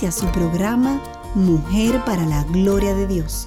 Inicia 0.00 0.18
su 0.18 0.32
programa 0.32 0.98
Mujer 1.34 2.02
para 2.06 2.24
la 2.24 2.42
Gloria 2.44 2.94
de 2.94 3.06
Dios. 3.06 3.46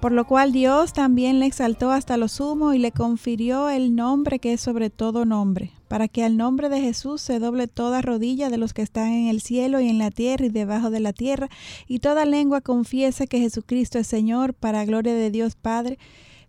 Por 0.00 0.12
lo 0.12 0.26
cual 0.26 0.52
Dios 0.52 0.92
también 0.92 1.40
le 1.40 1.46
exaltó 1.46 1.92
hasta 1.92 2.18
lo 2.18 2.28
sumo 2.28 2.74
y 2.74 2.78
le 2.78 2.92
confirió 2.92 3.70
el 3.70 3.96
nombre 3.96 4.38
que 4.38 4.52
es 4.52 4.60
sobre 4.60 4.90
todo 4.90 5.24
nombre, 5.24 5.72
para 5.88 6.06
que 6.06 6.22
al 6.22 6.36
nombre 6.36 6.68
de 6.68 6.82
Jesús 6.82 7.22
se 7.22 7.38
doble 7.38 7.68
toda 7.68 8.02
rodilla 8.02 8.50
de 8.50 8.58
los 8.58 8.74
que 8.74 8.82
están 8.82 9.12
en 9.12 9.28
el 9.28 9.40
cielo 9.40 9.80
y 9.80 9.88
en 9.88 9.96
la 9.96 10.10
tierra 10.10 10.44
y 10.44 10.50
debajo 10.50 10.90
de 10.90 11.00
la 11.00 11.14
tierra, 11.14 11.48
y 11.88 12.00
toda 12.00 12.26
lengua 12.26 12.60
confiese 12.60 13.28
que 13.28 13.38
Jesucristo 13.38 13.98
es 13.98 14.06
Señor, 14.06 14.52
para 14.52 14.84
gloria 14.84 15.14
de 15.14 15.30
Dios 15.30 15.56
Padre. 15.56 15.98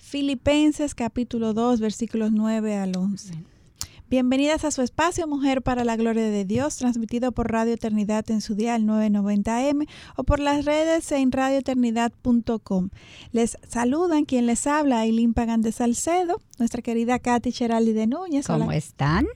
Filipenses 0.02 0.96
capítulo 0.96 1.54
2 1.54 1.80
versículos 1.80 2.32
9 2.34 2.76
al 2.76 2.98
11. 2.98 3.46
Bienvenidas 4.10 4.66
a 4.66 4.72
su 4.72 4.82
espacio 4.82 5.26
Mujer 5.28 5.62
para 5.62 5.86
la 5.86 5.96
Gloria 5.96 6.24
de 6.24 6.44
Dios, 6.44 6.76
transmitido 6.76 7.32
por 7.32 7.50
Radio 7.50 7.76
Eternidad 7.76 8.30
en 8.30 8.42
su 8.42 8.56
dial 8.56 8.84
990M 8.84 9.88
o 10.18 10.24
por 10.24 10.40
las 10.40 10.66
redes 10.66 11.10
en 11.14 11.32
radioeternidad.com. 11.32 12.90
Les 13.32 13.58
saludan 13.66 14.26
quien 14.26 14.48
les 14.48 14.68
habla, 14.68 15.00
Aileen 15.00 15.34
Pagan 15.34 15.62
de 15.62 15.72
Salcedo, 15.72 16.42
nuestra 16.58 16.82
querida 16.82 17.20
Katy 17.20 17.54
Cheraldi 17.54 17.94
de 17.94 18.08
Núñez. 18.08 18.48
¿Cómo 18.48 18.72
están? 18.74 19.28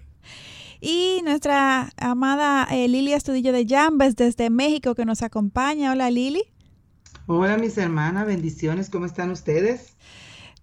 Y 0.81 1.21
nuestra 1.23 1.93
amada 1.95 2.67
eh, 2.69 2.89
Lili 2.89 3.13
Estudillo 3.13 3.53
de 3.53 3.65
Llambes 3.65 4.17
desde 4.17 4.49
México 4.49 4.95
que 4.95 5.05
nos 5.05 5.21
acompaña. 5.21 5.93
Hola 5.93 6.09
Lili. 6.09 6.43
Hola 7.27 7.55
mis 7.57 7.77
hermanas, 7.77 8.27
bendiciones, 8.27 8.89
¿cómo 8.89 9.05
están 9.05 9.31
ustedes? 9.31 9.95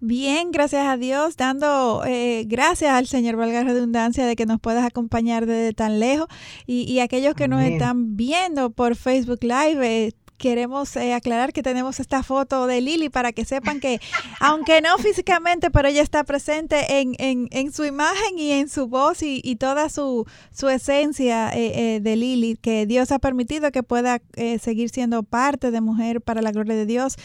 Bien, 0.05 0.51
gracias 0.51 0.85
a 0.85 0.97
Dios, 0.97 1.37
dando 1.37 2.03
eh, 2.05 2.43
gracias 2.45 2.91
al 2.91 3.07
Señor, 3.07 3.37
valga 3.37 3.63
la 3.63 3.71
redundancia, 3.71 4.25
de 4.25 4.35
que 4.35 4.45
nos 4.45 4.59
puedas 4.59 4.85
acompañar 4.85 5.45
desde 5.45 5.71
tan 5.71 6.01
lejos. 6.01 6.27
Y, 6.67 6.81
y 6.91 6.99
aquellos 6.99 7.35
que 7.35 7.47
nos 7.47 7.63
están 7.63 8.17
viendo 8.17 8.69
por 8.71 8.97
Facebook 8.97 9.39
Live, 9.43 9.79
eh, 9.81 10.11
queremos 10.37 10.95
eh, 10.95 11.13
aclarar 11.13 11.53
que 11.53 11.63
tenemos 11.63 11.99
esta 11.99 12.23
foto 12.23 12.67
de 12.67 12.81
Lili 12.81 13.09
para 13.09 13.31
que 13.31 13.45
sepan 13.45 13.79
que, 13.79 13.99
aunque 14.39 14.81
no 14.81 14.97
físicamente, 14.97 15.71
pero 15.71 15.87
ella 15.87 16.01
está 16.01 16.23
presente 16.23 16.99
en, 16.99 17.15
en, 17.19 17.47
en 17.51 17.71
su 17.71 17.85
imagen 17.85 18.37
y 18.37 18.51
en 18.51 18.69
su 18.69 18.87
voz 18.87 19.23
y, 19.23 19.41
y 19.43 19.55
toda 19.55 19.89
su, 19.89 20.25
su 20.51 20.69
esencia 20.69 21.49
eh, 21.49 21.95
eh, 21.95 21.99
de 22.01 22.15
Lili, 22.15 22.57
que 22.57 22.85
Dios 22.85 23.11
ha 23.11 23.19
permitido 23.19 23.71
que 23.71 23.83
pueda 23.83 24.21
seguir 24.59 24.89
siendo 24.89 25.23
parte 25.23 25.71
de 25.71 25.81
Mujer 25.81 26.21
para 26.21 26.41
la 26.41 26.51
Gloria 26.51 26.75
de 26.75 26.85
Dios 26.85 27.17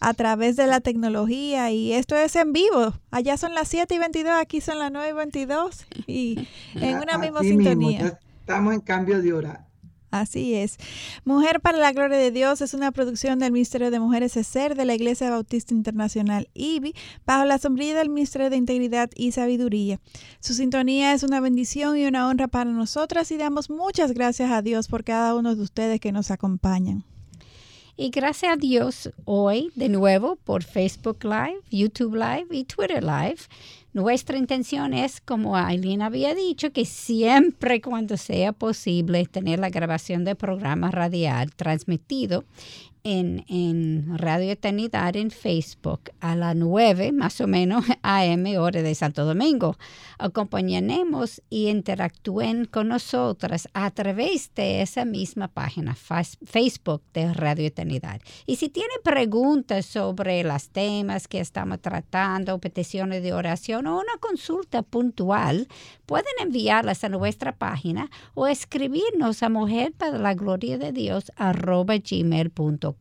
a 0.00 0.14
través 0.14 0.56
de 0.56 0.66
la 0.66 0.80
tecnología. 0.80 1.70
Y 1.70 1.92
esto 1.92 2.16
es 2.16 2.36
en 2.36 2.52
vivo. 2.52 2.94
Allá 3.10 3.36
son 3.36 3.54
las 3.54 3.68
7 3.68 3.94
y 3.94 3.98
22, 3.98 4.32
aquí 4.32 4.60
son 4.60 4.78
las 4.78 4.90
9 4.92 5.10
y 5.10 5.12
22 5.12 5.86
y 6.06 6.48
en 6.74 6.96
una 6.98 7.18
misma 7.18 7.40
sintonía. 7.40 8.18
estamos 8.40 8.74
en 8.74 8.80
cambio 8.80 9.22
de 9.22 9.32
hora. 9.32 9.66
Así 10.14 10.54
es. 10.54 10.76
Mujer 11.24 11.60
para 11.60 11.76
la 11.78 11.90
Gloria 11.90 12.16
de 12.16 12.30
Dios 12.30 12.60
es 12.60 12.72
una 12.72 12.92
producción 12.92 13.40
del 13.40 13.50
Ministerio 13.50 13.90
de 13.90 13.98
Mujeres 13.98 14.36
ESER 14.36 14.76
de 14.76 14.84
la 14.84 14.94
Iglesia 14.94 15.28
Bautista 15.28 15.74
Internacional 15.74 16.48
IBI 16.54 16.94
bajo 17.26 17.44
la 17.44 17.58
sombrilla 17.58 17.98
del 17.98 18.10
Ministerio 18.10 18.48
de 18.48 18.56
Integridad 18.56 19.10
y 19.16 19.32
Sabiduría. 19.32 19.98
Su 20.38 20.54
sintonía 20.54 21.14
es 21.14 21.24
una 21.24 21.40
bendición 21.40 21.98
y 21.98 22.06
una 22.06 22.28
honra 22.28 22.46
para 22.46 22.70
nosotras 22.70 23.32
y 23.32 23.38
damos 23.38 23.70
muchas 23.70 24.12
gracias 24.12 24.52
a 24.52 24.62
Dios 24.62 24.86
por 24.86 25.02
cada 25.02 25.34
uno 25.34 25.56
de 25.56 25.62
ustedes 25.62 25.98
que 25.98 26.12
nos 26.12 26.30
acompañan. 26.30 27.02
Y 27.96 28.10
gracias 28.10 28.52
a 28.52 28.56
Dios 28.56 29.10
hoy 29.24 29.72
de 29.74 29.88
nuevo 29.88 30.36
por 30.36 30.62
Facebook 30.62 31.24
Live, 31.24 31.60
YouTube 31.72 32.14
Live 32.14 32.46
y 32.52 32.62
Twitter 32.64 33.02
Live 33.02 33.38
nuestra 33.94 34.36
intención 34.36 34.92
es, 34.92 35.20
como 35.20 35.56
Aileen 35.56 36.02
había 36.02 36.34
dicho, 36.34 36.72
que 36.72 36.84
siempre 36.84 37.80
cuando 37.80 38.16
sea 38.16 38.52
posible 38.52 39.24
tener 39.26 39.60
la 39.60 39.70
grabación 39.70 40.24
del 40.24 40.36
programa 40.36 40.90
radial 40.90 41.54
transmitido 41.54 42.44
en, 43.04 44.18
Radio 44.18 44.50
Eternidad 44.50 45.14
en 45.16 45.30
Facebook 45.30 46.10
a 46.20 46.34
las 46.34 46.56
9 46.56 47.12
más 47.12 47.40
o 47.40 47.46
menos 47.46 47.84
AM 48.02 48.46
hora 48.58 48.82
de 48.82 48.94
Santo 48.94 49.26
Domingo. 49.26 49.76
Acompañaremos 50.18 51.42
y 51.50 51.68
interactúen 51.68 52.64
con 52.64 52.88
nosotras 52.88 53.68
a 53.74 53.90
través 53.90 54.54
de 54.54 54.80
esa 54.80 55.04
misma 55.04 55.48
página 55.48 55.94
Facebook 55.94 57.02
de 57.12 57.32
Radio 57.34 57.66
Eternidad. 57.66 58.20
Y 58.46 58.56
si 58.56 58.70
tienen 58.70 58.98
preguntas 59.04 59.84
sobre 59.84 60.42
los 60.42 60.70
temas 60.70 61.28
que 61.28 61.40
estamos 61.40 61.80
tratando, 61.80 62.58
peticiones 62.58 63.22
de 63.22 63.34
oración 63.34 63.86
o 63.86 63.98
una 63.98 64.16
consulta 64.18 64.82
puntual, 64.82 65.68
pueden 66.06 66.32
enviarlas 66.40 67.04
a 67.04 67.10
nuestra 67.10 67.54
página 67.56 68.10
o 68.32 68.46
escribirnos 68.46 69.42
a 69.42 69.50
mujer 69.50 69.92
para 69.92 70.18
la 70.18 70.32
gloria 70.32 70.78
de 70.78 70.92
Dios 70.92 71.30
arroba 71.36 71.96
gmail.com. 71.98 72.93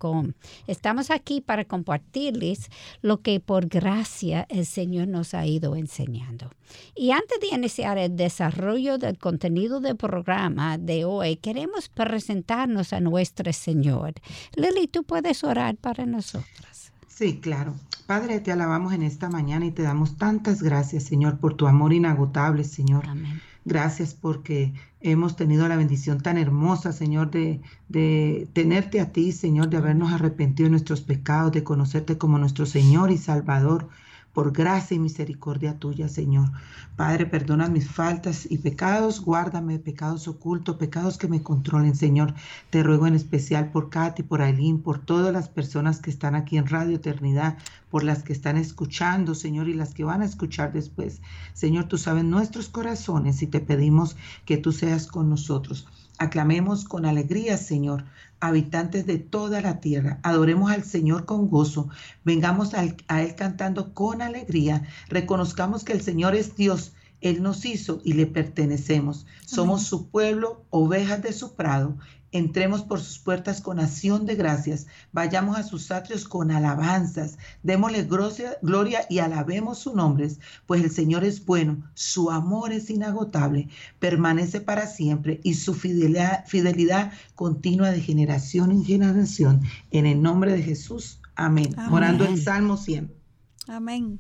Estamos 0.68 1.12
aquí 1.12 1.42
para 1.42 1.66
compartirles 1.66 2.70
lo 3.02 3.22
que 3.22 3.40
por 3.40 3.68
gracia 3.68 4.46
el 4.50 4.66
Señor 4.66 5.08
nos 5.08 5.34
ha 5.34 5.46
ido 5.46 5.76
enseñando. 5.76 6.50
Y 6.96 7.12
antes 7.12 7.40
de 7.40 7.56
iniciar 7.56 7.98
el 7.98 8.16
desarrollo 8.16 8.98
del 8.98 9.18
contenido 9.18 9.80
del 9.80 9.96
programa 9.96 10.78
de 10.78 11.06
hoy, 11.06 11.38
queremos 11.38 11.90
presentarnos 11.90 12.94
a 12.94 13.00
nuestro 13.00 13.52
Señor. 13.54 14.14
Lili, 14.56 14.88
tú 14.88 15.04
puedes 15.04 15.44
orar 15.44 15.76
para 15.78 16.06
nosotras. 16.06 16.92
Sí, 17.08 17.40
claro. 17.40 17.76
Padre, 18.08 18.40
te 18.40 18.52
alabamos 18.52 18.94
en 18.94 19.04
esta 19.04 19.30
mañana 19.30 19.66
y 19.66 19.72
te 19.72 19.84
damos 19.84 20.18
tantas 20.18 20.62
gracias, 20.62 21.04
Señor, 21.04 21.40
por 21.40 21.56
tu 21.56 21.68
amor 21.68 21.94
inagotable, 21.94 22.64
Señor. 22.64 23.08
Amén. 23.08 23.42
Gracias 23.66 24.14
porque 24.14 24.74
hemos 25.00 25.36
tenido 25.36 25.68
la 25.68 25.78
bendición 25.78 26.20
tan 26.22 26.38
hermosa, 26.38 26.92
Señor, 26.92 27.32
de, 27.32 27.62
de, 27.88 28.48
tenerte 28.54 29.00
a 29.00 29.12
ti, 29.12 29.32
Señor, 29.32 29.70
de 29.70 29.78
habernos 29.78 30.12
arrepentido 30.12 30.68
de 30.68 30.72
nuestros 30.72 31.02
pecados, 31.02 31.52
de 31.54 31.64
conocerte 31.64 32.18
como 32.18 32.38
nuestro 32.38 32.66
Señor 32.66 33.12
y 33.12 33.18
Salvador 33.18 33.88
por 34.34 34.52
gracia 34.52 34.96
y 34.96 35.00
misericordia 35.00 35.78
tuya, 35.78 36.10
Señor. 36.10 36.52
Padre, 36.96 37.26
perdona 37.28 37.70
mis 37.70 37.88
faltas 37.88 38.48
y 38.50 38.58
pecados, 38.58 39.22
guárdame 39.22 39.80
pecados 39.80 40.28
ocultos, 40.28 40.78
pecados 40.78 41.18
que 41.18 41.28
me 41.28 41.44
controlen, 41.44 41.96
Señor. 41.96 42.34
Te 42.70 42.84
ruego 42.84 43.08
en 43.08 43.14
especial 43.14 43.72
por 43.72 43.90
Katy, 43.90 44.24
por 44.24 44.42
Aileen, 44.42 44.82
por 44.82 45.00
todas 45.00 45.32
las 45.32 45.50
personas 45.50 46.00
que 46.00 46.10
están 46.10 46.36
aquí 46.36 46.58
en 46.58 46.68
Radio 46.68 46.96
Eternidad, 46.96 47.58
por 47.90 48.04
las 48.04 48.24
que 48.24 48.34
están 48.34 48.58
escuchando, 48.58 49.36
Señor, 49.36 49.70
y 49.70 49.74
las 49.76 49.94
que 49.94 50.04
van 50.04 50.24
a 50.24 50.26
escuchar 50.26 50.74
después. 50.74 51.22
Señor, 51.54 51.86
tú 51.86 51.98
sabes 51.98 52.24
nuestros 52.24 52.70
corazones 52.70 53.42
y 53.44 53.48
te 53.48 53.60
pedimos 53.60 54.18
que 54.46 54.58
tú 54.58 54.72
seas 54.72 55.08
con 55.08 55.30
nosotros. 55.30 55.88
Aclamemos 56.20 56.86
con 56.86 57.06
alegría, 57.06 57.58
Señor, 57.58 58.06
habitantes 58.48 59.06
de 59.06 59.18
toda 59.18 59.62
la 59.62 59.80
tierra. 59.80 60.20
Adoremos 60.24 60.72
al 60.72 60.84
Señor 60.84 61.26
con 61.26 61.50
gozo. 61.50 61.90
Vengamos 62.26 62.74
a 62.74 62.84
Él 62.84 63.36
cantando 63.36 63.94
con 63.94 64.22
alegría. 64.22 64.84
Reconozcamos 65.08 65.84
que 65.84 65.94
el 65.94 66.02
Señor 66.02 66.36
es 66.36 66.56
Dios. 66.56 66.94
Él 67.22 67.42
nos 67.42 67.64
hizo 67.66 68.02
y 68.04 68.14
le 68.14 68.26
pertenecemos. 68.26 69.26
Somos 69.46 69.84
su 69.84 70.10
pueblo, 70.10 70.66
ovejas 70.70 71.22
de 71.22 71.32
su 71.32 71.56
prado. 71.56 71.98
Entremos 72.34 72.82
por 72.82 73.00
sus 73.00 73.20
puertas 73.20 73.62
con 73.62 73.80
acción 73.80 74.26
de 74.26 74.36
gracias, 74.36 74.88
vayamos 75.12 75.56
a 75.56 75.64
sus 75.64 75.92
atrios 75.92 76.28
con 76.28 76.50
alabanzas, 76.50 77.38
démosle 77.62 78.04
gloria 78.06 79.06
y 79.08 79.20
alabemos 79.20 79.78
su 79.78 79.96
nombre, 79.96 80.30
pues 80.66 80.84
el 80.84 80.90
Señor 80.90 81.24
es 81.24 81.46
bueno, 81.46 81.84
su 81.94 82.32
amor 82.32 82.72
es 82.72 82.90
inagotable, 82.90 83.70
permanece 84.00 84.62
para 84.62 84.88
siempre 84.88 85.42
y 85.44 85.54
su 85.54 85.76
fidelidad, 85.76 86.46
fidelidad 86.48 87.14
continua 87.36 87.92
de 87.92 88.02
generación 88.02 88.72
en 88.72 88.84
generación. 88.84 89.62
En 89.92 90.08
el 90.08 90.22
nombre 90.22 90.54
de 90.54 90.64
Jesús, 90.64 91.22
amén. 91.36 91.76
Orando 91.92 92.26
el 92.26 92.42
Salmo 92.42 92.78
100. 92.78 93.14
Amén. 93.68 94.20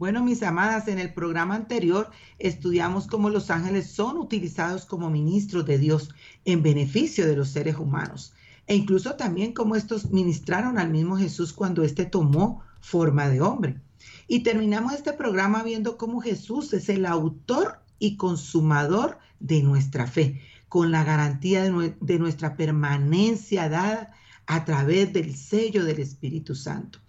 Bueno, 0.00 0.24
mis 0.24 0.42
amadas, 0.42 0.88
en 0.88 0.98
el 0.98 1.12
programa 1.12 1.54
anterior 1.54 2.08
estudiamos 2.38 3.06
cómo 3.06 3.28
los 3.28 3.50
ángeles 3.50 3.90
son 3.90 4.16
utilizados 4.16 4.86
como 4.86 5.10
ministros 5.10 5.66
de 5.66 5.76
Dios 5.76 6.08
en 6.46 6.62
beneficio 6.62 7.26
de 7.26 7.36
los 7.36 7.50
seres 7.50 7.76
humanos 7.76 8.32
e 8.66 8.76
incluso 8.76 9.16
también 9.16 9.52
cómo 9.52 9.76
estos 9.76 10.10
ministraron 10.10 10.78
al 10.78 10.88
mismo 10.88 11.18
Jesús 11.18 11.52
cuando 11.52 11.84
éste 11.84 12.06
tomó 12.06 12.62
forma 12.80 13.28
de 13.28 13.42
hombre. 13.42 13.78
Y 14.26 14.40
terminamos 14.42 14.94
este 14.94 15.12
programa 15.12 15.62
viendo 15.62 15.98
cómo 15.98 16.22
Jesús 16.22 16.72
es 16.72 16.88
el 16.88 17.04
autor 17.04 17.80
y 17.98 18.16
consumador 18.16 19.18
de 19.38 19.62
nuestra 19.62 20.06
fe, 20.06 20.40
con 20.70 20.92
la 20.92 21.04
garantía 21.04 21.62
de, 21.62 22.18
nuestra 22.18 22.56
permanencia 22.56 23.68
dada 23.68 24.14
a 24.46 24.64
través 24.64 25.12
del 25.12 25.36
sello 25.36 25.84
del 25.84 25.98
Espíritu 25.98 26.54
Santo. 26.54 27.00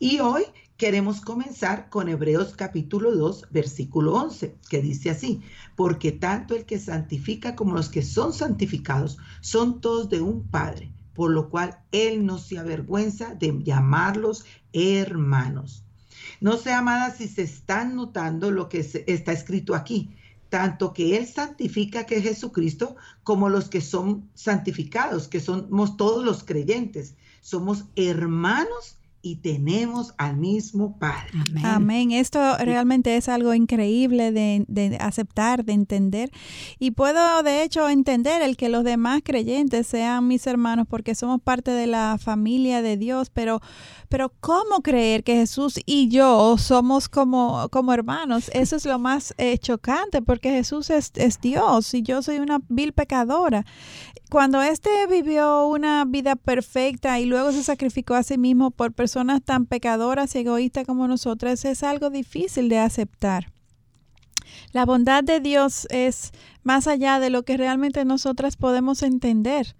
Y 0.00 0.18
hoy 0.18 0.42
queremos 0.80 1.20
comenzar 1.20 1.90
con 1.90 2.08
Hebreos 2.08 2.54
capítulo 2.56 3.14
2, 3.14 3.48
versículo 3.50 4.14
11, 4.14 4.56
que 4.70 4.80
dice 4.80 5.10
así, 5.10 5.42
porque 5.76 6.10
tanto 6.10 6.56
el 6.56 6.64
que 6.64 6.78
santifica 6.78 7.54
como 7.54 7.74
los 7.74 7.90
que 7.90 8.00
son 8.00 8.32
santificados 8.32 9.18
son 9.42 9.82
todos 9.82 10.08
de 10.08 10.22
un 10.22 10.48
Padre, 10.48 10.90
por 11.12 11.32
lo 11.32 11.50
cual 11.50 11.80
Él 11.92 12.24
no 12.24 12.38
se 12.38 12.56
avergüenza 12.56 13.34
de 13.34 13.62
llamarlos 13.62 14.46
hermanos. 14.72 15.84
No 16.40 16.56
sé, 16.56 16.72
amada, 16.72 17.10
si 17.10 17.28
se 17.28 17.42
están 17.42 17.94
notando 17.94 18.50
lo 18.50 18.70
que 18.70 18.78
está 18.78 19.32
escrito 19.32 19.74
aquí, 19.74 20.16
tanto 20.48 20.94
que 20.94 21.18
Él 21.18 21.26
santifica 21.26 22.06
que 22.06 22.16
es 22.16 22.22
Jesucristo, 22.22 22.96
como 23.22 23.50
los 23.50 23.68
que 23.68 23.82
son 23.82 24.30
santificados, 24.32 25.28
que 25.28 25.40
somos 25.40 25.98
todos 25.98 26.24
los 26.24 26.42
creyentes. 26.42 27.16
Somos 27.42 27.84
hermanos 27.96 28.96
y 29.22 29.36
tenemos 29.36 30.14
al 30.16 30.36
mismo 30.36 30.98
Padre. 30.98 31.30
Amén. 31.62 32.12
Esto 32.12 32.56
realmente 32.58 33.16
es 33.16 33.28
algo 33.28 33.52
increíble 33.54 34.32
de, 34.32 34.96
aceptar, 35.00 35.64
de 35.64 35.72
entender. 35.72 36.30
Y 36.78 36.92
puedo, 36.92 37.42
de 37.42 37.62
hecho, 37.62 37.88
entender 37.88 38.42
el 38.42 38.56
que 38.56 38.68
los 38.68 38.84
demás 38.84 39.20
creyentes 39.24 39.86
sean 39.86 40.26
mis 40.26 40.46
hermanos 40.46 40.86
porque 40.88 41.14
somos 41.14 41.40
parte 41.40 41.70
de 41.70 41.86
la 41.86 42.16
familia 42.18 42.82
de 42.82 42.96
Dios, 42.96 43.30
pero, 43.30 43.60
pero 44.08 44.32
¿cómo 44.40 44.82
creer 44.82 45.22
que 45.22 45.34
Jesús 45.34 45.80
y 45.84 46.08
yo 46.08 46.56
somos 46.56 47.08
como, 47.08 47.68
como 47.70 47.92
hermanos? 47.92 48.50
Eso 48.54 48.76
es 48.76 48.86
lo 48.86 48.98
más 48.98 49.34
eh, 49.36 49.58
chocante 49.58 50.22
porque 50.22 50.50
Jesús 50.50 50.90
es, 50.90 51.12
es 51.16 51.40
Dios 51.40 51.92
y 51.94 52.02
yo 52.02 52.22
soy 52.22 52.38
una 52.38 52.60
vil 52.68 52.92
pecadora 52.92 53.66
cuando 54.30 54.62
éste 54.62 54.90
vivió 55.08 55.66
una 55.66 56.04
vida 56.04 56.36
perfecta 56.36 57.18
y 57.18 57.26
luego 57.26 57.52
se 57.52 57.64
sacrificó 57.64 58.14
a 58.14 58.22
sí 58.22 58.38
mismo 58.38 58.70
por 58.70 58.92
personas 58.92 59.42
tan 59.42 59.66
pecadoras 59.66 60.34
y 60.34 60.38
egoístas 60.38 60.86
como 60.86 61.08
nosotras, 61.08 61.64
es 61.64 61.82
algo 61.82 62.10
difícil 62.10 62.68
de 62.68 62.78
aceptar. 62.78 63.52
La 64.72 64.84
bondad 64.84 65.24
de 65.24 65.40
Dios 65.40 65.86
es 65.90 66.30
más 66.62 66.86
allá 66.86 67.18
de 67.18 67.30
lo 67.30 67.42
que 67.42 67.56
realmente 67.56 68.04
nosotras 68.04 68.56
podemos 68.56 69.02
entender. 69.02 69.74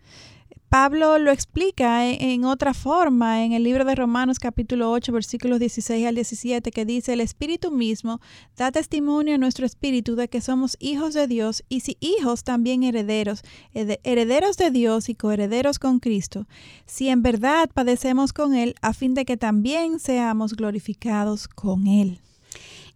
Pablo 0.71 1.19
lo 1.19 1.33
explica 1.33 2.07
en, 2.07 2.45
otra 2.45 2.75
forma 2.75 3.45
en 3.45 3.51
el 3.55 3.65
libro 3.65 3.85
de 3.85 3.97
Romanos 3.97 4.39
capítulo 4.39 4.93
8 4.93 5.11
versículos 5.11 5.59
16 5.59 6.07
al 6.07 6.15
17 6.15 6.71
que 6.71 6.85
dice, 6.85 7.13
el 7.13 7.21
Espíritu 7.21 7.73
mismo 7.73 8.21
da 8.57 8.71
testimonio 8.71 9.35
a 9.35 9.39
nuestro 9.39 9.67
espíritu 9.67 10.15
de 10.15 10.29
que 10.29 10.41
somos 10.41 10.77
hijos 10.79 11.13
de 11.13 11.27
Dios 11.27 11.65
y 11.69 11.81
si 11.81 11.97
hijos 11.99 12.45
también 12.45 12.85
herederos, 12.85 13.43
herederos 13.75 14.57
de 14.59 14.71
Dios 14.71 15.09
y 15.09 15.17
coherederos 15.17 15.81
con 15.81 15.99
Cristo, 15.99 16.47
si 16.87 17.09
en 17.09 17.23
verdad 17.23 17.69
padecemos 17.75 18.33
con 18.33 18.55
Él 18.55 18.77
a 18.81 18.93
fin 18.93 19.15
de 19.15 19.25
que 19.25 19.37
también 19.37 19.99
seamos 19.99 20.55
glorificados 20.55 21.49
con 21.49 21.89
Él. 21.89 22.21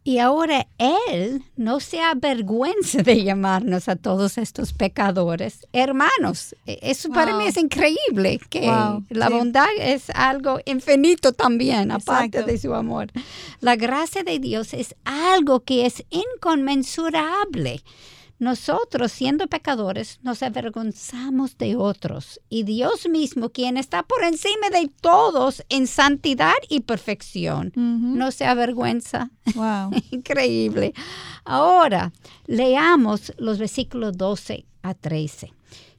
Y 0.07 0.19
ahora 0.19 0.67
Él 0.77 1.43
no 1.57 1.81
se 1.81 2.03
avergüenza 2.03 3.03
de 3.03 3.25
llamarnos 3.25 3.89
a 3.89 3.97
todos 3.97 4.37
estos 4.37 4.75
pecadores 4.75 5.67
hermanos. 5.73 6.55
E, 6.67 6.79
eso 6.83 7.09
para 7.09 7.35
mí 7.39 7.47
es 7.47 7.57
increíble, 7.57 8.39
que 8.51 8.67
la 9.09 9.31
bondad 9.31 9.67
es 9.81 10.11
algo 10.11 10.61
infinito 10.67 11.33
también, 11.33 11.91
aparte 11.91 12.43
de 12.43 12.59
su 12.59 12.75
amor. 12.75 13.11
La 13.61 13.77
gracia 13.77 14.23
de 14.23 14.39
Dios 14.39 14.75
es 14.75 14.95
algo 15.07 15.61
que 15.61 15.87
es 15.87 16.05
inconmensurable. 16.11 17.83
Nosotros, 18.39 19.13
siendo 19.13 19.47
pecadores, 19.47 20.19
nos 20.23 20.43
avergonzamos 20.43 21.57
de 21.57 21.77
otros 21.77 22.41
y 22.49 22.65
Dios 22.65 23.09
mismo, 23.09 23.51
quien 23.51 23.77
está 23.77 24.03
por 24.03 24.25
encima 24.25 24.71
de 24.71 24.91
todos 25.01 25.63
en 25.69 25.87
santidad 25.87 26.55
y 26.69 26.81
perfección, 26.81 27.73
no 27.77 28.33
se 28.33 28.45
avergüenza. 28.45 29.31
Wow. 29.55 29.93
Increíble. 30.11 30.95
Ahora, 31.45 32.13
leamos 32.47 33.33
los 33.39 33.59
versículos 33.59 34.17
12 34.17 34.67
a 34.83 34.95
13, 34.95 35.53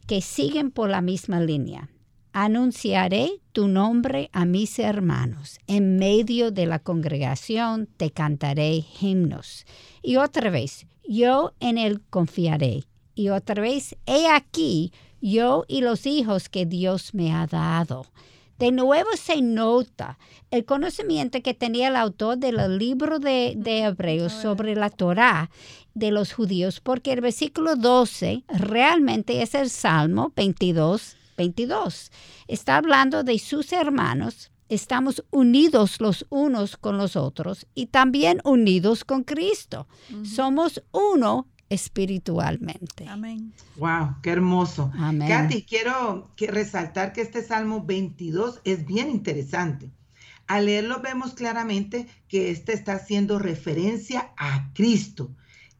que 0.05 0.21
siguen 0.21 0.71
por 0.71 0.89
la 0.89 1.01
misma 1.01 1.39
línea. 1.39 1.89
Anunciaré 2.33 3.39
tu 3.53 3.69
nombre 3.69 4.29
a 4.33 4.43
mis 4.43 4.77
hermanos. 4.77 5.57
En 5.67 5.95
medio 5.95 6.51
de 6.51 6.65
la 6.65 6.79
congregación 6.79 7.87
te 7.95 8.11
cantaré 8.11 8.83
himnos. 8.99 9.65
Y 10.03 10.17
otra 10.17 10.49
vez, 10.49 10.85
yo 11.07 11.53
en 11.59 11.77
él 11.77 12.01
confiaré. 12.09 12.83
Y 13.15 13.29
otra 13.29 13.61
vez, 13.61 13.95
he 14.05 14.27
aquí, 14.27 14.91
yo 15.21 15.65
y 15.67 15.81
los 15.81 16.05
hijos 16.05 16.49
que 16.49 16.65
Dios 16.65 17.13
me 17.13 17.33
ha 17.33 17.47
dado. 17.47 18.05
De 18.59 18.71
nuevo 18.71 19.09
se 19.17 19.41
nota 19.41 20.17
el 20.49 20.63
conocimiento 20.63 21.41
que 21.41 21.53
tenía 21.53 21.89
el 21.89 21.97
autor 21.97 22.37
del 22.37 22.77
libro 22.77 23.19
de, 23.19 23.53
de 23.57 23.79
Hebreos 23.83 24.31
sobre 24.31 24.75
la 24.75 24.89
Torá 24.89 25.49
de 25.93 26.11
los 26.11 26.33
judíos, 26.33 26.79
porque 26.79 27.13
el 27.13 27.21
versículo 27.21 27.75
12 27.75 28.43
realmente 28.47 29.41
es 29.41 29.55
el 29.55 29.69
Salmo 29.69 30.31
22, 30.35 31.17
22. 31.37 32.11
Está 32.47 32.77
hablando 32.77 33.23
de 33.23 33.39
sus 33.39 33.73
hermanos 33.73 34.51
estamos 34.69 35.23
unidos 35.31 35.99
los 36.01 36.25
unos 36.29 36.77
con 36.77 36.97
los 36.97 37.15
otros 37.15 37.67
y 37.75 37.87
también 37.87 38.41
unidos 38.43 39.03
con 39.03 39.23
Cristo. 39.23 39.87
Somos 40.23 40.83
uno 40.91 41.47
espiritualmente. 41.69 43.07
Amén. 43.07 43.53
Wow, 43.77 44.17
qué 44.21 44.31
hermoso. 44.31 44.91
Amén. 44.95 45.27
Katy, 45.27 45.63
quiero 45.63 46.31
que 46.35 46.47
resaltar 46.47 47.13
que 47.13 47.21
este 47.21 47.43
Salmo 47.43 47.83
22 47.85 48.61
es 48.63 48.85
bien 48.85 49.09
interesante. 49.09 49.91
Al 50.47 50.67
leerlo 50.67 51.01
vemos 51.01 51.33
claramente 51.33 52.07
que 52.27 52.51
este 52.51 52.73
está 52.73 52.93
haciendo 52.93 53.39
referencia 53.39 54.31
a 54.37 54.71
Cristo 54.73 55.31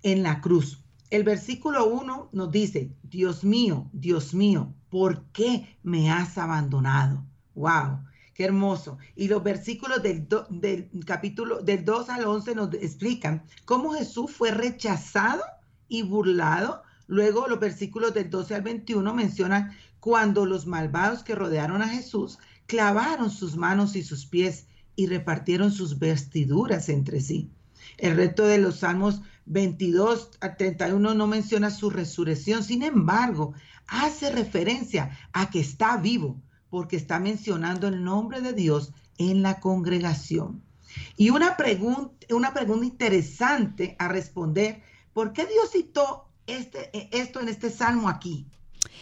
en 0.01 0.23
la 0.23 0.41
cruz. 0.41 0.81
El 1.11 1.23
versículo 1.23 1.85
1 1.85 2.29
nos 2.31 2.51
dice, 2.51 2.91
Dios 3.03 3.43
mío, 3.43 3.89
Dios 3.93 4.33
mío, 4.33 4.73
¿por 4.89 5.25
qué 5.31 5.77
me 5.83 6.09
has 6.09 6.38
abandonado? 6.39 7.23
Wow. 7.53 7.99
Qué 8.35 8.43
hermoso. 8.43 8.97
Y 9.15 9.29
los 9.29 9.41
versículos 9.41 10.03
del, 10.03 10.27
capítulo 11.05 11.61
del 11.61 11.85
2 11.85 12.09
al 12.09 12.25
11 12.25 12.55
nos 12.55 12.73
explican 12.73 13.45
cómo 13.63 13.93
Jesús 13.93 14.29
fue 14.29 14.51
rechazado 14.51 15.41
y 15.88 16.01
burlado. 16.01 16.83
Luego 17.07 17.48
los 17.48 17.62
versículos 17.62 18.13
del 18.13 18.29
12 18.29 18.55
al 18.55 18.62
21 18.62 19.13
mencionan 19.13 19.71
cuando 20.01 20.45
los 20.45 20.67
malvados 20.67 21.24
que 21.24 21.33
rodearon 21.33 21.81
a 21.81 21.88
Jesús 21.88 22.38
clavaron 22.67 23.31
sus 23.31 23.55
manos 23.55 23.95
y 23.95 24.03
sus 24.03 24.25
pies 24.25 24.67
y 24.98 25.07
repartieron 25.07 25.71
sus 25.71 25.98
vestiduras 25.98 26.89
entre 26.89 27.21
sí. 27.21 27.50
El 27.98 28.17
resto 28.17 28.45
de 28.45 28.57
los 28.57 28.79
Salmos 28.79 29.21
22 29.45 30.31
a 30.41 30.57
31 30.57 31.13
no 31.13 31.27
menciona 31.27 31.69
su 31.71 31.89
resurrección, 31.89 32.65
sin 32.65 32.83
embargo, 32.83 33.53
hace 33.88 34.29
referencia 34.29 35.17
a 35.31 35.50
que 35.50 35.62
está 35.62 35.95
vivo, 35.95 36.41
porque 36.75 36.98
está 36.98 37.22
mencionando 37.22 37.88
el 37.88 38.03
nombre 38.03 38.41
de 38.41 38.51
Dios 38.51 38.91
en 39.17 39.41
la 39.44 39.62
congregación. 39.62 40.62
Y 41.15 41.29
una 41.29 41.55
pregunta, 41.55 42.27
una 42.36 42.53
pregunta 42.53 42.86
interesante 42.86 43.96
a 43.98 44.10
responder, 44.10 44.82
¿por 45.13 45.32
qué 45.32 45.46
Dios 45.46 45.72
citó 45.72 46.25
este, 46.48 46.89
esto 47.17 47.39
en 47.39 47.48
este 47.48 47.70
salmo 47.70 48.10
aquí? 48.10 48.46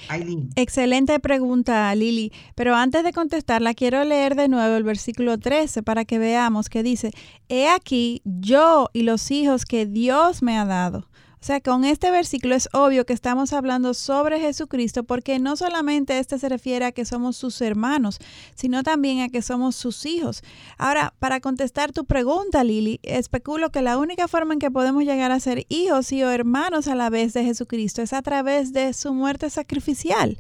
Aileen. 0.08 0.52
Excelente 0.56 1.20
pregunta, 1.20 1.96
Lili. 1.96 2.32
Pero 2.54 2.76
antes 2.76 3.04
de 3.04 3.12
contestarla, 3.12 3.74
quiero 3.74 4.04
leer 4.04 4.36
de 4.36 4.50
nuevo 4.50 4.76
el 4.76 4.84
versículo 4.84 5.40
13 5.40 5.82
para 5.82 6.06
que 6.06 6.20
veamos 6.20 6.70
que 6.70 6.84
dice, 6.84 7.10
He 7.50 7.70
aquí 7.70 8.22
yo 8.24 8.92
y 8.94 9.02
los 9.02 9.32
hijos 9.32 9.66
que 9.66 9.88
Dios 9.88 10.44
me 10.44 10.60
ha 10.60 10.66
dado. 10.66 11.08
O 11.44 11.46
sea, 11.46 11.60
con 11.60 11.84
este 11.84 12.10
versículo 12.10 12.56
es 12.56 12.70
obvio 12.72 13.06
que 13.06 13.12
estamos 13.12 13.52
hablando 13.52 13.94
sobre 13.94 14.40
Jesucristo 14.40 15.04
porque 15.04 15.40
no 15.40 15.58
solamente 15.58 16.18
este 16.18 16.40
se 16.40 16.48
refiere 16.48 16.86
a 16.86 16.94
que 16.94 17.04
somos 17.04 17.36
sus 17.36 17.60
hermanos, 17.60 18.20
sino 18.56 18.82
también 18.82 19.20
a 19.20 19.28
que 19.28 19.42
somos 19.42 19.76
sus 19.76 20.06
hijos. 20.06 20.42
Ahora, 20.78 21.14
para 21.20 21.42
contestar 21.42 21.92
tu 21.92 22.06
pregunta, 22.06 22.64
Lili, 22.64 23.02
especulo 23.04 23.74
que 23.74 23.82
la 23.82 23.98
única 23.98 24.30
forma 24.30 24.54
en 24.54 24.62
que 24.62 24.72
podemos 24.72 25.04
llegar 25.04 25.34
a 25.34 25.40
ser 25.42 25.66
hijos 25.68 26.14
y 26.14 26.24
o 26.24 26.32
hermanos 26.32 26.88
a 26.88 26.96
la 26.96 27.10
vez 27.10 27.34
de 27.34 27.44
Jesucristo 27.44 28.02
es 28.02 28.14
a 28.14 28.22
través 28.22 28.72
de 28.72 28.94
su 28.94 29.14
muerte 29.14 29.50
sacrificial. 29.50 30.38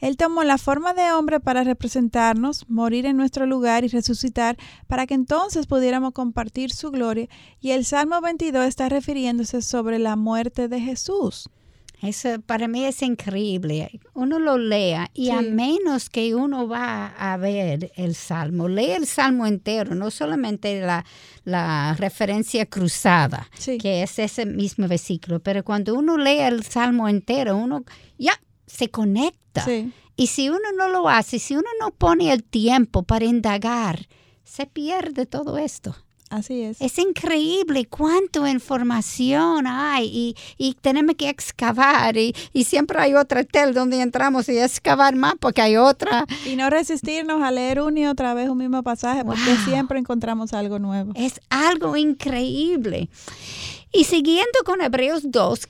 Él 0.00 0.16
tomó 0.16 0.42
la 0.44 0.56
forma 0.56 0.94
de 0.94 1.12
hombre 1.12 1.40
para 1.40 1.62
representarnos, 1.62 2.68
morir 2.68 3.04
en 3.04 3.18
nuestro 3.18 3.44
lugar 3.44 3.84
y 3.84 3.88
resucitar 3.88 4.56
para 4.88 5.06
que 5.06 5.12
entonces 5.12 5.66
pudiéramos 5.66 6.14
compartir 6.14 6.72
su 6.72 6.90
gloria. 6.90 7.28
Y 7.60 7.72
el 7.72 7.84
Salmo 7.84 8.20
22 8.22 8.66
está 8.66 8.88
refiriéndose 8.88 9.60
sobre 9.60 9.98
la 9.98 10.16
muerte 10.16 10.39
de 10.44 10.80
Jesús. 10.80 11.48
Eso 12.02 12.40
para 12.40 12.66
mí 12.66 12.86
es 12.86 13.02
increíble. 13.02 14.00
Uno 14.14 14.38
lo 14.38 14.56
lea 14.56 15.10
y 15.12 15.30
a 15.30 15.42
menos 15.42 16.08
que 16.08 16.34
uno 16.34 16.66
va 16.66 17.08
a 17.08 17.36
ver 17.36 17.92
el 17.94 18.14
salmo, 18.14 18.68
lee 18.68 18.92
el 18.92 19.06
salmo 19.06 19.46
entero, 19.46 19.94
no 19.94 20.10
solamente 20.10 20.80
la, 20.80 21.04
la 21.44 21.94
referencia 21.98 22.64
cruzada, 22.64 23.50
que 23.78 24.02
es 24.02 24.18
ese 24.18 24.46
mismo 24.46 24.88
versículo, 24.88 25.40
pero 25.40 25.62
cuando 25.62 25.94
uno 25.94 26.16
lee 26.16 26.40
el 26.40 26.64
salmo 26.64 27.06
entero, 27.06 27.56
uno 27.56 27.84
ya 28.16 28.32
se 28.66 28.88
conecta. 28.88 29.66
Y 30.16 30.26
si 30.28 30.48
uno 30.48 30.72
no 30.76 30.88
lo 30.88 31.08
hace, 31.08 31.38
si 31.38 31.54
uno 31.54 31.68
no 31.80 31.90
pone 31.90 32.32
el 32.32 32.44
tiempo 32.44 33.02
para 33.02 33.26
indagar, 33.26 34.06
se 34.42 34.66
pierde 34.66 35.26
todo 35.26 35.58
esto. 35.58 35.94
Así 36.30 36.62
es. 36.62 36.80
Es 36.80 36.96
increíble 36.98 37.86
cuánta 37.86 38.48
información 38.48 39.66
hay 39.66 40.36
y, 40.56 40.74
tenemos 40.80 41.16
que 41.16 41.28
excavar 41.28 42.16
y, 42.16 42.32
siempre 42.64 43.00
hay 43.00 43.14
otra 43.14 43.42
tel 43.42 43.74
donde 43.74 44.00
entramos 44.00 44.48
y 44.48 44.56
excavar 44.56 45.16
más 45.16 45.34
porque 45.40 45.60
hay 45.60 45.76
otra. 45.76 46.26
Y 46.46 46.54
no 46.54 46.70
resistirnos 46.70 47.42
a 47.42 47.50
leer 47.50 47.80
una 47.80 48.00
y 48.00 48.06
otra 48.06 48.32
vez 48.32 48.48
un 48.48 48.58
mismo 48.58 48.82
pasaje 48.84 49.24
porque 49.24 49.56
siempre 49.64 49.98
encontramos 49.98 50.52
algo 50.52 50.78
nuevo. 50.78 51.12
Es 51.16 51.40
algo 51.50 51.96
increíble. 51.96 53.10
Y 53.92 54.04
siguiendo 54.04 54.60
con 54.64 54.80
Hebreos 54.82 55.22
2, 55.32 55.66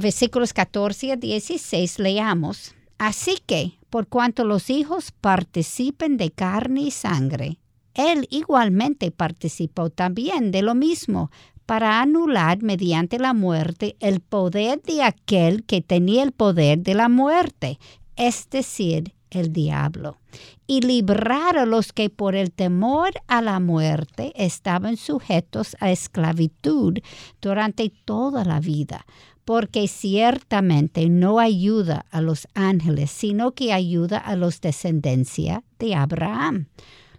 versículos 0.00 0.52
14 0.52 1.12
a 1.12 1.16
16, 1.16 1.98
leamos. 1.98 2.76
Así 2.98 3.38
que, 3.44 3.78
por 3.90 4.06
cuanto 4.06 4.44
los 4.44 4.70
hijos 4.70 5.10
participen 5.10 6.16
de 6.16 6.30
carne 6.30 6.82
y 6.82 6.90
sangre, 6.92 7.58
él 7.96 8.28
igualmente 8.30 9.10
participó 9.10 9.90
también 9.90 10.52
de 10.52 10.62
lo 10.62 10.74
mismo 10.74 11.30
para 11.64 12.00
anular 12.00 12.62
mediante 12.62 13.18
la 13.18 13.32
muerte 13.32 13.96
el 14.00 14.20
poder 14.20 14.80
de 14.82 15.02
aquel 15.02 15.64
que 15.64 15.80
tenía 15.80 16.22
el 16.22 16.32
poder 16.32 16.78
de 16.78 16.94
la 16.94 17.08
muerte, 17.08 17.78
es 18.14 18.48
decir, 18.50 19.14
el 19.30 19.52
diablo, 19.52 20.18
y 20.66 20.82
librar 20.82 21.58
a 21.58 21.66
los 21.66 21.92
que 21.92 22.10
por 22.10 22.36
el 22.36 22.52
temor 22.52 23.10
a 23.26 23.42
la 23.42 23.58
muerte 23.58 24.32
estaban 24.36 24.96
sujetos 24.96 25.76
a 25.80 25.90
esclavitud 25.90 26.98
durante 27.40 27.90
toda 28.04 28.44
la 28.44 28.60
vida, 28.60 29.04
porque 29.44 29.88
ciertamente 29.88 31.08
no 31.08 31.38
ayuda 31.38 32.04
a 32.10 32.20
los 32.20 32.46
ángeles, 32.54 33.10
sino 33.10 33.52
que 33.52 33.72
ayuda 33.72 34.18
a 34.18 34.36
los 34.36 34.60
descendencia 34.60 35.62
de 35.78 35.94
Abraham. 35.94 36.68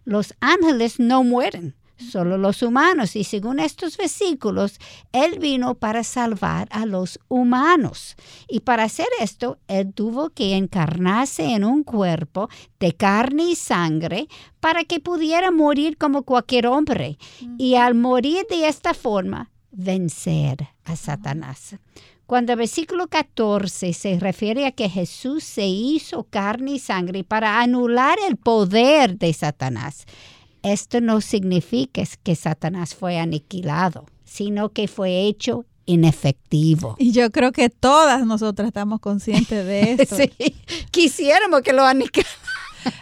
Los 0.08 0.34
ángeles 0.40 1.02
no 1.02 1.22
mueren, 1.26 1.76
solo 1.98 2.38
los 2.38 2.64
humanos. 2.64 3.18
Y 3.18 3.26
según 3.26 3.60
estos 3.60 3.98
versículos, 3.98 4.80
Él 5.12 5.38
vino 5.38 5.76
para 5.76 6.06
salvar 6.06 6.70
a 6.72 6.86
los 6.86 7.20
humanos. 7.28 8.16
Y 8.48 8.62
para 8.62 8.84
hacer 8.84 9.10
esto, 9.20 9.60
Él 9.68 9.94
tuvo 9.94 10.30
que 10.30 10.56
encarnarse 10.56 11.54
en 11.54 11.66
un 11.66 11.84
cuerpo 11.84 12.48
de 12.80 12.94
carne 12.94 13.50
y 13.50 13.56
sangre 13.56 14.30
para 14.62 14.86
que 14.86 15.02
pudiera 15.02 15.52
morir 15.52 15.98
como 15.98 16.24
cualquier 16.24 16.68
hombre. 16.68 17.18
Y 17.58 17.76
al 17.76 17.94
morir 17.94 18.46
de 18.50 18.70
esta 18.70 18.94
forma, 18.94 19.52
vencer 19.72 20.70
a 20.86 20.96
Satanás. 20.96 21.76
Cuando 22.28 22.52
el 22.52 22.58
versículo 22.58 23.08
14 23.08 23.94
se 23.94 24.20
refiere 24.20 24.66
a 24.66 24.74
que 24.74 24.90
Jesús 24.90 25.46
se 25.46 25.66
hizo 25.66 26.26
carne 26.26 26.74
y 26.74 26.80
sangre 26.80 27.24
para 27.24 27.62
anular 27.62 28.18
el 28.28 28.36
poder 28.36 29.18
de 29.18 29.32
Satanás, 29.32 30.06
esto 30.62 31.00
no 31.00 31.22
significa 31.22 32.04
que 32.24 32.36
Satanás 32.36 32.96
fue 32.96 33.18
aniquilado, 33.18 34.06
sino 34.26 34.74
que 34.74 34.90
fue 34.90 35.22
hecho 35.22 35.64
inefectivo. 35.86 36.98
Y 37.00 37.14
yo 37.14 37.32
creo 37.32 37.54
que 37.54 37.70
todas 37.70 38.26
nosotras 38.26 38.68
estamos 38.68 39.00
conscientes 39.00 39.66
de 39.66 39.94
esto. 39.98 40.18
sí, 40.18 40.30
quisiéramos 40.92 41.62
que 41.62 41.72
lo 41.72 41.86
aniquilaran. 41.86 42.30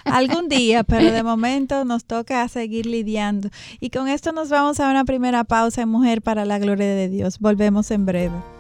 Algún 0.04 0.50
día, 0.50 0.84
pero 0.84 1.12
de 1.12 1.24
momento 1.24 1.84
nos 1.84 2.06
toca 2.06 2.48
seguir 2.48 2.86
lidiando. 2.86 3.50
Y 3.80 3.90
con 3.90 4.08
esto 4.08 4.32
nos 4.34 4.50
vamos 4.50 4.80
a 4.80 4.92
una 4.92 5.04
primera 5.04 5.44
pausa 5.46 5.82
en 5.82 5.90
Mujer 5.90 6.22
para 6.22 6.46
la 6.46 6.60
Gloria 6.60 6.94
de 6.94 7.10
Dios. 7.10 7.40
Volvemos 7.40 7.90
en 7.90 8.06
breve. 8.06 8.55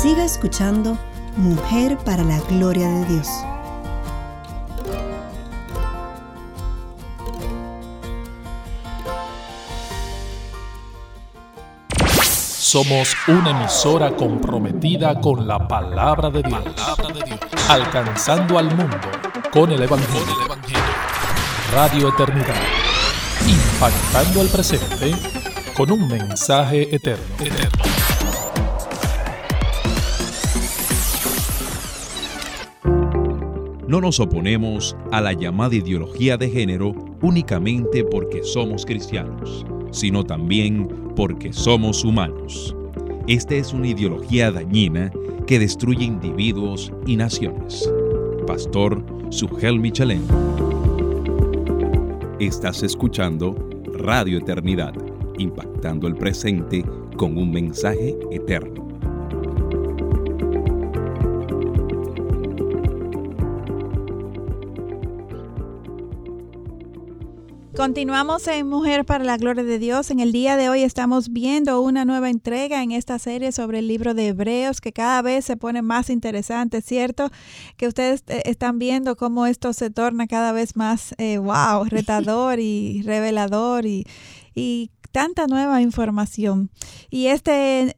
Siga 0.00 0.24
escuchando 0.24 0.96
Mujer 1.36 1.98
para 1.98 2.24
la 2.24 2.40
Gloria 2.48 2.88
de 2.88 3.04
Dios. 3.04 3.28
Somos 12.22 13.14
una 13.28 13.50
emisora 13.50 14.16
comprometida 14.16 15.20
con 15.20 15.46
la 15.46 15.68
palabra 15.68 16.30
de 16.30 16.44
Dios, 16.44 16.64
alcanzando 17.68 18.58
al 18.58 18.74
mundo 18.74 18.96
con 19.52 19.70
el 19.70 19.82
Evangelio. 19.82 20.48
Radio 21.74 22.08
Eternidad, 22.08 22.56
impactando 23.46 24.40
al 24.40 24.48
presente 24.48 25.14
con 25.76 25.90
un 25.90 26.08
mensaje 26.08 26.94
eterno. 26.94 27.89
No 33.90 34.00
nos 34.00 34.20
oponemos 34.20 34.96
a 35.10 35.20
la 35.20 35.32
llamada 35.32 35.74
ideología 35.74 36.36
de 36.36 36.48
género 36.48 36.94
únicamente 37.22 38.04
porque 38.04 38.44
somos 38.44 38.86
cristianos, 38.86 39.66
sino 39.90 40.22
también 40.22 40.86
porque 41.16 41.52
somos 41.52 42.04
humanos. 42.04 42.76
Esta 43.26 43.56
es 43.56 43.72
una 43.72 43.88
ideología 43.88 44.52
dañina 44.52 45.10
que 45.44 45.58
destruye 45.58 46.04
individuos 46.04 46.92
y 47.04 47.16
naciones. 47.16 47.92
Pastor 48.46 49.04
Sugel 49.30 49.80
Michelén. 49.80 50.22
Estás 52.38 52.84
escuchando 52.84 53.56
Radio 53.92 54.38
Eternidad, 54.38 54.94
impactando 55.36 56.06
el 56.06 56.14
presente 56.14 56.84
con 57.16 57.36
un 57.36 57.50
mensaje 57.50 58.16
eterno. 58.30 58.89
Continuamos 67.80 68.46
en 68.46 68.68
Mujer 68.68 69.06
para 69.06 69.24
la 69.24 69.38
Gloria 69.38 69.64
de 69.64 69.78
Dios. 69.78 70.10
En 70.10 70.20
el 70.20 70.32
día 70.32 70.58
de 70.58 70.68
hoy 70.68 70.82
estamos 70.82 71.30
viendo 71.30 71.80
una 71.80 72.04
nueva 72.04 72.28
entrega 72.28 72.82
en 72.82 72.92
esta 72.92 73.18
serie 73.18 73.52
sobre 73.52 73.78
el 73.78 73.88
libro 73.88 74.12
de 74.12 74.28
Hebreos 74.28 74.82
que 74.82 74.92
cada 74.92 75.22
vez 75.22 75.46
se 75.46 75.56
pone 75.56 75.80
más 75.80 76.10
interesante, 76.10 76.82
¿cierto? 76.82 77.30
Que 77.78 77.88
ustedes 77.88 78.22
eh, 78.26 78.42
están 78.44 78.78
viendo 78.78 79.16
cómo 79.16 79.46
esto 79.46 79.72
se 79.72 79.88
torna 79.88 80.26
cada 80.26 80.52
vez 80.52 80.76
más, 80.76 81.14
wow, 81.18 81.86
eh, 81.86 81.88
retador 81.88 82.60
y 82.60 83.00
revelador 83.00 83.86
y, 83.86 84.04
y 84.54 84.90
tanta 85.10 85.46
nueva 85.46 85.80
información. 85.80 86.70
Y 87.08 87.28
este 87.28 87.96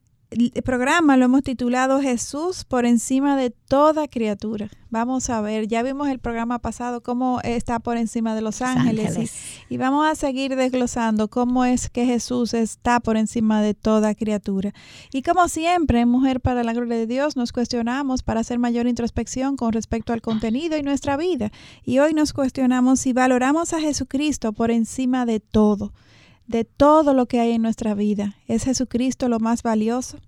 programa 0.65 1.17
lo 1.17 1.25
hemos 1.25 1.43
titulado 1.43 2.01
Jesús 2.01 2.65
por 2.65 2.87
encima 2.87 3.37
de 3.37 3.51
toda 3.51 4.09
criatura. 4.09 4.69
Vamos 4.91 5.31
a 5.31 5.41
ver, 5.41 5.69
ya 5.69 5.83
vimos 5.83 6.09
el 6.09 6.19
programa 6.19 6.59
pasado 6.59 7.03
cómo 7.03 7.41
está 7.43 7.79
por 7.79 7.97
encima 7.97 8.35
de 8.35 8.43
los 8.43 8.61
ángeles, 8.61 9.33
Y, 9.71 9.79
vamos 9.79 10.07
a 10.07 10.15
seguir 10.15 10.55
desglosando 10.55 11.29
cómo 11.29 11.65
es 11.65 11.89
que 11.89 12.05
Jesús 12.05 12.53
está 12.53 13.01
por 13.01 13.17
encima 13.17 13.63
de 13.63 13.75
toda 13.75 14.15
criatura. 14.15 14.75
Y 15.13 15.23
como 15.23 15.49
siempre, 15.49 16.05
Mujer 16.05 16.41
para 16.41 16.63
la 16.63 16.75
Gloria 16.75 16.99
de 16.99 17.07
Dios, 17.07 17.37
nos 17.37 17.53
cuestionamos 17.53 18.23
para 18.23 18.41
hacer 18.41 18.59
mayor 18.59 18.87
introspección 18.87 19.57
con 19.57 19.73
respecto 19.73 20.13
al 20.13 20.21
contenido 20.21 20.77
y 20.77 20.83
nuestra 20.83 21.17
vida. 21.17 21.51
Y 21.85 21.99
hoy 21.99 22.13
nos 22.13 22.33
cuestionamos 22.33 23.01
si 23.01 23.13
valoramos 23.13 23.73
a 23.73 23.81
Jesucristo 23.81 24.53
por 24.53 24.71
encima 24.71 25.25
de 25.25 25.41
todo 25.41 25.93
de 26.47 26.65
todo 26.65 27.15
lo 27.15 27.27
que 27.27 27.41
hay 27.41 27.53
en 27.53 27.63
nuestra 27.63 27.95
vida. 27.95 28.37
¿Es 28.47 28.65
Jesucristo 28.65 29.29
lo 29.29 29.41
más 29.41 29.63
valioso? 29.63 30.19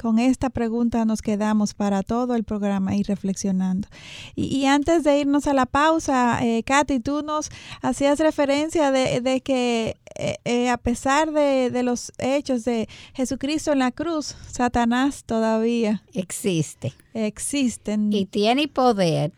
Con 0.00 0.18
esta 0.18 0.48
pregunta 0.48 1.04
nos 1.04 1.20
quedamos 1.20 1.74
para 1.74 2.02
todo 2.02 2.34
el 2.34 2.42
programa 2.42 2.96
y 2.96 3.02
reflexionando. 3.02 3.86
Y, 4.34 4.64
antes 4.64 5.04
de 5.04 5.20
irnos 5.20 5.46
a 5.46 5.52
la 5.52 5.66
pausa, 5.66 6.38
eh, 6.42 6.62
Katy, 6.62 7.00
tú 7.00 7.22
nos 7.22 7.50
hacías 7.82 8.18
referencia 8.18 8.90
de, 8.92 9.42
que 9.42 9.98
eh, 10.16 10.36
eh, 10.46 10.70
a 10.70 10.78
pesar 10.78 11.32
de, 11.32 11.68
de, 11.70 11.82
los 11.82 12.12
hechos 12.16 12.64
de 12.64 12.88
Jesucristo 13.12 13.72
en 13.72 13.80
la 13.80 13.90
cruz, 13.90 14.36
Satanás 14.50 15.24
todavía 15.24 16.02
existe. 16.14 16.94
Existen. 17.12 18.10
Y 18.10 18.24
tiene 18.24 18.68
poder, 18.68 19.32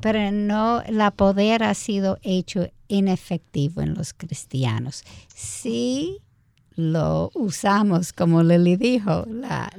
pero 0.00 0.30
no, 0.30 0.82
la 0.88 1.10
poder 1.10 1.62
ha 1.62 1.74
sido 1.74 2.18
hecho 2.22 2.68
inefectivo 2.88 3.82
en 3.82 3.94
los 3.94 4.12
cristianos. 4.12 5.02
Sí 5.34 6.20
lo 6.76 7.30
usamos, 7.34 8.12
como 8.12 8.42
Lili 8.42 8.76
dijo, 8.76 9.24
la, 9.28 9.70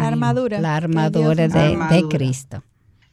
armadura, 0.00 0.60
la 0.60 0.76
armadura 0.76 1.48
de, 1.48 2.04
Cristo. 2.10 2.62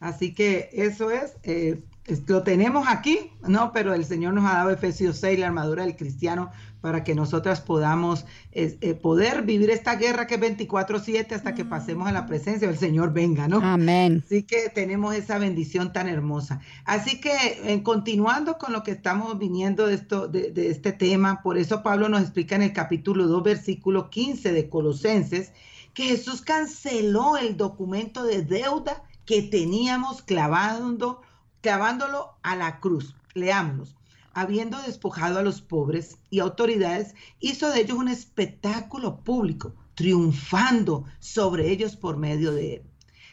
Así 0.00 0.34
que 0.34 0.70
eso 0.72 1.10
es, 1.10 1.36
eh, 1.44 1.80
lo 2.26 2.42
tenemos 2.42 2.86
aquí, 2.88 3.30
no, 3.46 3.72
pero 3.72 3.94
el 3.94 4.04
Señor 4.04 4.34
nos 4.34 4.44
ha 4.44 4.54
dado 4.54 4.70
Efesios 4.70 5.18
6, 5.18 5.38
la 5.38 5.46
armadura 5.46 5.84
del 5.84 5.96
cristiano, 5.96 6.50
para 6.80 7.04
que 7.04 7.14
nosotras 7.14 7.60
podamos 7.60 8.24
eh, 8.52 8.94
poder 8.94 9.42
vivir 9.42 9.70
esta 9.70 9.96
guerra 9.96 10.26
que 10.26 10.36
es 10.36 10.40
24/7 10.40 11.34
hasta 11.34 11.54
que 11.54 11.64
pasemos 11.64 12.08
a 12.08 12.12
la 12.12 12.26
presencia 12.26 12.68
del 12.68 12.78
Señor 12.78 13.12
venga, 13.12 13.48
¿no? 13.48 13.60
Amén. 13.62 14.22
Así 14.24 14.42
que 14.44 14.70
tenemos 14.70 15.14
esa 15.14 15.38
bendición 15.38 15.92
tan 15.92 16.08
hermosa. 16.08 16.60
Así 16.84 17.20
que 17.20 17.32
eh, 17.64 17.82
continuando 17.82 18.56
con 18.58 18.72
lo 18.72 18.82
que 18.82 18.92
estamos 18.92 19.38
viniendo 19.38 19.86
de, 19.86 19.94
esto, 19.94 20.26
de, 20.26 20.50
de 20.52 20.70
este 20.70 20.92
tema, 20.92 21.42
por 21.42 21.58
eso 21.58 21.82
Pablo 21.82 22.08
nos 22.08 22.22
explica 22.22 22.56
en 22.56 22.62
el 22.62 22.72
capítulo 22.72 23.26
2, 23.26 23.42
versículo 23.42 24.10
15 24.10 24.52
de 24.52 24.68
Colosenses, 24.68 25.52
que 25.92 26.04
Jesús 26.04 26.40
canceló 26.40 27.36
el 27.36 27.56
documento 27.56 28.24
de 28.24 28.42
deuda 28.42 29.02
que 29.26 29.42
teníamos 29.42 30.22
clavando, 30.22 31.20
clavándolo 31.60 32.36
a 32.42 32.56
la 32.56 32.80
cruz. 32.80 33.14
Leámoslos 33.34 33.96
habiendo 34.32 34.80
despojado 34.82 35.38
a 35.38 35.42
los 35.42 35.60
pobres 35.60 36.16
y 36.30 36.38
autoridades, 36.38 37.14
hizo 37.40 37.70
de 37.70 37.80
ellos 37.80 37.98
un 37.98 38.08
espectáculo 38.08 39.22
público, 39.22 39.74
triunfando 39.94 41.04
sobre 41.18 41.70
ellos 41.70 41.96
por 41.96 42.16
medio 42.16 42.52
de 42.52 42.74
él. 42.76 42.82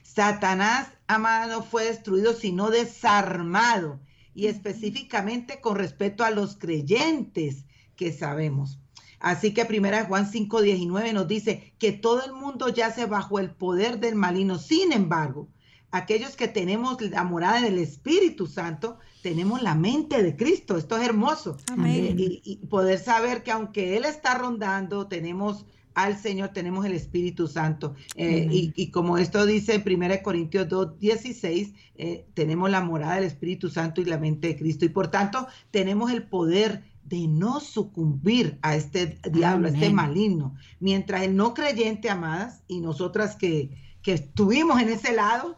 Satanás, 0.03 0.89
amado, 1.07 1.63
fue 1.63 1.85
destruido, 1.85 2.33
sino 2.33 2.69
desarmado, 2.69 3.99
y 4.33 4.47
específicamente 4.47 5.61
con 5.61 5.77
respecto 5.77 6.23
a 6.23 6.31
los 6.31 6.57
creyentes 6.57 7.65
que 7.95 8.11
sabemos. 8.11 8.79
Así 9.19 9.53
que 9.53 9.65
primera 9.65 10.05
Juan 10.05 10.31
5:19 10.31 11.13
nos 11.13 11.27
dice 11.27 11.73
que 11.79 11.91
todo 11.91 12.23
el 12.23 12.33
mundo 12.33 12.69
yace 12.69 13.05
bajo 13.05 13.39
el 13.39 13.49
poder 13.49 13.99
del 13.99 14.15
maligno. 14.15 14.59
Sin 14.59 14.91
embargo, 14.91 15.47
aquellos 15.91 16.35
que 16.35 16.47
tenemos 16.47 17.01
la 17.01 17.23
morada 17.23 17.61
del 17.61 17.77
Espíritu 17.77 18.47
Santo, 18.47 18.97
tenemos 19.21 19.61
la 19.61 19.75
mente 19.75 20.21
de 20.21 20.35
Cristo. 20.35 20.77
Esto 20.77 20.97
es 20.97 21.03
hermoso. 21.03 21.57
Y, 21.85 22.57
poder 22.69 22.99
saber 22.99 23.43
que 23.43 23.51
aunque 23.51 23.97
Él 23.97 24.05
está 24.05 24.37
rondando, 24.37 25.07
tenemos 25.07 25.65
al 25.93 26.15
Señor, 26.15 26.49
tenemos 26.49 26.85
el 26.85 26.93
Espíritu 26.93 27.47
Santo. 27.47 27.95
Eh, 28.15 28.47
y, 28.51 28.91
como 28.91 29.17
esto 29.17 29.45
dice 29.45 29.75
en 29.83 30.03
1 30.03 30.21
Corintios 30.23 30.69
2, 30.69 30.99
16, 30.99 31.73
eh, 31.95 32.27
tenemos 32.35 32.69
la 32.69 32.81
morada 32.81 33.15
del 33.15 33.23
Espíritu 33.23 33.69
Santo 33.69 34.01
y 34.01 34.05
la 34.05 34.19
mente 34.19 34.49
de 34.49 34.57
Cristo. 34.57 34.85
Y 34.85 34.89
por 34.89 35.07
tanto, 35.07 35.47
tenemos 35.71 36.11
el 36.11 36.23
poder 36.23 36.83
de 37.03 37.27
no 37.27 37.61
sucumbir 37.61 38.59
a 38.61 38.75
este 38.75 39.17
diablo, 39.31 39.67
a 39.67 39.71
este 39.71 39.89
maligno. 39.89 40.55
Mientras 40.79 41.23
el 41.23 41.35
no 41.35 41.53
creyente, 41.53 42.09
amadas, 42.09 42.63
y 42.67 42.81
nosotras 42.81 43.35
que, 43.35 43.71
que 44.07 44.13
estuvimos 44.13 44.81
en 44.81 44.87
ese 44.87 45.11
lado, 45.11 45.57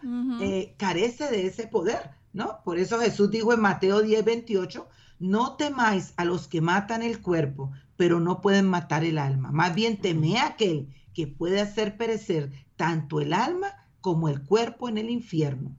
carece 0.78 1.30
de 1.30 1.46
ese 1.46 1.68
poder. 1.68 2.10
¿no? 2.34 2.64
Por 2.66 2.80
eso 2.80 3.00
Jesús 3.00 3.30
dijo 3.30 3.54
en 3.54 3.60
Mateo 3.60 4.02
10, 4.02 4.26
28, 4.26 4.88
no 5.20 5.56
temáis 5.56 6.16
a 6.18 6.26
los 6.26 6.48
que 6.48 6.60
matan 6.60 7.04
el 7.04 7.22
cuerpo, 7.22 7.72
pero 7.96 8.20
no 8.20 8.42
pueden 8.42 8.66
matar 8.66 9.04
el 9.04 9.20
alma. 9.20 9.52
Más 9.52 9.76
bien 9.76 9.98
teme 9.98 10.40
a 10.40 10.48
aquel 10.48 10.88
que 11.14 11.28
puede 11.28 11.62
hacer 11.62 11.96
perecer 11.96 12.52
tanto 12.76 13.22
el 13.22 13.34
alma 13.34 13.68
como 14.02 14.30
el 14.30 14.42
cuerpo 14.42 14.90
en 14.90 14.98
el 14.98 15.12
infierno. 15.12 15.76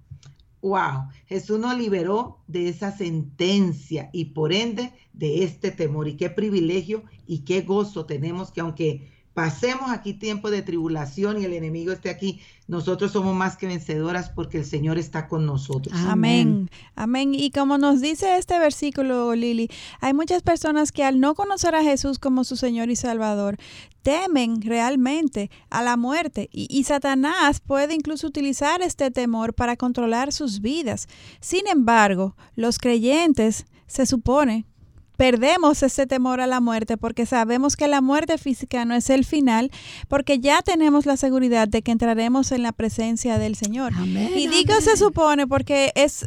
Wow, 0.62 1.08
Jesús 1.26 1.58
nos 1.58 1.76
liberó 1.76 2.38
de 2.46 2.68
esa 2.68 2.96
sentencia 2.96 4.10
y 4.12 4.26
por 4.26 4.52
ende 4.52 4.92
de 5.12 5.42
este 5.42 5.72
temor. 5.72 6.06
Y 6.06 6.16
qué 6.16 6.30
privilegio 6.30 7.02
y 7.26 7.40
qué 7.40 7.62
gozo 7.62 8.06
tenemos 8.06 8.52
que 8.52 8.60
aunque 8.60 9.19
pasemos 9.40 9.90
aquí 9.90 10.12
tiempo 10.12 10.50
de 10.50 10.60
tribulación 10.60 11.40
y 11.40 11.46
el 11.46 11.54
enemigo 11.54 11.92
esté 11.92 12.10
aquí, 12.10 12.42
nosotros 12.68 13.12
somos 13.12 13.34
más 13.34 13.56
que 13.56 13.66
vencedoras 13.66 14.28
porque 14.28 14.58
el 14.58 14.66
Señor 14.66 14.98
está 14.98 15.28
con 15.28 15.46
nosotros. 15.46 15.98
Amén. 16.06 16.68
Amén. 16.94 17.34
Y 17.34 17.50
como 17.50 17.78
nos 17.78 18.02
dice 18.02 18.36
este 18.36 18.58
versículo, 18.58 19.34
Lili, 19.34 19.70
hay 20.02 20.12
muchas 20.12 20.42
personas 20.42 20.92
que 20.92 21.04
al 21.04 21.20
no 21.20 21.34
conocer 21.34 21.74
a 21.74 21.82
Jesús 21.82 22.18
como 22.18 22.44
su 22.44 22.56
Señor 22.56 22.90
y 22.90 22.96
Salvador, 22.96 23.56
temen 24.02 24.60
realmente 24.60 25.50
a 25.70 25.82
la 25.82 25.96
muerte 25.96 26.50
y, 26.52 26.66
y, 26.68 26.84
Satanás 26.84 27.60
puede 27.60 27.94
incluso 27.94 28.26
utilizar 28.26 28.82
este 28.82 29.10
temor 29.10 29.54
para 29.54 29.76
controlar 29.76 30.32
sus 30.32 30.60
vidas. 30.60 31.08
Sin 31.40 31.66
embargo, 31.66 32.36
los 32.56 32.78
creyentes 32.78 33.64
se 33.86 34.04
supone 34.04 34.66
perdemos 35.20 35.82
ese 35.82 36.06
temor 36.06 36.40
a 36.40 36.46
la 36.46 36.60
muerte 36.60 36.96
porque 36.96 37.26
sabemos 37.26 37.76
que 37.76 37.88
la 37.88 38.00
muerte 38.00 38.38
física 38.38 38.86
no 38.86 38.94
es 38.94 39.10
el 39.10 39.26
final, 39.26 39.70
porque 40.08 40.38
ya 40.38 40.62
tenemos 40.62 41.04
la 41.04 41.18
seguridad 41.18 41.68
de 41.68 41.82
que 41.82 41.92
entraremos 41.92 42.52
en 42.52 42.62
la 42.62 42.72
presencia 42.72 43.36
del 43.36 43.54
Señor. 43.54 43.92
y 44.02 44.48
digo 44.48 44.80
se 44.80 44.96
supone 44.96 45.46
porque 45.46 45.92
es, 45.94 46.24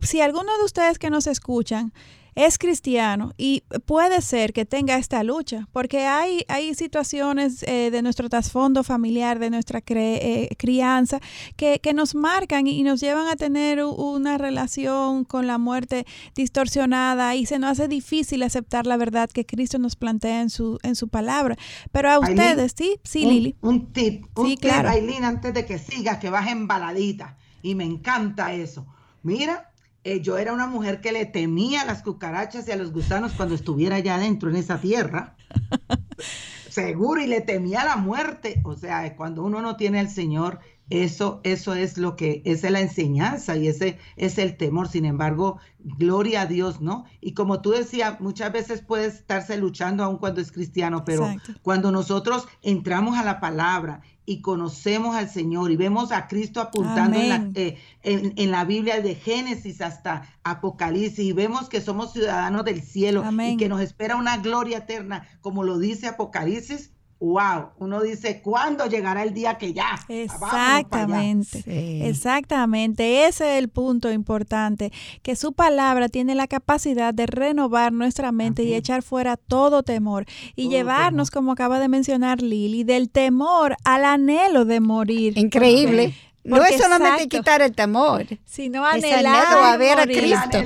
si 0.00 0.20
alguno 0.20 0.54
de 0.58 0.64
ustedes 0.66 0.98
que 0.98 1.08
nos 1.08 1.26
escuchan, 1.26 1.94
es 2.36 2.58
cristiano 2.58 3.32
y 3.38 3.64
puede 3.86 4.20
ser 4.20 4.52
que 4.52 4.66
tenga 4.66 4.98
esta 4.98 5.24
lucha, 5.24 5.68
porque 5.72 6.04
hay, 6.04 6.44
hay 6.48 6.74
situaciones 6.74 7.62
eh, 7.62 7.90
de 7.90 8.02
nuestro 8.02 8.28
trasfondo 8.28 8.84
familiar, 8.84 9.38
de 9.38 9.48
nuestra 9.48 9.82
eh, 9.86 10.50
crianza, 10.58 11.18
que, 11.56 11.80
nos 11.94 12.14
marcan 12.14 12.66
y 12.66 12.82
nos 12.82 13.00
llevan 13.00 13.26
a 13.26 13.36
tener 13.36 13.82
una 13.82 14.36
relación 14.36 15.24
con 15.24 15.46
la 15.46 15.56
muerte 15.56 16.04
distorsionada 16.34 17.34
y 17.34 17.46
se 17.46 17.58
nos 17.58 17.70
hace 17.70 17.88
difícil 17.88 18.42
aceptar 18.42 18.86
la 18.86 18.98
verdad 18.98 19.30
que 19.30 19.46
Cristo 19.46 19.78
nos 19.78 19.96
plantea 19.96 20.42
en 20.42 20.50
su, 20.50 20.78
en 20.82 20.94
su 20.94 21.08
palabra. 21.08 21.56
Pero 21.90 22.10
a 22.10 22.18
ustedes, 22.18 22.74
sí, 22.76 23.00
sí, 23.02 23.24
Lili. 23.24 23.56
Un 23.62 23.94
tip, 23.94 24.26
un 24.36 24.46
sí, 24.46 24.56
tip, 24.56 24.70
claro. 24.70 24.90
antes 25.22 25.54
de 25.54 25.64
que 25.64 25.78
sigas, 25.78 26.18
que 26.18 26.28
vas 26.28 26.48
embaladita. 26.48 27.38
Y 27.62 27.74
me 27.74 27.84
encanta 27.84 28.52
eso. 28.52 28.86
Mira, 29.22 29.72
eh, 30.06 30.20
yo 30.20 30.38
era 30.38 30.52
una 30.52 30.68
mujer 30.68 31.00
que 31.00 31.10
le 31.10 31.26
temía 31.26 31.82
a 31.82 31.84
las 31.84 32.04
cucarachas 32.04 32.68
y 32.68 32.70
a 32.70 32.76
los 32.76 32.92
gusanos 32.92 33.32
cuando 33.32 33.56
estuviera 33.56 33.96
allá 33.96 34.14
adentro 34.14 34.48
en 34.48 34.54
esa 34.54 34.80
tierra. 34.80 35.36
Seguro, 36.70 37.20
y 37.20 37.26
le 37.26 37.40
temía 37.40 37.84
la 37.84 37.96
muerte. 37.96 38.60
O 38.64 38.76
sea, 38.76 39.16
cuando 39.16 39.42
uno 39.42 39.62
no 39.62 39.76
tiene 39.76 39.98
al 39.98 40.08
Señor, 40.08 40.60
eso, 40.90 41.40
eso 41.42 41.74
es 41.74 41.98
lo 41.98 42.14
que, 42.14 42.42
es 42.44 42.62
la 42.70 42.80
enseñanza 42.80 43.56
y 43.56 43.66
ese 43.66 43.98
es 44.14 44.38
el 44.38 44.56
temor. 44.56 44.86
Sin 44.86 45.06
embargo, 45.06 45.58
gloria 45.80 46.42
a 46.42 46.46
Dios, 46.46 46.80
¿no? 46.80 47.04
Y 47.20 47.34
como 47.34 47.60
tú 47.60 47.70
decías, 47.70 48.20
muchas 48.20 48.52
veces 48.52 48.82
puede 48.82 49.06
estarse 49.06 49.56
luchando 49.56 50.04
aún 50.04 50.18
cuando 50.18 50.40
es 50.40 50.52
cristiano, 50.52 51.04
pero 51.04 51.28
cuando 51.62 51.90
nosotros 51.90 52.46
entramos 52.62 53.18
a 53.18 53.24
la 53.24 53.40
palabra 53.40 54.02
y 54.26 54.40
conocemos 54.40 55.14
al 55.14 55.30
Señor 55.30 55.70
y 55.70 55.76
vemos 55.76 56.10
a 56.10 56.26
Cristo 56.26 56.60
apuntando 56.60 57.18
en 57.18 57.28
la, 57.28 57.50
eh, 57.54 57.78
en, 58.02 58.50
la, 58.50 58.64
Biblia 58.64 59.00
de 59.00 59.14
Génesis 59.14 59.80
hasta 59.80 60.28
Apocalipsis 60.42 61.20
y 61.20 61.32
vemos 61.32 61.68
que 61.68 61.80
somos 61.80 62.12
ciudadanos 62.12 62.64
del 62.64 62.82
cielo 62.82 63.24
y 63.40 63.56
que 63.56 63.68
nos 63.68 63.80
espera 63.80 64.16
una 64.16 64.38
gloria 64.38 64.78
eterna, 64.78 65.26
como 65.40 65.62
lo 65.62 65.78
dice 65.78 66.08
Apocalipsis, 66.08 66.90
wow, 67.20 67.70
uno 67.78 68.02
dice, 68.02 68.40
¿cuándo 68.42 68.86
llegará 68.86 69.22
el 69.22 69.32
día 69.32 69.56
que 69.56 69.72
ya? 69.72 69.98
Exactamente, 70.08 71.64
exactamente, 72.08 73.26
ese 73.26 73.54
es 73.54 73.58
el 73.58 73.68
punto 73.68 74.12
importante, 74.12 74.92
que 75.22 75.36
su 75.36 75.52
palabra 75.52 76.08
tiene 76.08 76.34
la 76.34 76.46
capacidad 76.46 77.14
de 77.14 77.26
renovar 77.26 77.92
nuestra 77.92 78.32
mente 78.32 78.64
y 78.64 78.74
echar 78.74 79.02
fuera 79.02 79.36
todo 79.36 79.82
temor 79.82 80.26
y 80.54 80.68
llevarnos, 80.68 81.30
como 81.30 81.52
acaba 81.52 81.78
de 81.78 81.88
mencionar 81.88 82.42
Lili, 82.42 82.84
del 82.84 83.08
temor 83.08 83.76
al 83.84 84.04
anhelo 84.04 84.64
de 84.64 84.80
morir. 84.80 85.38
Increíble 85.38 86.14
no 86.46 86.64
es 86.64 86.80
solamente 86.80 87.28
quitar 87.28 87.62
el 87.62 87.74
temor, 87.74 88.26
sino 88.44 88.84
anhelar 88.84 89.46
a 89.52 89.76
ver 89.76 90.00
a 90.00 90.04
Cristo. 90.04 90.58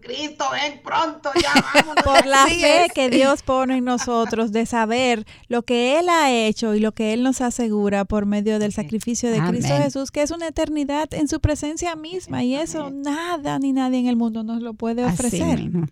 Cristo, 0.00 0.44
ven 0.52 0.80
pronto, 0.84 1.30
ya 1.34 1.52
vámonos. 1.74 2.04
Por 2.04 2.26
la 2.26 2.46
fe 2.46 2.88
que 2.94 3.10
Dios 3.10 3.42
pone 3.42 3.78
en 3.78 3.84
nosotros 3.84 4.52
de 4.52 4.64
saber 4.64 5.26
lo 5.48 5.62
que 5.62 5.98
Él 5.98 6.08
ha 6.08 6.30
hecho 6.30 6.74
y 6.74 6.80
lo 6.80 6.92
que 6.92 7.12
Él 7.12 7.22
nos 7.24 7.40
asegura 7.40 8.04
por 8.04 8.24
medio 8.24 8.58
del 8.58 8.72
sacrificio 8.72 9.30
de 9.30 9.42
Cristo 9.42 9.76
Jesús, 9.76 10.10
que 10.10 10.22
es 10.22 10.30
una 10.30 10.48
eternidad 10.48 11.12
en 11.12 11.28
su 11.28 11.40
presencia 11.40 11.96
misma 11.96 12.44
y 12.44 12.54
eso 12.54 12.90
nada 12.90 13.58
ni 13.58 13.72
nadie 13.72 13.98
en 13.98 14.06
el 14.06 14.16
mundo 14.16 14.44
nos 14.44 14.62
lo 14.62 14.74
puede 14.74 15.04
ofrecer. 15.04 15.42
Así 15.42 15.68
mismo. 15.68 15.86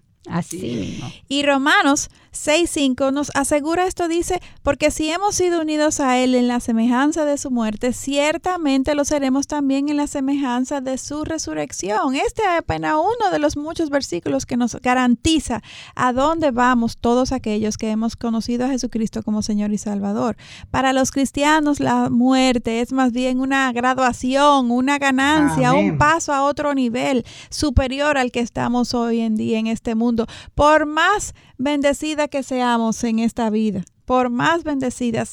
Y 1.29 1.43
Romanos 1.43 2.09
6.5 2.33 3.13
nos 3.13 3.31
asegura 3.35 3.87
esto, 3.87 4.09
dice, 4.09 4.41
porque 4.63 4.91
si 4.91 5.11
hemos 5.11 5.37
sido 5.37 5.61
unidos 5.61 6.01
a 6.01 6.19
Él 6.19 6.35
en 6.35 6.49
la 6.49 6.61
semejanza 6.61 7.25
de 7.25 7.39
su 7.39 7.51
muerte, 7.51 7.93
ciertamente 7.93 8.95
lo 8.95 9.05
seremos 9.05 9.47
también 9.47 9.89
en 9.89 9.97
la 9.97 10.07
semejanza 10.07 10.81
de 10.81 10.99
su 10.99 11.25
resurrección. 11.25 12.15
Este 12.15 12.43
es 12.43 12.59
apenas 12.59 12.97
uno 12.97 13.31
de 13.31 13.39
los 13.39 13.57
muchos 13.57 13.91
versículos 13.91 14.47
que 14.47 14.57
nos 14.57 14.75
garantiza 14.77 15.63
a 15.95 16.13
dónde 16.13 16.51
vamos 16.51 16.97
todos 16.97 17.33
aquellos 17.33 17.77
que 17.77 17.91
hemos 17.91 18.17
conocido 18.17 18.67
a 18.67 18.69
Jesucristo 18.69 19.23
como 19.23 19.43
Señor 19.43 19.73
y 19.73 19.79
Salvador. 19.79 20.37
Para 20.71 20.93
los 20.93 21.11
cristianos 21.11 21.81
la 21.81 22.11
muerte 22.11 22.81
es 22.81 22.93
más 22.93 23.13
bien 23.13 23.41
una 23.41 23.73
graduación, 23.73 24.71
una 24.71 24.99
ganancia, 24.99 25.73
un 25.73 25.99
paso 25.99 26.33
a 26.33 26.45
otro 26.45 26.75
nivel 26.75 27.25
superior 27.51 28.19
al 28.19 28.33
que 28.33 28.41
estamos 28.41 28.95
hoy 28.95 29.21
en 29.21 29.37
día 29.37 29.59
en 29.59 29.67
este 29.67 29.95
mundo, 29.95 30.14
por 30.55 30.87
más 30.87 31.35
bendecida 31.59 32.29
que 32.29 32.43
seamos 32.43 33.03
en 33.05 33.19
esta 33.19 33.51
vida. 33.51 33.85
por 34.05 34.29
más 34.29 34.65
bendecida, 34.65 35.25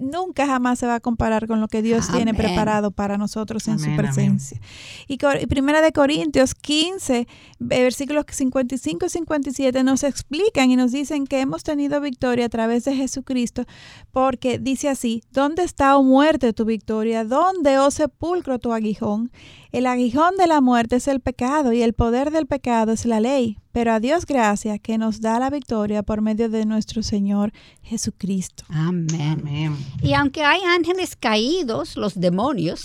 nunca 0.00 0.46
jamás 0.46 0.80
se 0.80 0.86
va 0.86 0.96
a 0.96 1.00
comparar 1.00 1.46
con 1.46 1.60
lo 1.60 1.68
que 1.68 1.82
Dios 1.82 2.10
tiene 2.10 2.34
preparado 2.34 2.90
para 2.90 3.16
nosotros 3.16 3.68
en 3.68 3.78
su 3.78 3.94
presencia. 3.94 4.60
Y, 5.06 5.18
Primera 5.46 5.80
de 5.80 5.92
Corintios 5.92 6.54
15, 6.54 7.28
versículos 7.60 8.24
55 8.28 9.06
y 9.06 9.08
57 9.08 9.84
nos 9.84 10.02
explican 10.02 10.70
y 10.72 10.76
nos 10.76 10.90
dicen 10.90 11.28
que 11.28 11.40
hemos 11.40 11.62
tenido 11.62 12.00
victoria 12.00 12.46
a 12.46 12.48
través 12.48 12.84
de 12.84 12.96
Jesucristo, 12.96 13.66
porque 14.10 14.58
dice 14.58 14.88
así, 14.88 15.22
¿dónde 15.30 15.62
está, 15.62 15.96
oh 15.96 16.02
muerte, 16.02 16.52
tu 16.52 16.64
victoria? 16.64 17.24
¿Dónde, 17.24 17.78
oh 17.78 17.92
sepulcro, 17.92 18.58
tu 18.58 18.72
aguijón? 18.72 19.30
El 19.72 19.86
aguijón 19.86 20.36
de 20.36 20.46
la 20.46 20.60
muerte 20.60 20.96
es 20.96 21.08
el 21.08 21.20
pecado 21.20 21.72
y 21.72 21.80
el 21.80 21.94
poder 21.94 22.30
del 22.30 22.44
pecado 22.46 22.92
es 22.92 23.06
la 23.06 23.20
ley, 23.20 23.56
pero 23.72 23.94
a 23.94 24.00
Dios 24.00 24.26
gracias 24.26 24.78
que 24.80 24.98
nos 24.98 25.22
da 25.22 25.38
la 25.38 25.48
victoria 25.48 26.02
por 26.02 26.20
medio 26.20 26.50
de 26.50 26.66
nuestro 26.66 27.02
Señor 27.02 27.54
Jesucristo. 27.82 28.64
Amén. 28.68 29.74
Y 30.02 30.12
aunque 30.12 30.44
hay 30.44 30.60
ángeles 30.60 31.16
caídos, 31.16 31.96
los 31.96 32.20
demonios, 32.20 32.82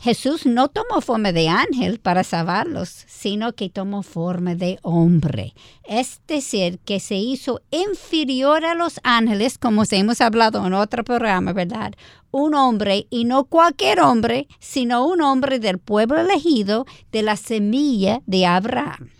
Jesús 0.00 0.44
no 0.44 0.66
tomó 0.66 1.00
forma 1.00 1.30
de 1.30 1.48
ángel 1.48 2.00
para 2.00 2.24
salvarlos, 2.24 3.04
sino 3.06 3.52
que 3.52 3.70
tomó 3.70 4.02
forma 4.02 4.56
de 4.56 4.80
hombre. 4.82 5.54
Es 5.84 6.20
decir, 6.26 6.80
que 6.84 6.98
se 6.98 7.14
hizo 7.14 7.60
inferior 7.70 8.64
a 8.64 8.74
los 8.74 8.98
ángeles, 9.04 9.56
como 9.56 9.84
hemos 9.88 10.20
hablado 10.20 10.66
en 10.66 10.72
otro 10.72 11.04
programa, 11.04 11.52
¿verdad? 11.52 11.94
Un 12.34 12.54
hombre, 12.54 13.06
y 13.10 13.24
no 13.26 13.44
cualquier 13.44 14.00
hombre, 14.00 14.48
sino 14.58 15.06
un 15.06 15.22
hombre 15.22 15.60
del 15.60 15.78
pueblo 15.78 16.20
elegido 16.20 16.84
de 17.12 17.22
la 17.22 17.36
semilla 17.36 18.22
de 18.26 18.44
Abraham. 18.44 19.10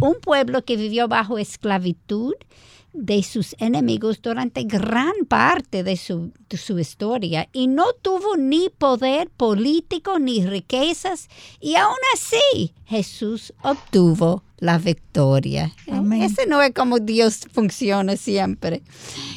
Un 0.00 0.16
pueblo 0.20 0.64
que 0.64 0.76
vivió 0.76 1.06
bajo 1.06 1.38
esclavitud 1.38 2.34
de 2.92 3.22
sus 3.22 3.54
enemigos 3.60 4.20
durante 4.20 4.64
gran 4.64 5.12
parte 5.28 5.84
de 5.84 5.96
su, 5.96 6.32
historia 6.80 7.48
y 7.52 7.68
no 7.68 7.92
tuvo 8.02 8.36
ni 8.36 8.68
poder 8.70 9.30
político 9.30 10.18
ni 10.18 10.44
riquezas 10.44 11.28
y 11.60 11.76
aún 11.76 11.96
así 12.14 12.74
Jesús 12.86 13.52
obtuvo 13.62 14.42
la 14.58 14.78
victoria. 14.78 15.72
Ese 16.20 16.46
no 16.46 16.62
es 16.62 16.72
como 16.72 16.98
Dios 16.98 17.46
funciona 17.52 18.16
siempre. 18.16 18.82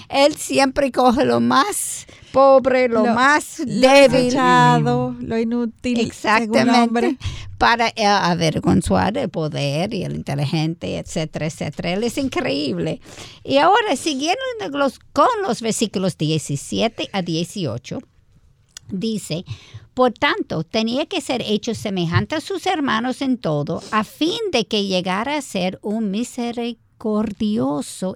Él 0.09 0.35
siempre 0.35 0.91
coge 0.91 1.25
lo 1.25 1.41
más 1.41 2.07
pobre, 2.31 2.87
lo, 2.87 3.05
más 3.05 3.61
débil, 3.65 4.33
lo 4.33 5.37
inútil, 5.37 5.99
exactamente, 5.99 7.17
para 7.57 7.89
eh, 7.89 8.05
avergonzar 8.05 9.17
el 9.17 9.29
poder 9.29 9.93
y 9.93 10.03
el 10.03 10.15
inteligente, 10.15 10.97
etcétera, 10.97 11.47
etcétera. 11.47 11.93
Él 11.93 12.03
es 12.03 12.17
increíble. 12.17 13.01
Y 13.43 13.57
ahora, 13.57 13.95
siguiendo 13.95 14.39
los, 14.71 14.99
con 15.13 15.27
los 15.43 15.61
versículos 15.61 16.17
17 16.17 17.09
a 17.11 17.21
18, 17.21 17.99
dice, 18.91 19.45
por 19.93 20.13
tanto, 20.13 20.63
tenía 20.63 21.05
que 21.05 21.21
ser 21.21 21.41
hecho 21.41 21.75
semejante 21.75 22.35
a 22.35 22.41
sus 22.41 22.65
hermanos 22.65 23.21
en 23.21 23.37
todo, 23.37 23.81
a 23.91 24.03
fin 24.03 24.39
de 24.51 24.65
que 24.65 24.85
llegara 24.85 25.35
a 25.35 25.41
ser 25.41 25.79
un 25.81 26.11
misericordioso 26.11 26.88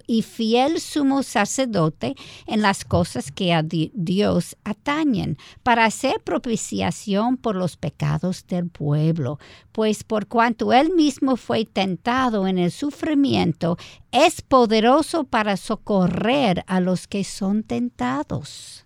y 0.06 0.22
fiel 0.22 0.80
sumo 0.80 1.22
sacerdote 1.22 2.14
en 2.46 2.62
las 2.62 2.84
cosas 2.84 3.32
que 3.32 3.52
a 3.52 3.62
Dios 3.62 4.56
atañen, 4.62 5.38
para 5.62 5.86
hacer 5.86 6.20
propiciación 6.22 7.36
por 7.36 7.56
los 7.56 7.76
pecados 7.76 8.46
del 8.46 8.68
pueblo, 8.68 9.38
pues 9.72 10.04
por 10.04 10.26
cuanto 10.26 10.72
él 10.72 10.92
mismo 10.94 11.36
fue 11.36 11.64
tentado 11.64 12.46
en 12.46 12.58
el 12.58 12.70
sufrimiento, 12.70 13.76
es 14.12 14.42
poderoso 14.42 15.24
para 15.24 15.56
socorrer 15.56 16.62
a 16.66 16.80
los 16.80 17.06
que 17.06 17.24
son 17.24 17.62
tentados. 17.62 18.84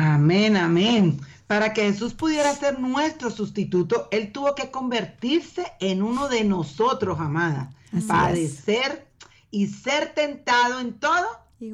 Amén, 0.00 0.56
amén. 0.56 1.20
Para 1.48 1.72
que 1.72 1.82
Jesús 1.82 2.14
pudiera 2.14 2.54
ser 2.54 2.78
nuestro 2.78 3.30
sustituto, 3.30 4.06
Él 4.12 4.30
tuvo 4.30 4.54
que 4.54 4.70
convertirse 4.70 5.72
en 5.80 6.02
uno 6.02 6.28
de 6.28 6.44
nosotros, 6.44 7.18
amada 7.18 7.74
padecer 8.06 9.08
y 9.50 9.66
ser 9.66 10.14
tentado 10.14 10.78
en 10.78 11.00
todo, 11.00 11.26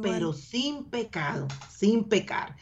pero 0.03 0.33
sin 0.33 0.85
pecado, 0.85 1.49
sin 1.69 2.05
pecar. 2.05 2.57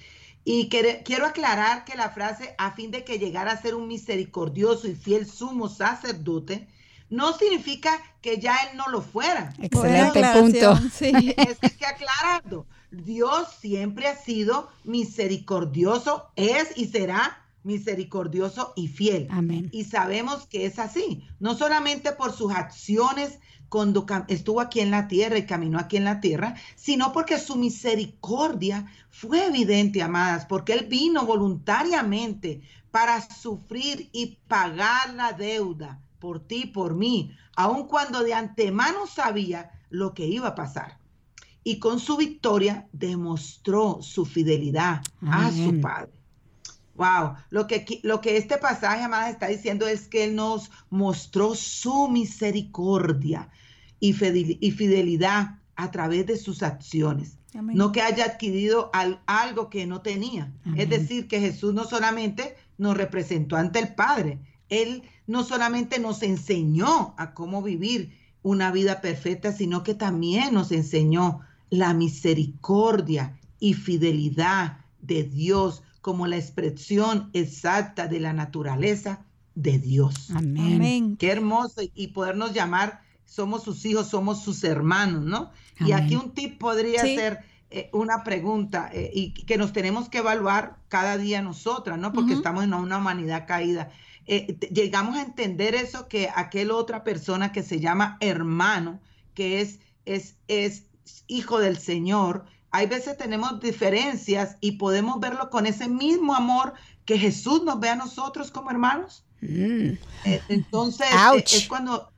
Y 0.45 0.69
quiero 0.69 1.27
aclarar 1.27 1.85
que 1.85 1.97
la 1.97 2.11
frase 2.11 2.55
a 2.59 2.73
fin 2.73 2.91
de 2.91 3.05
que 3.05 3.21
llegara 3.21 3.53
a 3.53 3.63
ser 3.63 3.77
un 3.77 3.87
misericordioso 3.87 4.89
y 4.89 4.97
fiel 4.97 5.27
sumo 5.27 5.69
sacerdote, 5.69 6.67
no 7.09 7.37
significa 7.37 7.93
que 8.21 8.39
ya 8.39 8.57
él 8.65 8.77
no 8.77 8.89
lo 8.89 9.03
fuera. 9.03 9.53
Excelente 9.61 10.25
punto. 10.33 10.77
Sí. 10.93 11.35
Es 11.37 11.59
que 11.77 11.87
aclarando, 11.87 12.67
Dios 12.93 13.49
siempre 13.61 14.07
ha 14.07 14.17
sido 14.17 14.69
misericordioso, 14.85 16.29
es 16.37 16.77
y 16.77 16.87
será 16.87 17.39
misericordioso 17.65 18.73
y 18.77 18.89
fiel. 18.89 19.29
Amén. 19.31 19.71
Y 19.73 19.85
sabemos 19.85 20.47
que 20.47 20.67
es 20.67 20.79
así, 20.79 21.25
no 21.41 21.57
solamente 21.57 22.13
por 22.13 22.33
sus 22.33 22.53
acciones 22.53 23.39
cuando 23.71 24.05
estuvo 24.29 24.61
aquí 24.61 24.81
en 24.81 24.91
la 24.91 25.09
tierra 25.09 25.39
y 25.39 25.47
caminó 25.47 25.79
aquí 25.79 25.97
en 25.97 26.05
la 26.05 26.21
tierra, 26.21 26.55
sino 26.77 27.13
porque 27.15 27.39
su 27.39 27.57
misericordia 27.57 28.87
fue 29.09 29.47
evidente, 29.47 30.03
amadas, 30.03 30.45
porque 30.45 30.75
Él 30.75 30.87
vino 30.87 31.25
voluntariamente 31.25 32.61
para 32.91 33.23
sufrir 33.23 34.11
y 34.13 34.39
pagar 34.47 35.15
la 35.15 35.33
deuda 35.33 35.99
por 36.19 36.41
ti, 36.47 36.67
por 36.67 36.95
mí, 36.95 37.35
aun 37.57 37.89
cuando 37.89 38.23
de 38.23 38.35
antemano 38.35 39.07
sabía 39.07 39.71
lo 39.89 40.13
que 40.13 40.27
iba 40.27 40.49
a 40.49 40.55
pasar. 40.55 41.02
Y 41.65 41.79
con 41.79 42.01
su 42.01 42.17
victoria 42.17 42.89
demostró 42.93 44.01
su 44.03 44.25
fidelidad 44.25 45.03
a 45.27 45.51
su 45.53 45.81
Padre. 45.81 46.13
Wow, 46.95 47.35
lo 47.51 47.67
que, 47.67 48.01
lo 48.03 48.21
que 48.21 48.37
este 48.37 48.59
pasaje, 48.59 49.03
amada, 49.03 49.31
está 49.31 49.47
diciendo 49.47 49.87
es 49.87 50.09
que 50.09 50.25
Él 50.25 50.35
nos 50.35 50.71
mostró 50.91 51.55
su 51.55 52.09
misericordia 52.09 53.49
y 53.99 54.13
fidelidad 54.13 55.59
a 55.77 55.91
través 55.91 56.27
de 56.27 56.37
sus 56.37 56.63
acciones. 56.63 57.39
No 57.55 57.93
que 57.93 58.01
haya 58.01 58.25
adquirido 58.25 58.91
algo 59.27 59.69
que 59.69 59.87
no 59.87 60.01
tenía. 60.01 60.53
Es 60.77 60.89
decir, 60.89 61.29
que 61.29 61.41
Jesús 61.41 61.75
no 61.75 61.85
solamente 61.85 62.57
nos 62.79 62.97
representó 62.97 63.57
ante 63.57 63.79
el 63.79 63.95
Padre, 63.95 64.39
Él 64.69 65.03
no 65.27 65.45
solamente 65.45 65.99
nos 65.99 66.23
enseñó 66.23 67.15
a 67.19 67.35
cómo 67.35 67.63
vivir 67.63 68.17
una 68.43 68.73
vida 68.73 69.01
perfecta, 69.01 69.53
sino 69.53 69.83
que 69.83 69.95
también 69.95 70.55
nos 70.55 70.73
enseñó 70.73 71.41
la 71.73 71.95
misericordia 71.95 73.39
y 73.59 73.73
fidelidad 73.73 74.85
de 75.01 75.25
Dios 75.25 75.83
como 76.03 76.27
la 76.27 76.37
expresión 76.37 77.31
exacta 77.33 78.09
de 78.09 78.21
la 78.21 78.35
naturaleza 78.35 79.25
de 79.55 79.79
Dios. 79.79 80.31
Amén. 80.35 81.17
Qué 81.17 81.31
hermoso 81.31 81.81
y 81.95 82.09
podernos 82.09 82.53
llamar, 82.53 83.01
somos 83.25 83.63
sus 83.63 83.87
hijos, 83.87 84.09
somos 84.09 84.43
sus 84.43 84.63
hermanos, 84.65 85.25
¿no? 85.25 85.51
Y 85.81 85.93
aquí 85.93 86.15
un 86.15 86.33
tip 86.33 86.59
podría 86.59 87.01
ser 87.01 87.39
eh, 87.71 87.89
una 87.95 88.23
pregunta 88.23 88.91
eh, 88.93 89.11
y 89.15 89.33
que 89.33 89.57
nos 89.57 89.73
tenemos 89.73 90.11
que 90.11 90.19
evaluar 90.19 90.77
cada 90.89 91.17
día 91.17 91.41
nosotras, 91.41 91.99
¿no? 91.99 92.13
Porque 92.13 92.35
estamos 92.35 92.65
en 92.65 92.75
una 92.75 92.99
humanidad 92.99 93.47
caída. 93.47 93.89
Eh, 94.27 94.59
llegamos 94.71 95.17
a 95.17 95.23
entender 95.23 95.75
eso 95.75 96.07
que 96.07 96.29
aquel 96.37 96.71
otra 96.71 97.03
persona 97.03 97.51
que 97.51 97.63
se 97.63 97.81
llama 97.81 98.19
hermano, 98.21 99.01
que 99.33 99.63
es, 99.63 99.81
es, 100.05 100.37
es 100.49 100.85
hijo 101.27 101.59
del 101.59 101.79
Señor, 101.79 102.45
hay 102.71 102.87
veces 102.87 103.17
tenemos 103.19 103.61
diferencias 103.61 104.57
y 104.61 104.73
podemos 104.73 105.21
verlo 105.21 105.51
con 105.51 105.67
ese 105.67 105.89
mismo 105.89 106.35
amor 106.35 106.73
que 107.05 107.19
Jesús 107.19 107.63
nos 107.65 107.79
ve 107.81 107.91
a 107.91 107.97
nosotros 107.97 108.51
como 108.51 108.71
hermanos. 108.71 109.25
Mm. 109.41 109.93
Eh, 110.25 110.43
entonces, 110.49 111.07
eh, 111.11 111.45
es 111.45 111.69
cuando... 111.69 112.11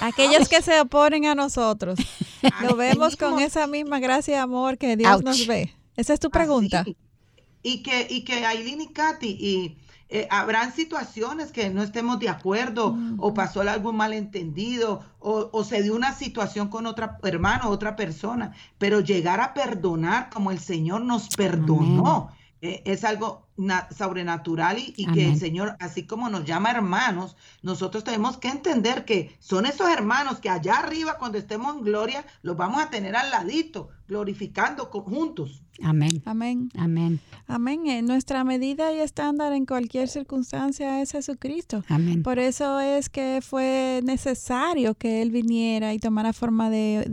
Aquellos 0.00 0.48
que 0.48 0.62
se 0.62 0.80
oponen 0.80 1.26
a 1.26 1.34
nosotros, 1.34 1.98
lo 2.62 2.74
vemos 2.74 3.16
con 3.16 3.38
esa 3.38 3.66
misma 3.66 3.98
gracia 3.98 4.36
y 4.36 4.38
amor 4.38 4.78
que 4.78 4.96
Dios 4.96 5.22
nos 5.22 5.46
ve. 5.46 5.74
Esa 5.96 6.14
es 6.14 6.20
tu 6.20 6.30
pregunta. 6.30 6.84
Y 7.62 7.82
que, 7.82 8.06
y 8.08 8.24
que 8.24 8.46
Aileen 8.46 8.80
y 8.80 8.88
Katy, 8.88 9.28
y 9.28 9.78
eh, 10.08 10.28
habrán 10.30 10.72
situaciones 10.72 11.50
que 11.50 11.70
no 11.70 11.82
estemos 11.82 12.18
de 12.18 12.28
acuerdo 12.28 12.92
mm. 12.92 13.16
o 13.18 13.32
pasó 13.32 13.62
algún 13.62 13.96
malentendido 13.96 15.02
o, 15.18 15.64
se 15.64 15.82
dio 15.82 15.94
una 15.94 16.12
situación 16.12 16.68
con 16.68 16.86
otra 16.86 17.18
hermano, 17.22 17.70
otra 17.70 17.96
persona, 17.96 18.52
pero 18.76 19.00
llegar 19.00 19.40
a 19.40 19.54
perdonar 19.54 20.28
como 20.28 20.50
el 20.50 20.58
Señor 20.58 21.00
nos 21.00 21.34
perdonó. 21.34 22.28
Eh, 22.60 22.82
es 22.84 23.04
algo 23.04 23.43
sobrenatural 23.96 24.78
y, 24.78 25.06
que 25.06 25.28
el 25.28 25.38
Señor, 25.38 25.76
así 25.80 26.06
como 26.06 26.28
nos 26.28 26.44
llama 26.44 26.70
hermanos, 26.70 27.36
nosotros 27.62 28.02
tenemos 28.04 28.36
que 28.38 28.48
entender 28.48 29.04
que 29.04 29.36
son 29.38 29.66
esos 29.66 29.88
hermanos 29.88 30.40
que 30.40 30.50
allá 30.50 30.78
arriba, 30.78 31.18
cuando 31.18 31.38
estemos 31.38 31.76
en 31.76 31.82
gloria, 31.82 32.26
los 32.42 32.56
vamos 32.56 32.82
a 32.82 32.90
tener 32.90 33.14
al 33.16 33.30
ladito, 33.30 33.90
glorificando 34.08 34.90
juntos. 35.02 35.64
Amén. 35.82 36.22
Amén. 36.24 36.68
Amén. 36.76 37.20
Amén. 37.48 37.86
En 37.86 38.06
nuestra 38.06 38.44
medida 38.44 38.92
y 38.92 39.00
estándar 39.00 39.52
en 39.52 39.66
cualquier 39.66 40.08
circunstancia 40.08 41.02
es 41.02 41.10
Jesucristo. 41.12 41.84
Amén. 41.88 42.22
Por 42.22 42.38
eso 42.38 42.78
es 42.78 43.08
que 43.08 43.40
fue 43.42 44.00
necesario 44.04 44.94
que 44.94 45.20
Él 45.20 45.30
viniera 45.30 45.92
y 45.92 45.98
tomara 45.98 46.32
forma 46.32 46.70
de, 46.70 47.04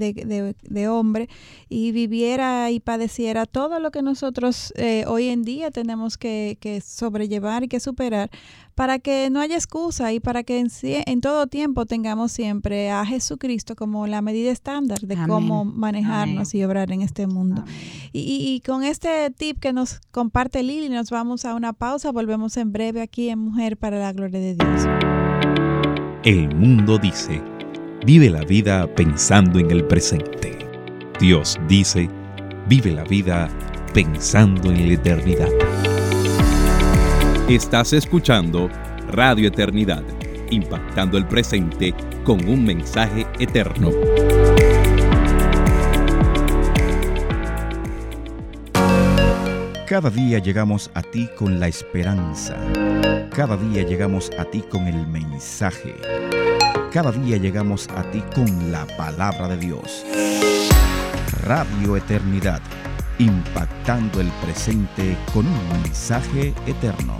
de, 0.62 0.88
hombre 0.88 1.27
y 1.69 1.91
viviera 1.91 2.69
y 2.69 2.80
padeciera 2.80 3.45
todo 3.45 3.80
lo 3.80 3.89
que 3.89 4.04
nosotros 4.04 4.73
eh, 4.77 5.06
hoy 5.08 5.30
en 5.30 5.43
día 5.43 5.71
tenemos 5.71 6.17
que, 6.17 6.30
que 6.59 6.81
sobrellevar 6.81 7.63
y 7.63 7.67
que 7.67 7.79
superar 7.79 8.29
para 8.75 8.99
que 8.99 9.29
no 9.29 9.41
haya 9.41 9.55
excusa 9.55 10.13
y 10.13 10.19
para 10.19 10.43
que 10.43 10.59
en, 10.59 11.21
todo 11.21 11.47
tiempo 11.47 11.85
tengamos 11.85 12.31
siempre 12.31 12.89
a 12.89 13.05
Jesucristo 13.05 13.75
como 13.75 14.07
la 14.07 14.21
medida 14.21 14.51
estándar 14.51 14.99
de 15.01 15.17
cómo 15.27 15.65
manejarnos 15.65 16.55
y 16.55 16.63
obrar 16.63 16.91
en 16.91 17.01
este 17.01 17.27
mundo. 17.27 17.63
Y, 18.11 18.61
con 18.65 18.83
este 18.83 19.29
tip 19.31 19.59
que 19.59 19.73
nos 19.73 19.99
comparte 20.11 20.63
Lili, 20.63 20.89
nos 20.89 21.09
vamos 21.09 21.45
a 21.45 21.55
una 21.55 21.73
pausa, 21.73 22.11
volvemos 22.11 22.57
en 22.57 22.71
breve 22.71 23.01
aquí 23.01 23.29
en 23.29 23.39
Mujer 23.39 23.77
para 23.77 23.99
la 23.99 24.13
Gloria 24.13 24.39
de 24.39 24.55
Dios. 24.55 24.87
El 26.23 26.55
mundo 26.55 26.97
dice, 26.97 27.41
vive 28.05 28.29
la 28.29 28.41
vida 28.41 28.87
pensando 28.95 29.59
en 29.59 29.71
el 29.71 29.85
presente. 29.85 30.57
Dios 31.19 31.59
dice, 31.67 32.09
vive 32.67 32.91
la 32.91 33.03
vida 33.03 33.49
pensando 33.93 34.71
en 34.71 34.87
la 34.87 34.93
eternidad. 34.93 35.70
Estás 37.51 37.91
escuchando 37.91 38.69
Radio 39.09 39.49
Eternidad, 39.49 40.05
impactando 40.51 41.17
el 41.17 41.27
presente 41.27 41.93
con 42.23 42.47
un 42.47 42.63
mensaje 42.63 43.27
eterno. 43.39 43.91
Cada 49.85 50.09
día 50.09 50.39
llegamos 50.39 50.89
a 50.93 51.01
ti 51.01 51.29
con 51.37 51.59
la 51.59 51.67
esperanza. 51.67 52.55
Cada 53.35 53.57
día 53.57 53.83
llegamos 53.83 54.31
a 54.39 54.45
ti 54.45 54.61
con 54.61 54.87
el 54.87 55.05
mensaje. 55.07 55.93
Cada 56.89 57.11
día 57.11 57.35
llegamos 57.35 57.89
a 57.89 58.09
ti 58.11 58.23
con 58.33 58.71
la 58.71 58.87
palabra 58.95 59.49
de 59.49 59.57
Dios. 59.57 60.05
Radio 61.43 61.97
Eternidad 61.97 62.61
impactando 63.21 64.19
el 64.19 64.29
presente 64.43 65.15
con 65.34 65.45
un 65.45 65.69
mensaje 65.69 66.53
eterno. 66.65 67.19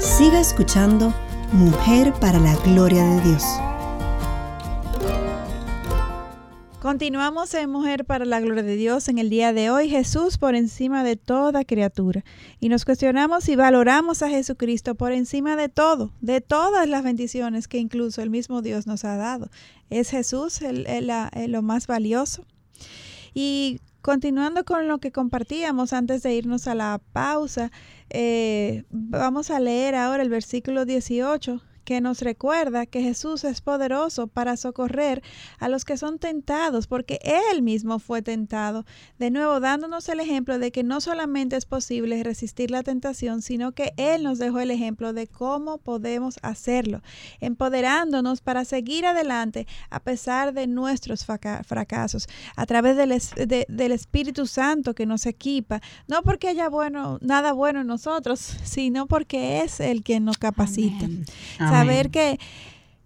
Siga 0.00 0.40
escuchando 0.40 1.12
Mujer 1.52 2.12
para 2.14 2.38
la 2.38 2.56
Gloria 2.56 3.04
de 3.04 3.20
Dios. 3.22 3.44
Continuamos 6.98 7.54
en 7.54 7.70
Mujer 7.70 8.04
para 8.04 8.24
la 8.24 8.40
Gloria 8.40 8.64
de 8.64 8.74
Dios 8.74 9.08
en 9.08 9.18
el 9.18 9.30
día 9.30 9.52
de 9.52 9.70
hoy, 9.70 9.88
Jesús 9.88 10.36
por 10.36 10.56
encima 10.56 11.04
de 11.04 11.14
toda 11.14 11.64
criatura. 11.64 12.24
Y 12.58 12.70
nos 12.70 12.84
cuestionamos 12.84 13.48
y 13.48 13.54
valoramos 13.54 14.20
a 14.22 14.28
Jesucristo 14.28 14.96
por 14.96 15.12
encima 15.12 15.54
de 15.54 15.68
todo, 15.68 16.10
de 16.20 16.40
todas 16.40 16.88
las 16.88 17.04
bendiciones 17.04 17.68
que 17.68 17.78
incluso 17.78 18.20
el 18.20 18.30
mismo 18.30 18.62
Dios 18.62 18.88
nos 18.88 19.04
ha 19.04 19.16
dado. 19.16 19.48
¿Es 19.90 20.10
Jesús 20.10 20.60
el, 20.60 21.12
lo 21.52 21.62
más 21.62 21.86
valioso? 21.86 22.44
Y 23.32 23.78
continuando 24.02 24.64
con 24.64 24.88
lo 24.88 24.98
que 24.98 25.12
compartíamos 25.12 25.92
antes 25.92 26.24
de 26.24 26.34
irnos 26.34 26.66
a 26.66 26.74
la 26.74 27.00
pausa, 27.12 27.70
eh, 28.10 28.82
vamos 28.90 29.52
a 29.52 29.60
leer 29.60 29.94
ahora 29.94 30.24
el 30.24 30.30
versículo 30.30 30.84
18 30.84 31.62
que 31.88 32.02
nos 32.02 32.20
recuerda 32.20 32.84
que 32.84 33.00
Jesús 33.00 33.44
es 33.44 33.62
poderoso 33.62 34.26
para 34.26 34.58
socorrer 34.58 35.22
a 35.58 35.70
los 35.70 35.86
que 35.86 35.96
son 35.96 36.18
tentados, 36.18 36.86
porque 36.86 37.18
Él 37.22 37.62
mismo 37.62 37.98
fue 37.98 38.20
tentado. 38.20 38.84
De 39.18 39.30
nuevo, 39.30 39.58
dándonos 39.58 40.06
el 40.10 40.20
ejemplo 40.20 40.58
de 40.58 40.70
que 40.70 40.84
no 40.84 41.00
solamente 41.00 41.56
es 41.56 41.64
posible 41.64 42.22
resistir 42.22 42.70
la 42.70 42.82
tentación, 42.82 43.40
sino 43.40 43.72
que 43.72 43.94
Él 43.96 44.22
nos 44.22 44.38
dejó 44.38 44.60
el 44.60 44.70
ejemplo 44.70 45.14
de 45.14 45.28
cómo 45.28 45.78
podemos 45.78 46.38
hacerlo, 46.42 47.00
empoderándonos 47.40 48.42
para 48.42 48.66
seguir 48.66 49.06
adelante 49.06 49.66
a 49.88 50.00
pesar 50.00 50.52
de 50.52 50.66
nuestros 50.66 51.24
fracasos, 51.24 52.28
a 52.54 52.66
través 52.66 52.98
del, 52.98 53.66
del 53.66 53.92
Espíritu 53.92 54.46
Santo 54.46 54.94
que 54.94 55.06
nos 55.06 55.24
equipa, 55.24 55.80
no 56.06 56.22
porque 56.22 56.48
haya 56.48 56.68
bueno, 56.68 57.16
nada 57.22 57.54
bueno 57.54 57.80
en 57.80 57.86
nosotros, 57.86 58.40
sino 58.62 59.06
porque 59.06 59.62
es 59.62 59.80
el 59.80 60.02
que 60.02 60.20
nos 60.20 60.36
capacita 60.36 61.08
saber 61.78 62.10
que 62.10 62.38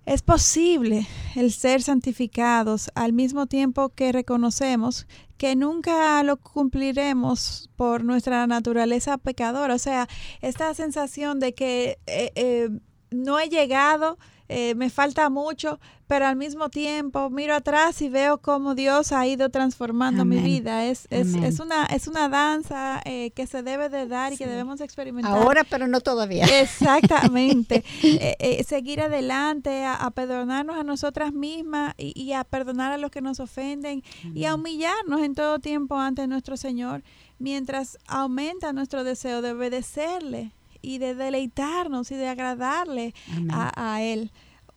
es 0.04 0.22
posible 0.22 1.06
el 1.36 1.52
ser 1.52 1.82
santificados 1.82 2.90
al 2.94 3.12
mismo 3.12 3.46
tiempo 3.46 3.90
que 3.90 4.10
reconocemos 4.12 5.06
que 5.36 5.56
nunca 5.56 6.22
lo 6.22 6.36
cumpliremos 6.36 7.70
por 7.76 8.04
nuestra 8.04 8.46
naturaleza 8.46 9.18
pecadora. 9.18 9.74
O 9.74 9.78
sea, 9.78 10.08
esta 10.40 10.72
sensación 10.74 11.40
de 11.40 11.52
que 11.52 11.98
eh, 12.06 12.30
eh, 12.34 12.70
no 13.10 13.40
he 13.40 13.48
llegado, 13.48 14.18
eh, 14.48 14.74
me 14.74 14.90
falta 14.90 15.30
mucho, 15.30 15.78
pero 16.12 16.26
al 16.26 16.36
mismo 16.36 16.68
tiempo 16.68 17.30
miro 17.30 17.54
atrás 17.54 18.02
y 18.02 18.10
veo 18.10 18.36
cómo 18.36 18.74
Dios 18.74 19.12
ha 19.12 19.26
ido 19.26 19.48
transformando 19.48 20.26
mi 20.26 20.40
vida. 20.40 20.84
Es, 20.84 21.06
es, 21.08 21.34
es, 21.36 21.58
una, 21.58 21.86
es 21.86 22.06
una 22.06 22.28
danza 22.28 23.00
eh, 23.06 23.30
que 23.30 23.46
se 23.46 23.62
debe 23.62 23.88
de 23.88 24.06
dar 24.06 24.34
y 24.34 24.36
que 24.36 24.46
debemos 24.46 24.82
experimentar. 24.82 25.32
Ahora, 25.32 25.64
pero 25.64 25.88
no 25.88 26.02
todavía. 26.02 26.44
Exactamente. 26.60 27.82
Eh, 28.02 28.36
eh, 28.40 28.62
seguir 28.64 29.00
adelante, 29.00 29.86
a, 29.86 30.10
perdonarnos 30.10 30.76
a 30.76 30.84
nosotras 30.84 31.32
mismas 31.32 31.94
y, 31.96 32.34
a 32.34 32.44
perdonar 32.44 32.92
a 32.92 32.98
los 32.98 33.10
que 33.10 33.22
nos 33.22 33.40
ofenden 33.40 34.02
y 34.34 34.44
a 34.44 34.54
humillarnos 34.54 35.22
en 35.22 35.34
todo 35.34 35.60
tiempo 35.60 35.96
ante 35.96 36.26
nuestro 36.26 36.58
Señor, 36.58 37.02
mientras 37.38 37.96
aumenta 38.06 38.74
nuestro 38.74 39.02
deseo 39.02 39.40
de 39.40 39.52
obedecerle 39.52 40.52
y 40.82 40.98
de 40.98 41.14
deleitarnos 41.14 42.10
y 42.10 42.16
de 42.16 42.28
agradarle 42.28 43.14
a, 43.50 43.94
a 43.94 44.02
Él 44.02 44.30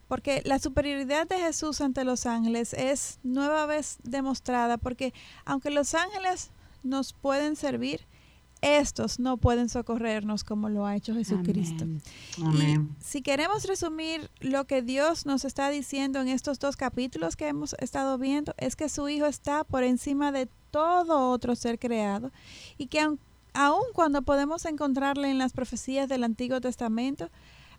porque 0.08 0.42
la 0.46 0.60
superioridad 0.60 1.28
de 1.28 1.40
Jesús 1.40 1.82
ante 1.82 2.04
los 2.04 2.26
ángeles 2.26 2.74
es 2.74 3.20
nueva 3.24 3.66
vez 3.66 3.98
demostrada, 4.04 4.78
porque 4.78 5.14
aunque 5.46 5.72
los 5.72 5.96
ángeles 5.96 6.52
nos 6.84 7.14
pueden 7.14 7.56
servir, 7.56 8.02
estos 8.62 9.20
no 9.20 9.38
pueden 9.38 9.70
socorrernos 9.70 10.44
como 10.44 10.70
lo 10.70 10.86
ha 10.86 10.96
hecho 10.96 11.14
Jesucristo. 11.14 11.86
Amén. 12.44 12.96
si 13.00 13.22
queremos 13.22 13.66
resumir 13.66 14.32
lo 14.40 14.66
que 14.66 14.82
Dios 14.82 15.26
nos 15.26 15.46
está 15.46 15.70
diciendo 15.70 16.22
en 16.22 16.30
estos 16.30 16.60
dos 16.60 16.76
capítulos 16.76 17.36
que 17.36 17.48
hemos 17.48 17.74
estado 17.80 18.18
viendo, 18.18 18.56
es 18.58 18.76
que 18.76 18.90
su 18.90 19.08
Hijo 19.10 19.26
está 19.26 19.64
por 19.64 19.84
encima 19.84 20.32
de 20.32 20.48
todo 20.72 21.30
otro 21.30 21.56
ser 21.56 21.78
creado 21.78 22.32
y 22.78 22.88
que 22.88 23.02
aun, 23.02 23.20
aun 23.56 23.86
cuando 23.94 24.22
podemos 24.22 24.66
encontrarle 24.66 25.32
en 25.32 25.38
las 25.38 25.54
profecías 25.54 26.08
del 26.08 26.24
Antiguo 26.24 26.62
Testamento, 26.62 27.30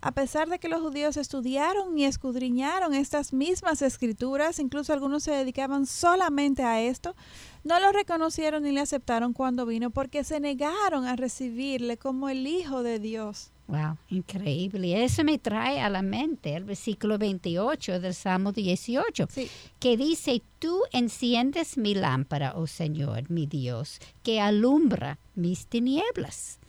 a 0.01 0.11
pesar 0.11 0.49
de 0.49 0.59
que 0.59 0.69
los 0.69 0.81
judíos 0.81 1.17
estudiaron 1.17 1.97
y 1.97 2.05
escudriñaron 2.05 2.93
estas 2.93 3.33
mismas 3.33 3.81
escrituras, 3.81 4.59
incluso 4.59 4.93
algunos 4.93 5.23
se 5.23 5.31
dedicaban 5.31 5.85
solamente 5.85 6.63
a 6.63 6.81
esto, 6.81 7.15
no 7.63 7.79
lo 7.79 7.91
reconocieron 7.91 8.63
ni 8.63 8.71
le 8.71 8.81
aceptaron 8.81 9.33
cuando 9.33 9.65
vino 9.65 9.89
porque 9.89 10.23
se 10.23 10.39
negaron 10.39 11.05
a 11.05 11.15
recibirle 11.15 11.97
como 11.97 12.29
el 12.29 12.45
Hijo 12.45 12.83
de 12.83 12.99
Dios. 12.99 13.51
Wow, 13.67 13.97
increíble. 14.09 15.03
Eso 15.03 15.25
me 15.25 15.39
trae 15.39 15.81
a 15.81 15.89
la 15.89 16.01
mente 16.01 16.55
el 16.55 16.63
versículo 16.63 17.17
28 17.17 17.99
del 17.99 18.13
Salmo 18.13 18.53
18, 18.53 19.27
que 19.77 19.97
dice, 19.97 20.41
tú 20.59 20.83
enciendes 20.93 21.77
mi 21.77 21.93
lámpara, 21.93 22.53
oh 22.55 22.65
Señor, 22.65 23.29
mi 23.29 23.45
Dios, 23.45 23.99
que 24.23 24.39
alumbra 24.39 25.19
mis 25.35 25.67
tinieblas. 25.67 26.59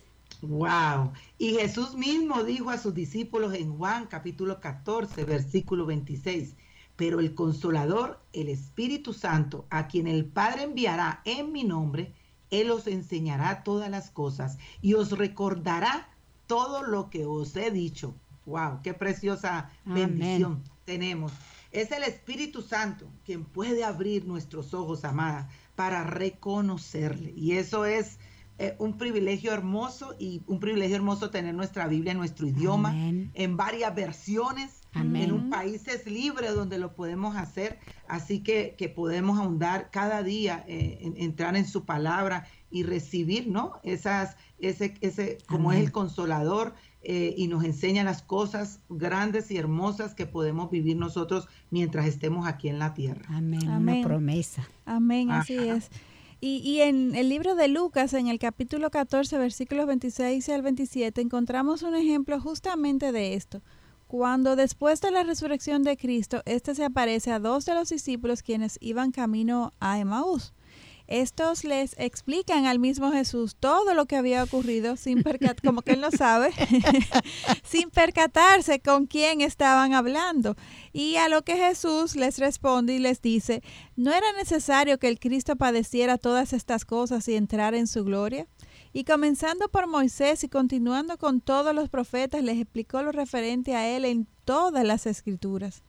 Wow. 0.41 1.13
Y 1.37 1.53
Jesús 1.53 1.95
mismo 1.95 2.43
dijo 2.43 2.69
a 2.69 2.77
sus 2.77 2.93
discípulos 2.93 3.53
en 3.53 3.77
Juan 3.77 4.07
capítulo 4.07 4.59
14, 4.59 5.23
versículo 5.23 5.85
26, 5.85 6.55
pero 6.97 7.21
el 7.21 7.33
consolador, 7.33 8.21
el 8.33 8.49
Espíritu 8.49 9.13
Santo, 9.13 9.65
a 9.69 9.87
quien 9.87 10.07
el 10.07 10.25
Padre 10.25 10.63
enviará 10.63 11.21
en 11.23 11.53
mi 11.53 11.63
nombre, 11.63 12.13
Él 12.51 12.71
os 12.71 12.87
enseñará 12.87 13.63
todas 13.63 13.89
las 13.89 14.11
cosas 14.11 14.57
y 14.81 14.95
os 14.95 15.17
recordará 15.17 16.09
todo 16.49 16.81
lo 16.81 17.11
que 17.11 17.27
os 17.27 17.55
he 17.55 17.69
dicho. 17.69 18.15
Wow, 18.47 18.81
qué 18.81 18.95
preciosa 18.95 19.69
bendición 19.85 20.63
tenemos. 20.83 21.31
Es 21.71 21.91
el 21.91 22.01
Espíritu 22.01 22.63
Santo 22.63 23.07
quien 23.23 23.45
puede 23.45 23.83
abrir 23.83 24.25
nuestros 24.25 24.73
ojos, 24.73 25.05
amada, 25.05 25.47
para 25.75 26.03
reconocerle. 26.03 27.31
Y 27.37 27.51
eso 27.51 27.85
es 27.85 28.17
eh, 28.61 28.75
un 28.77 28.97
privilegio 28.97 29.53
hermoso 29.53 30.15
y 30.19 30.41
un 30.45 30.59
privilegio 30.59 30.97
hermoso 30.97 31.29
tener 31.29 31.55
nuestra 31.55 31.87
Biblia 31.87 32.11
en 32.11 32.17
nuestro 32.17 32.45
idioma, 32.45 32.93
en 32.93 33.55
varias 33.55 33.95
versiones, 33.95 34.81
en 34.93 35.31
un 35.31 35.49
país 35.49 35.87
es 35.87 36.05
libre 36.05 36.49
donde 36.49 36.77
lo 36.77 36.93
podemos 36.93 37.37
hacer, 37.37 37.79
así 38.09 38.41
que, 38.41 38.75
que 38.77 38.89
podemos 38.89 39.39
ahondar 39.39 39.91
cada 39.91 40.23
día, 40.23 40.65
eh, 40.67 41.13
entrar 41.15 41.55
en 41.55 41.65
su 41.65 41.85
palabra 41.85 42.47
y 42.69 42.83
recibir, 42.83 43.47
¿no? 43.47 43.79
Esas, 43.83 44.35
ese, 44.59 44.93
ese, 44.99 45.37
como 45.47 45.71
es 45.71 45.79
el 45.79 45.93
consolador 45.93 46.73
eh, 47.01 47.33
y 47.37 47.47
nos 47.47 47.63
enseña 47.63 48.03
las 48.03 48.21
cosas 48.21 48.81
grandes 48.89 49.51
y 49.51 49.57
hermosas 49.57 50.15
que 50.15 50.25
podemos 50.25 50.69
vivir 50.69 50.97
nosotros 50.97 51.47
mientras 51.71 52.07
estemos 52.07 52.45
aquí 52.45 52.67
en 52.67 52.77
la 52.77 52.93
tierra. 52.93 53.25
Amén, 53.29 53.69
Amén. 53.69 53.99
una 53.99 54.07
promesa. 54.07 54.67
Amén, 54.85 55.31
así 55.31 55.57
es. 55.57 55.89
Y, 56.41 56.79
en 56.79 57.15
el 57.15 57.27
libro 57.27 57.55
de 57.55 57.67
Lucas, 57.67 58.13
en 58.13 58.27
el 58.27 58.39
capítulo 58.39 58.89
14, 58.89 59.37
versículos 59.37 59.87
26 59.87 60.47
al 60.49 60.61
27, 60.61 61.19
encontramos 61.19 61.83
un 61.83 61.95
ejemplo 61.95 62.39
justamente 62.39 63.11
de 63.11 63.33
esto. 63.33 63.61
Cuando 64.07 64.55
después 64.55 65.01
de 65.01 65.11
la 65.11 65.23
resurrección 65.23 65.83
de 65.83 65.97
Cristo, 65.97 66.41
este 66.45 66.75
se 66.75 66.85
aparece 66.85 67.31
a 67.31 67.39
dos 67.39 67.65
de 67.65 67.73
los 67.73 67.89
discípulos 67.89 68.41
quienes 68.41 68.77
iban 68.79 69.11
camino 69.11 69.73
a 69.81 69.99
Emaús. 69.99 70.53
Estos 71.09 71.63
les 71.63 71.95
explican 71.97 72.67
al 72.67 72.77
mismo 72.77 73.11
Jesús 73.11 73.55
todo 73.59 73.95
lo 73.95 74.05
que 74.05 74.15
había 74.15 74.43
ocurrido 74.43 74.95
sin 74.95 75.23
percat 75.23 75.59
como 75.65 75.81
que 75.81 75.93
él 75.93 76.01
no 76.01 76.11
sabe, 76.11 76.51
sin 77.63 77.89
percatarse 77.89 78.79
con 78.79 79.07
quién 79.07 79.41
estaban 79.41 79.95
hablando. 79.95 80.55
Y 80.93 81.15
a 81.15 81.27
lo 81.27 81.41
que 81.41 81.57
Jesús 81.57 82.15
les 82.15 82.37
responde 82.37 82.93
y 82.93 82.99
les 82.99 83.23
dice, 83.23 83.63
¿no 83.95 84.13
era 84.13 84.31
necesario 84.33 84.99
que 84.99 85.07
el 85.07 85.19
Cristo 85.19 85.55
padeciera 85.55 86.19
todas 86.19 86.53
estas 86.53 86.85
cosas 86.85 87.27
y 87.27 87.33
entrara 87.33 87.79
en 87.79 87.87
su 87.87 88.03
gloria? 88.03 88.47
Y 88.93 89.03
comenzando 89.03 89.67
por 89.67 89.87
Moisés 89.87 90.43
y 90.43 90.47
continuando 90.47 91.17
con 91.17 91.41
todos 91.41 91.73
los 91.73 91.89
profetas, 91.89 92.43
les 92.43 92.59
explicó 92.59 93.01
lo 93.01 93.11
referente 93.11 93.75
a 93.75 93.87
él 93.87 94.05
en 94.05 94.27
todas 94.45 94.85
las 94.85 95.07
escrituras. 95.07 95.81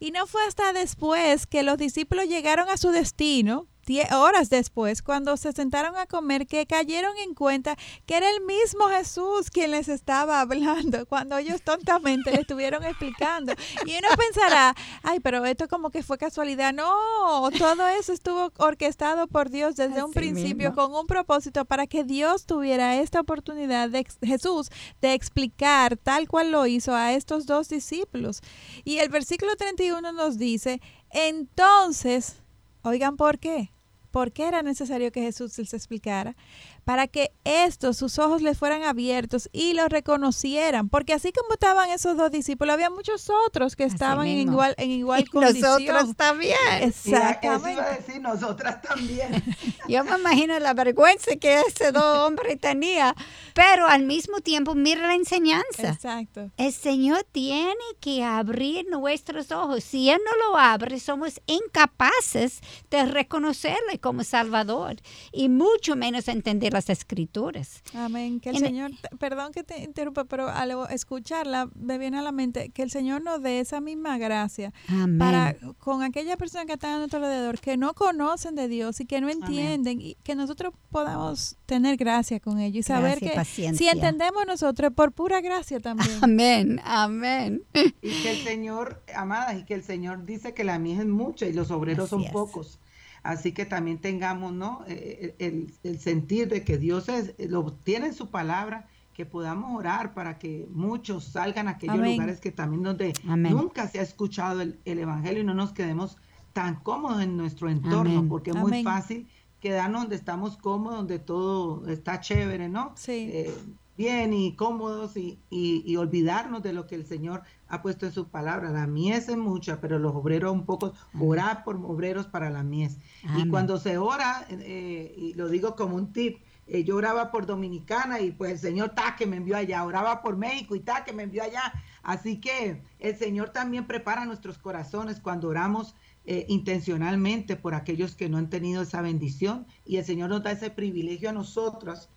Y 0.00 0.10
no 0.10 0.26
fue 0.26 0.42
hasta 0.46 0.72
después 0.72 1.46
que 1.46 1.62
los 1.62 1.76
discípulos 1.76 2.28
llegaron 2.28 2.70
a 2.70 2.78
su 2.78 2.88
destino, 2.88 3.66
horas 4.12 4.50
después, 4.50 5.02
cuando 5.02 5.36
se 5.36 5.52
sentaron 5.52 5.96
a 5.96 6.06
comer, 6.06 6.46
que 6.46 6.66
cayeron 6.66 7.16
en 7.18 7.34
cuenta 7.34 7.76
que 8.06 8.16
era 8.16 8.28
el 8.30 8.40
mismo 8.42 8.88
Jesús 8.88 9.50
quien 9.50 9.70
les 9.70 9.88
estaba 9.88 10.40
hablando, 10.40 11.06
cuando 11.08 11.36
ellos 11.38 11.62
tontamente 11.62 12.30
le 12.30 12.40
estuvieron 12.40 12.84
explicando. 12.84 13.52
Y 13.86 13.96
uno 13.96 14.08
pensará, 14.16 14.74
ay, 15.02 15.20
pero 15.20 15.44
esto 15.44 15.68
como 15.68 15.90
que 15.90 16.02
fue 16.02 16.18
casualidad. 16.18 16.72
No, 16.72 17.50
todo 17.58 17.86
eso 17.88 18.12
estuvo 18.12 18.52
orquestado 18.58 19.26
por 19.26 19.50
Dios 19.50 19.76
desde 19.76 20.02
un 20.02 20.12
principio 20.12 20.74
con 20.74 20.94
un 20.94 21.06
propósito 21.06 21.64
para 21.64 21.86
que 21.86 22.04
Dios 22.04 22.46
tuviera 22.46 22.96
esta 22.96 23.20
oportunidad 23.20 23.90
de 23.90 24.06
Jesús 24.22 24.70
de 25.00 25.14
explicar 25.14 25.96
tal 25.96 26.28
cual 26.28 26.50
lo 26.50 26.66
hizo 26.66 26.94
a 26.94 27.12
estos 27.12 27.46
dos 27.46 27.68
discípulos. 27.68 28.40
Y 28.84 28.98
el 28.98 29.08
versículo 29.08 29.56
31 29.56 30.12
nos 30.12 30.38
dice, 30.38 30.80
entonces, 31.10 32.42
oigan 32.84 33.16
por 33.16 33.38
qué 33.38 33.74
por 34.14 34.30
qué 34.30 34.46
era 34.46 34.62
necesario 34.62 35.10
que 35.10 35.22
Jesús 35.22 35.58
les 35.58 35.74
explicara, 35.74 36.36
para 36.84 37.06
que 37.06 37.32
estos, 37.44 37.96
sus 37.96 38.18
ojos 38.18 38.42
les 38.42 38.58
fueran 38.58 38.82
abiertos 38.82 39.48
y 39.52 39.72
los 39.72 39.88
reconocieran, 39.88 40.88
porque 40.88 41.14
así 41.14 41.32
como 41.32 41.54
estaban 41.54 41.90
esos 41.90 42.16
dos 42.16 42.30
discípulos, 42.30 42.74
había 42.74 42.90
muchos 42.90 43.30
otros 43.46 43.74
que 43.76 43.84
estaban 43.84 44.26
en 44.26 44.38
igual, 44.38 44.74
en 44.76 44.90
igual 44.90 45.28
condición. 45.28 45.84
Nosotros 45.84 46.16
también. 46.16 46.56
Exactamente. 46.80 47.70
Eso 47.70 47.80
iba 47.80 47.84
a 47.84 47.96
decir, 47.96 48.20
nosotras 48.20 48.82
también. 48.82 49.42
Yo 49.88 50.04
me 50.04 50.16
imagino 50.16 50.58
la 50.58 50.74
vergüenza 50.74 51.36
que 51.36 51.60
ese 51.60 51.92
dos 51.92 52.18
hombres 52.26 52.60
tenía, 52.60 53.14
pero 53.54 53.86
al 53.86 54.02
mismo 54.02 54.40
tiempo, 54.40 54.74
mira 54.74 55.06
la 55.06 55.14
enseñanza. 55.14 55.88
Exacto. 55.88 56.50
El 56.56 56.72
Señor 56.72 57.24
tiene 57.32 57.74
que 58.00 58.24
abrir 58.24 58.86
nuestros 58.90 59.50
ojos. 59.52 59.84
Si 59.84 60.10
Él 60.10 60.20
no 60.24 60.48
lo 60.48 60.58
abre, 60.58 61.00
somos 61.00 61.40
incapaces 61.46 62.60
de 62.90 63.06
reconocerle 63.06 63.98
como 64.00 64.22
Salvador 64.24 64.96
y 65.32 65.48
mucho 65.48 65.96
menos 65.96 66.28
entender 66.28 66.73
las 66.74 66.90
escrituras. 66.90 67.82
Amén. 67.94 68.40
Que 68.40 68.50
el 68.50 68.58
Señor, 68.58 68.90
perdón 69.18 69.52
que 69.52 69.62
te 69.62 69.82
interrumpa, 69.82 70.24
pero 70.24 70.48
al 70.48 70.72
escucharla 70.90 71.70
me 71.74 71.98
viene 71.98 72.18
a 72.18 72.22
la 72.22 72.32
mente 72.32 72.70
que 72.70 72.82
el 72.82 72.90
Señor 72.90 73.22
nos 73.22 73.40
dé 73.42 73.60
esa 73.60 73.80
misma 73.80 74.18
gracia 74.18 74.72
para 75.18 75.56
con 75.78 76.02
aquella 76.02 76.36
persona 76.36 76.66
que 76.66 76.72
está 76.74 76.94
a 76.94 76.98
nuestro 76.98 77.18
alrededor 77.20 77.60
que 77.60 77.76
no 77.76 77.94
conocen 77.94 78.54
de 78.54 78.68
Dios 78.68 79.00
y 79.00 79.06
que 79.06 79.20
no 79.20 79.28
entienden 79.28 80.00
y 80.00 80.16
que 80.24 80.34
nosotros 80.34 80.74
podamos 80.90 81.56
tener 81.66 81.96
gracia 81.96 82.40
con 82.40 82.58
ellos 82.58 82.80
y 82.80 82.82
saber 82.82 83.20
que 83.20 83.44
si 83.44 83.88
entendemos 83.88 84.44
nosotros 84.46 84.92
por 84.94 85.12
pura 85.12 85.40
gracia 85.40 85.78
también. 85.80 86.18
Amén. 86.22 86.80
Amén. 86.84 87.62
Y 88.02 88.22
que 88.22 88.32
el 88.32 88.44
Señor, 88.44 89.02
amadas, 89.14 89.60
y 89.60 89.64
que 89.64 89.74
el 89.74 89.84
Señor 89.84 90.24
dice 90.24 90.54
que 90.54 90.64
la 90.64 90.78
mies 90.78 90.98
es 91.00 91.06
mucha 91.06 91.46
y 91.46 91.52
los 91.52 91.70
obreros 91.70 92.10
son 92.10 92.24
pocos. 92.32 92.80
Así 93.24 93.52
que 93.52 93.64
también 93.64 93.98
tengamos 93.98 94.52
¿no? 94.52 94.84
Eh, 94.86 95.34
eh, 95.38 95.66
el, 95.82 95.98
sentir 95.98 96.48
de 96.48 96.62
que 96.62 96.76
Dios 96.76 97.08
es, 97.08 97.34
lo 97.38 97.72
tiene 97.72 98.08
en 98.08 98.14
su 98.14 98.30
palabra, 98.30 98.86
que 99.14 99.24
podamos 99.24 99.76
orar 99.76 100.12
para 100.12 100.38
que 100.38 100.68
muchos 100.70 101.24
salgan 101.24 101.66
a 101.66 101.72
aquellos 101.72 101.98
lugares 101.98 102.38
que 102.38 102.52
también 102.52 102.82
donde 102.82 103.14
nunca 103.24 103.88
se 103.88 103.98
ha 103.98 104.02
escuchado 104.02 104.60
el, 104.60 104.78
Evangelio 104.84 105.42
y 105.42 105.46
no 105.46 105.54
nos 105.54 105.72
quedemos 105.72 106.18
tan 106.52 106.76
cómodos 106.76 107.22
en 107.22 107.36
nuestro 107.36 107.70
entorno, 107.70 108.28
porque 108.28 108.50
es 108.50 108.56
muy 108.56 108.82
fácil 108.82 109.26
quedarnos 109.60 110.02
donde 110.02 110.16
estamos 110.16 110.58
cómodos, 110.58 110.98
donde 110.98 111.18
todo 111.18 111.88
está 111.88 112.20
chévere, 112.20 112.68
¿no? 112.68 112.92
Sí. 112.96 113.30
Eh, 113.32 113.54
bien 113.96 114.34
y 114.34 114.52
cómodos 114.52 115.16
y, 115.16 115.38
y, 115.48 115.96
olvidarnos 115.96 116.62
de 116.62 116.72
lo 116.72 116.86
que 116.86 116.96
el 116.96 117.06
Señor 117.06 117.42
ha 117.74 117.82
puesto 117.82 118.06
en 118.06 118.12
su 118.12 118.28
palabra. 118.28 118.70
La 118.70 118.86
mies 118.86 119.28
es 119.28 119.36
mucha, 119.36 119.80
pero 119.80 119.98
los 119.98 120.14
obreros 120.14 120.52
un 120.52 120.64
poco, 120.64 120.94
orar 121.18 121.64
por 121.64 121.76
obreros 121.76 122.26
para 122.26 122.50
la 122.50 122.62
mies. 122.62 122.98
Y 123.36 123.48
cuando 123.48 123.78
se 123.78 123.98
ora, 123.98 124.46
eh, 124.48 125.14
y 125.16 125.34
lo 125.34 125.48
digo 125.48 125.76
como 125.76 125.96
un 125.96 126.12
tip, 126.12 126.38
eh, 126.66 126.84
yo 126.84 126.96
oraba 126.96 127.30
por 127.30 127.44
Dominicana 127.44 128.20
y 128.20 128.30
pues 128.30 128.52
el 128.52 128.58
Señor 128.58 128.90
ta 128.90 129.16
que 129.16 129.26
me 129.26 129.36
envió 129.36 129.56
allá, 129.56 129.84
oraba 129.84 130.22
por 130.22 130.36
México 130.36 130.74
y 130.74 130.80
ta 130.80 131.04
que 131.04 131.12
me 131.12 131.24
envió 131.24 131.42
allá. 131.42 131.72
Así 132.02 132.40
que 132.40 132.82
el 132.98 133.16
Señor 133.16 133.50
también 133.50 133.86
prepara 133.86 134.24
nuestros 134.24 134.58
corazones 134.58 135.20
cuando 135.20 135.48
oramos 135.48 135.94
eh, 136.24 136.46
intencionalmente 136.48 137.56
por 137.56 137.74
aquellos 137.74 138.14
que 138.14 138.30
no 138.30 138.38
han 138.38 138.48
tenido 138.48 138.82
esa 138.82 139.02
bendición 139.02 139.66
y 139.84 139.98
el 139.98 140.04
Señor 140.04 140.30
nos 140.30 140.42
da 140.42 140.52
ese 140.52 140.70
privilegio 140.70 141.30
a 141.30 141.32
nosotros 141.32 142.08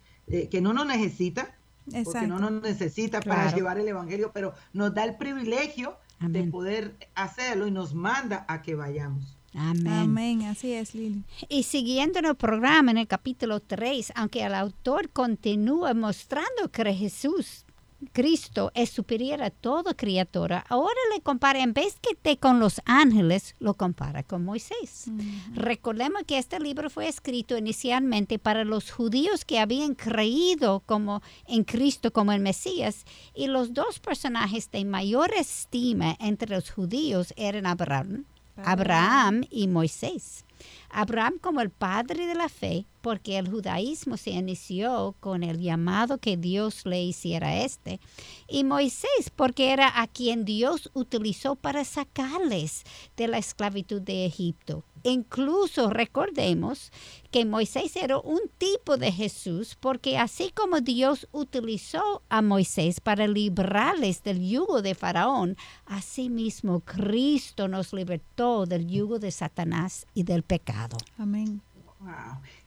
que 0.51 0.59
no 0.59 0.73
nos 0.73 0.85
necesita, 0.85 1.56
porque 2.03 2.27
no 2.27 2.39
nos 2.39 2.61
necesita 2.61 3.21
para 3.21 3.53
llevar 3.53 3.79
el 3.79 3.87
Evangelio, 3.87 4.31
pero 4.33 4.53
nos 4.73 4.93
da 4.93 5.03
el 5.03 5.17
privilegio 5.17 5.97
de 6.19 6.43
poder 6.45 6.95
hacerlo 7.15 7.67
y 7.67 7.71
nos 7.71 7.93
manda 7.93 8.45
a 8.47 8.61
que 8.61 8.75
vayamos. 8.75 9.37
Amén. 9.53 9.87
Amén, 9.87 10.41
así 10.43 10.73
es, 10.73 10.93
Lili. 10.93 11.23
Y 11.49 11.63
siguiendo 11.63 12.19
el 12.19 12.35
programa 12.35 12.91
en 12.91 12.97
el 12.97 13.07
capítulo 13.07 13.59
3, 13.59 14.13
aunque 14.15 14.43
el 14.43 14.53
autor 14.53 15.09
continúa 15.09 15.93
mostrando 15.93 16.69
que 16.71 16.93
Jesús 16.93 17.65
Cristo 18.13 18.71
es 18.75 18.91
superior 18.91 19.41
a 19.41 19.49
toda 19.49 19.95
criatura, 19.95 20.63
ahora 20.69 20.99
le 21.13 21.21
compara, 21.21 21.61
en 21.61 21.73
vez 21.73 21.97
que 21.99 22.15
te 22.15 22.37
con 22.37 22.59
los 22.59 22.81
ángeles, 22.85 23.55
lo 23.59 23.73
compara 23.73 24.23
con 24.23 24.45
Moisés. 24.45 25.05
Recordemos 25.53 26.23
que 26.27 26.37
este 26.37 26.59
libro 26.59 26.89
fue 26.89 27.07
escrito 27.07 27.57
inicialmente 27.57 28.37
para 28.37 28.63
los 28.63 28.91
judíos 28.91 29.45
que 29.45 29.59
habían 29.59 29.95
creído 29.95 30.81
como 30.85 31.21
en 31.47 31.63
Cristo 31.63 32.13
como 32.13 32.31
el 32.31 32.39
Mesías, 32.39 33.05
y 33.33 33.47
los 33.47 33.73
dos 33.73 33.99
personajes 33.99 34.69
de 34.69 34.85
mayor 34.85 35.33
estima 35.33 36.15
entre 36.19 36.55
los 36.55 36.69
judíos 36.69 37.33
eran 37.35 37.65
Abraham, 37.65 38.25
Abraham 38.57 39.43
y 39.49 39.67
Moisés. 39.67 40.45
Abraham 40.89 41.39
como 41.39 41.61
el 41.61 41.69
padre 41.69 42.27
de 42.27 42.35
la 42.35 42.49
fe, 42.49 42.85
porque 43.01 43.37
el 43.37 43.49
judaísmo 43.49 44.17
se 44.17 44.31
inició 44.31 45.15
con 45.19 45.43
el 45.43 45.59
llamado 45.59 46.17
que 46.17 46.37
Dios 46.37 46.85
le 46.85 47.03
hiciera 47.03 47.63
este, 47.63 47.99
y 48.47 48.63
Moisés 48.63 49.31
porque 49.35 49.71
era 49.71 50.01
a 50.01 50.07
quien 50.07 50.45
Dios 50.45 50.89
utilizó 50.93 51.55
para 51.55 51.85
sacarles 51.85 52.83
de 53.15 53.27
la 53.27 53.37
esclavitud 53.37 54.01
de 54.01 54.25
Egipto. 54.25 54.83
Incluso 55.03 55.89
recordemos 55.89 56.91
que 57.31 57.45
Moisés 57.45 57.95
era 57.95 58.17
un 58.17 58.41
tipo 58.57 58.97
de 58.97 59.11
Jesús 59.11 59.77
porque 59.79 60.17
así 60.17 60.51
como 60.51 60.81
Dios 60.81 61.29
utilizó 61.31 62.23
a 62.27 62.41
Moisés 62.41 62.99
para 62.99 63.27
librarles 63.27 64.23
del 64.23 64.45
yugo 64.45 64.81
de 64.81 64.95
Faraón, 64.95 65.55
asimismo 65.85 66.81
Cristo 66.81 67.69
nos 67.69 67.93
libertó 67.93 68.65
del 68.65 68.87
yugo 68.87 69.19
de 69.19 69.31
Satanás 69.31 70.07
y 70.13 70.23
del 70.23 70.43
pecado. 70.43 70.76
Amén. 71.17 71.61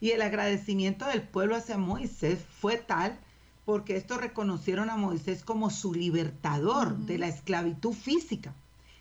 Y 0.00 0.10
el 0.10 0.22
agradecimiento 0.22 1.06
del 1.06 1.22
pueblo 1.22 1.56
hacia 1.56 1.78
Moisés 1.78 2.40
fue 2.60 2.76
tal 2.76 3.18
porque 3.64 3.96
estos 3.96 4.18
reconocieron 4.18 4.90
a 4.90 4.96
Moisés 4.96 5.44
como 5.44 5.70
su 5.70 5.94
libertador 5.94 6.96
de 6.96 7.18
la 7.18 7.28
esclavitud 7.28 7.92
física. 7.92 8.52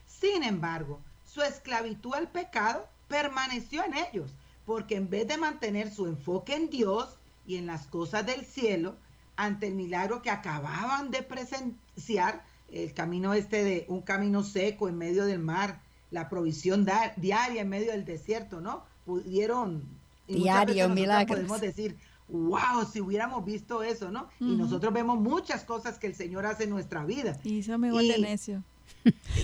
Sin 0.05 0.43
embargo, 0.43 0.99
su 1.25 1.41
esclavitud 1.41 2.13
al 2.13 2.29
pecado 2.29 2.87
permaneció 3.07 3.83
en 3.83 3.95
ellos, 3.95 4.31
porque 4.65 4.95
en 4.95 5.09
vez 5.09 5.27
de 5.27 5.37
mantener 5.37 5.91
su 5.91 6.05
enfoque 6.05 6.55
en 6.55 6.69
Dios 6.69 7.17
y 7.47 7.55
en 7.55 7.65
las 7.65 7.87
cosas 7.87 8.25
del 8.25 8.45
cielo 8.45 8.95
ante 9.35 9.67
el 9.67 9.75
milagro 9.75 10.21
que 10.21 10.29
acababan 10.29 11.09
de 11.09 11.23
presenciar, 11.23 12.43
el 12.71 12.93
camino 12.93 13.33
este 13.33 13.63
de 13.63 13.85
un 13.87 14.01
camino 14.01 14.43
seco 14.43 14.87
en 14.87 14.97
medio 14.97 15.25
del 15.25 15.39
mar, 15.39 15.81
la 16.11 16.29
provisión 16.29 16.85
diaria 17.15 17.61
en 17.61 17.69
medio 17.69 17.91
del 17.91 18.05
desierto, 18.05 18.61
¿no? 18.61 18.83
Pudieron... 19.09 19.81
Diario, 20.27 20.87
milagros. 20.89 21.39
Podemos 21.39 21.59
decir, 21.59 21.97
wow, 22.27 22.85
si 22.85 23.01
hubiéramos 23.01 23.43
visto 23.43 23.81
eso, 23.81 24.11
¿no? 24.11 24.29
Y 24.39 24.55
nosotros 24.55 24.93
vemos 24.93 25.19
muchas 25.19 25.63
cosas 25.63 25.97
que 25.97 26.05
el 26.05 26.13
Señor 26.13 26.45
hace 26.45 26.65
en 26.65 26.69
nuestra 26.69 27.03
vida. 27.03 27.35
Y 27.43 27.61
eso 27.61 27.79
me 27.79 27.89
necio. 27.89 28.61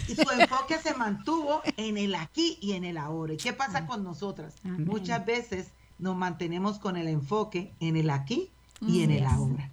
Y 0.08 0.14
su 0.14 0.30
enfoque 0.30 0.78
se 0.78 0.94
mantuvo 0.94 1.64
en 1.78 1.98
el 1.98 2.14
aquí 2.14 2.60
y 2.62 2.74
en 2.74 2.84
el 2.84 3.00
ahora. 3.00 3.34
¿Y 3.34 3.38
qué 3.38 3.52
pasa 3.52 3.88
con 3.88 4.04
nosotras? 4.04 4.54
Muchas 4.64 5.26
veces 5.26 5.70
nos 5.98 6.16
mantenemos 6.16 6.78
con 6.78 6.98
el 6.98 7.08
enfoque 7.08 7.72
en 7.80 7.98
el 7.98 8.12
aquí 8.12 8.52
y 8.80 9.02
en 9.02 9.10
el 9.10 9.26
ahora. 9.26 9.72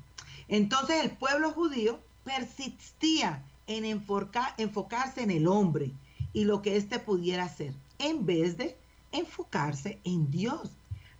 Entonces 0.49 1.05
el 1.05 1.11
pueblo 1.11 1.53
judío 1.53 2.01
persistía 2.25 3.43
en 3.67 3.85
enfocarse 3.85 5.23
en 5.23 5.31
el 5.31 5.47
hombre 5.47 5.91
y 6.33 6.47
lo 6.47 6.63
que 6.63 6.79
éste 6.79 6.99
pudiera 6.99 7.45
hacer, 7.45 7.75
en 7.99 8.25
vez 8.25 8.57
de 8.57 8.79
enfocarse 9.13 10.01
en 10.05 10.31
Dios 10.31 10.71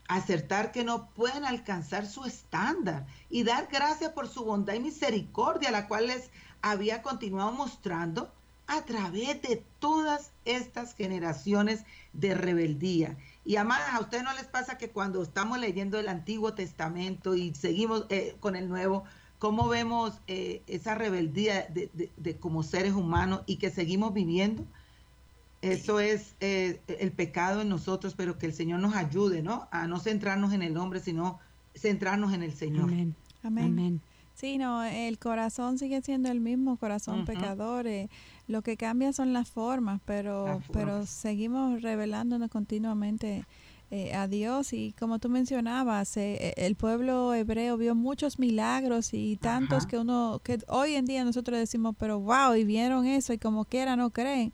acertar 0.09 0.73
que 0.73 0.85
no 0.85 1.09
pueden 1.11 1.45
alcanzar 1.45 2.07
su 2.07 2.25
estándar 2.25 3.07
y 3.31 3.45
dar 3.45 3.69
gracias 3.71 4.13
por 4.13 4.29
su 4.29 4.45
bondad 4.45 4.75
y 4.75 4.81
misericordia, 4.81 5.71
la 5.71 5.89
cual 5.89 6.09
les 6.09 6.31
había 6.61 7.03
continuado 7.03 7.53
mostrando 7.53 8.31
a 8.67 8.83
través 8.83 9.41
de 9.43 9.65
todas 9.79 10.31
estas 10.45 10.95
generaciones 10.95 11.85
de 12.13 12.35
rebeldía. 12.35 13.17
Y 13.45 13.57
amadas, 13.57 13.95
¿a 13.95 14.01
ustedes 14.01 14.23
no 14.25 14.33
les 14.35 14.47
pasa 14.47 14.79
que 14.79 14.91
cuando 14.91 15.23
estamos 15.23 15.59
leyendo 15.59 15.99
el 15.99 16.09
Antiguo 16.09 16.55
Testamento 16.55 17.35
y 17.35 17.55
seguimos 17.55 18.07
eh, 18.09 18.37
con 18.41 18.55
el 18.55 18.69
Nuevo, 18.69 19.05
cómo 19.39 19.69
vemos 19.69 20.21
eh, 20.27 20.63
esa 20.67 20.95
rebeldía 20.95 21.67
de 21.69 22.37
como 22.39 22.63
seres 22.63 22.93
humanos 22.93 23.43
y 23.47 23.57
que 23.57 23.71
seguimos 23.71 24.13
viviendo? 24.13 24.65
Eso 25.63 26.01
es 26.01 26.35
eh, 26.41 26.81
el 26.89 27.13
pecado 27.13 27.61
en 27.61 27.69
nosotros, 27.69 28.15
pero 28.17 28.37
que 28.37 28.47
el 28.47 28.53
Señor 28.53 28.81
nos 28.81 28.97
ayude, 28.97 29.43
¿no? 29.43 29.69
A 29.71 29.87
no 29.87 30.01
centrarnos 30.01 30.53
en 30.53 30.63
el 30.63 30.77
hombre, 30.77 30.99
sino 30.99 31.39
centrarnos 31.77 32.35
en 32.35 32.43
el 32.43 32.53
Señor. 32.53 32.91
Amén. 32.91 33.15
Amén. 33.45 34.01
Sí, 34.35 34.59
no, 34.59 34.83
el 34.83 35.19
corazón 35.21 35.79
sigue 35.79 36.03
siendo 36.03 36.31
el 36.33 36.41
mismo 36.41 36.77
corazón 36.77 37.25
pecador. 37.25 37.87
Eh, 37.87 38.09
lo 38.49 38.63
que 38.63 38.77
cambia 38.77 39.13
son 39.13 39.33
las 39.33 39.51
formas, 39.51 40.01
pero, 40.05 40.61
pero 40.73 41.07
seguimos 41.07 41.81
revelándonos 41.81 42.51
continuamente 42.51 43.45
eh, 43.93 44.15
a 44.15 44.27
Dios. 44.27 44.73
Y 44.73 44.95
como 44.99 45.21
tú 45.21 45.29
mencionabas, 45.29 46.17
el 46.17 46.75
pueblo 46.75 47.35
hebreo 47.35 47.77
vio 47.77 47.95
muchos 47.95 48.41
milagros 48.41 49.15
y 49.15 49.37
tantos 49.37 49.87
que 49.87 49.97
uno, 49.97 50.41
que 50.43 50.59
hoy 50.67 50.95
en 50.95 51.05
día 51.05 51.25
nosotros 51.25 51.57
decimos, 51.57 51.95
pero 51.97 52.19
wow, 52.19 52.55
y 52.57 52.65
vieron 52.65 53.07
eso 53.07 53.33
y 53.33 53.39
como 53.39 53.65
quiera 53.65 53.95
no 53.95 54.11
creen. 54.11 54.53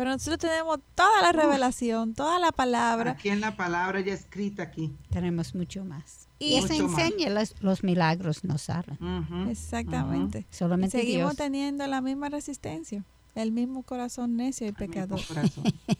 Pero 0.00 0.12
nosotros 0.12 0.38
tenemos 0.38 0.78
toda 0.94 1.20
la 1.20 1.30
revelación, 1.30 2.14
toda 2.14 2.38
la 2.38 2.52
palabra. 2.52 3.10
Aquí 3.10 3.28
en 3.28 3.42
la 3.42 3.54
palabra 3.54 4.00
ya 4.00 4.14
escrita 4.14 4.62
aquí. 4.62 4.90
Tenemos 5.10 5.54
mucho 5.54 5.84
más. 5.84 6.26
Y 6.38 6.54
eso 6.54 6.72
enseña 6.72 7.28
los, 7.60 7.84
milagros 7.84 8.42
nos 8.42 8.70
hablan. 8.70 9.46
Exactamente. 9.50 10.46
Solamente 10.50 10.98
seguimos 10.98 11.36
teniendo 11.36 11.86
la 11.86 12.00
misma 12.00 12.30
resistencia, 12.30 13.04
el 13.34 13.52
mismo 13.52 13.82
corazón 13.82 14.38
necio 14.38 14.66
y 14.66 14.72
pecador. 14.72 15.20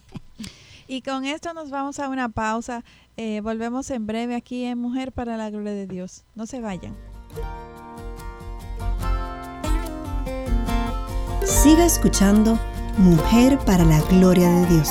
y 0.88 1.03
con 1.03 1.26
esto 1.26 1.53
nos 1.53 1.68
vamos 1.68 1.98
a 1.98 2.09
una 2.09 2.30
pausa. 2.30 2.82
Eh, 3.18 3.42
volvemos 3.42 3.90
en 3.90 4.07
breve 4.07 4.34
aquí 4.34 4.64
en 4.64 4.78
Mujer 4.78 5.12
para 5.12 5.36
la 5.36 5.51
Gloria 5.51 5.72
de 5.72 5.86
Dios. 5.86 6.24
No 6.34 6.46
se 6.46 6.62
vayan. 6.62 6.96
Siga 11.44 11.84
escuchando 11.84 12.59
Mujer 12.99 13.59
para 13.64 13.84
la 13.84 14.01
Gloria 14.03 14.49
de 14.49 14.66
Dios. 14.66 14.88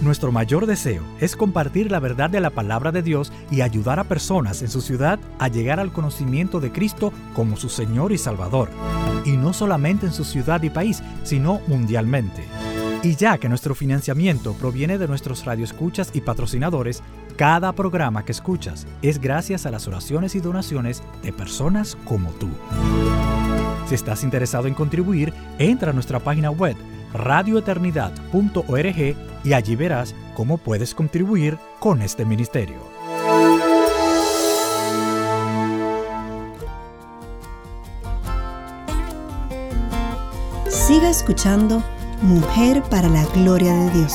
Nuestro 0.00 0.30
mayor 0.30 0.66
deseo 0.66 1.02
es 1.18 1.34
compartir 1.34 1.90
la 1.90 1.98
verdad 1.98 2.30
de 2.30 2.40
la 2.40 2.50
palabra 2.50 2.92
de 2.92 3.02
Dios 3.02 3.32
y 3.50 3.62
ayudar 3.62 3.98
a 3.98 4.04
personas 4.04 4.62
en 4.62 4.68
su 4.68 4.80
ciudad 4.80 5.18
a 5.40 5.48
llegar 5.48 5.80
al 5.80 5.92
conocimiento 5.92 6.60
de 6.60 6.70
Cristo 6.70 7.12
como 7.34 7.56
su 7.56 7.68
Señor 7.68 8.12
y 8.12 8.18
Salvador. 8.18 8.70
Y 9.24 9.32
no 9.32 9.52
solamente 9.52 10.06
en 10.06 10.12
su 10.12 10.24
ciudad 10.24 10.62
y 10.62 10.70
país, 10.70 11.02
sino 11.24 11.60
mundialmente. 11.66 12.44
Y 13.02 13.16
ya 13.16 13.38
que 13.38 13.48
nuestro 13.48 13.74
financiamiento 13.74 14.52
proviene 14.54 14.98
de 14.98 15.08
nuestros 15.08 15.44
radioescuchas 15.44 16.10
y 16.14 16.20
patrocinadores, 16.20 17.02
cada 17.36 17.72
programa 17.72 18.24
que 18.24 18.32
escuchas 18.32 18.86
es 19.02 19.20
gracias 19.20 19.66
a 19.66 19.70
las 19.70 19.86
oraciones 19.86 20.34
y 20.34 20.40
donaciones 20.40 21.02
de 21.22 21.32
personas 21.32 21.96
como 22.04 22.30
tú. 22.32 22.48
Si 23.86 23.94
estás 23.94 24.24
interesado 24.24 24.66
en 24.66 24.74
contribuir, 24.74 25.32
entra 25.58 25.90
a 25.90 25.94
nuestra 25.94 26.18
página 26.18 26.50
web 26.50 26.76
radioeternidad.org 27.12 29.16
y 29.44 29.52
allí 29.52 29.76
verás 29.76 30.14
cómo 30.34 30.58
puedes 30.58 30.92
contribuir 30.94 31.56
con 31.78 32.02
este 32.02 32.24
ministerio. 32.24 32.78
Siga 40.68 41.10
escuchando 41.10 41.82
Mujer 42.22 42.82
para 42.90 43.08
la 43.08 43.24
Gloria 43.26 43.72
de 43.72 43.90
Dios. 43.90 44.12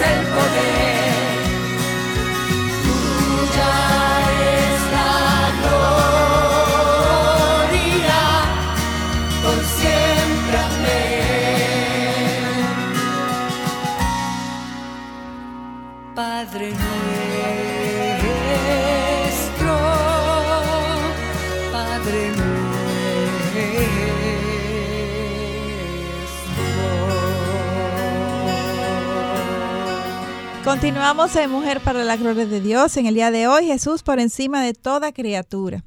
es 0.00 0.06
el 0.06 0.26
poder. 0.26 0.87
Continuamos 30.68 31.34
en 31.36 31.50
Mujer 31.50 31.80
para 31.80 32.04
la 32.04 32.18
Gloria 32.18 32.44
de 32.44 32.60
Dios. 32.60 32.98
En 32.98 33.06
el 33.06 33.14
día 33.14 33.30
de 33.30 33.48
hoy, 33.48 33.64
Jesús 33.64 34.02
por 34.02 34.20
encima 34.20 34.62
de 34.62 34.74
toda 34.74 35.12
criatura. 35.12 35.82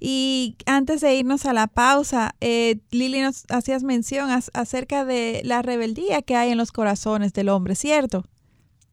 Y 0.00 0.54
antes 0.66 1.00
de 1.00 1.14
irnos 1.14 1.46
a 1.46 1.54
la 1.54 1.66
pausa, 1.66 2.34
eh, 2.42 2.76
Lili 2.90 3.22
nos 3.22 3.46
hacías 3.48 3.84
mención 3.84 4.28
acerca 4.52 5.06
de 5.06 5.40
la 5.44 5.62
rebeldía 5.62 6.20
que 6.20 6.36
hay 6.36 6.50
en 6.50 6.58
los 6.58 6.72
corazones 6.72 7.32
del 7.32 7.48
hombre, 7.48 7.74
¿cierto? 7.74 8.26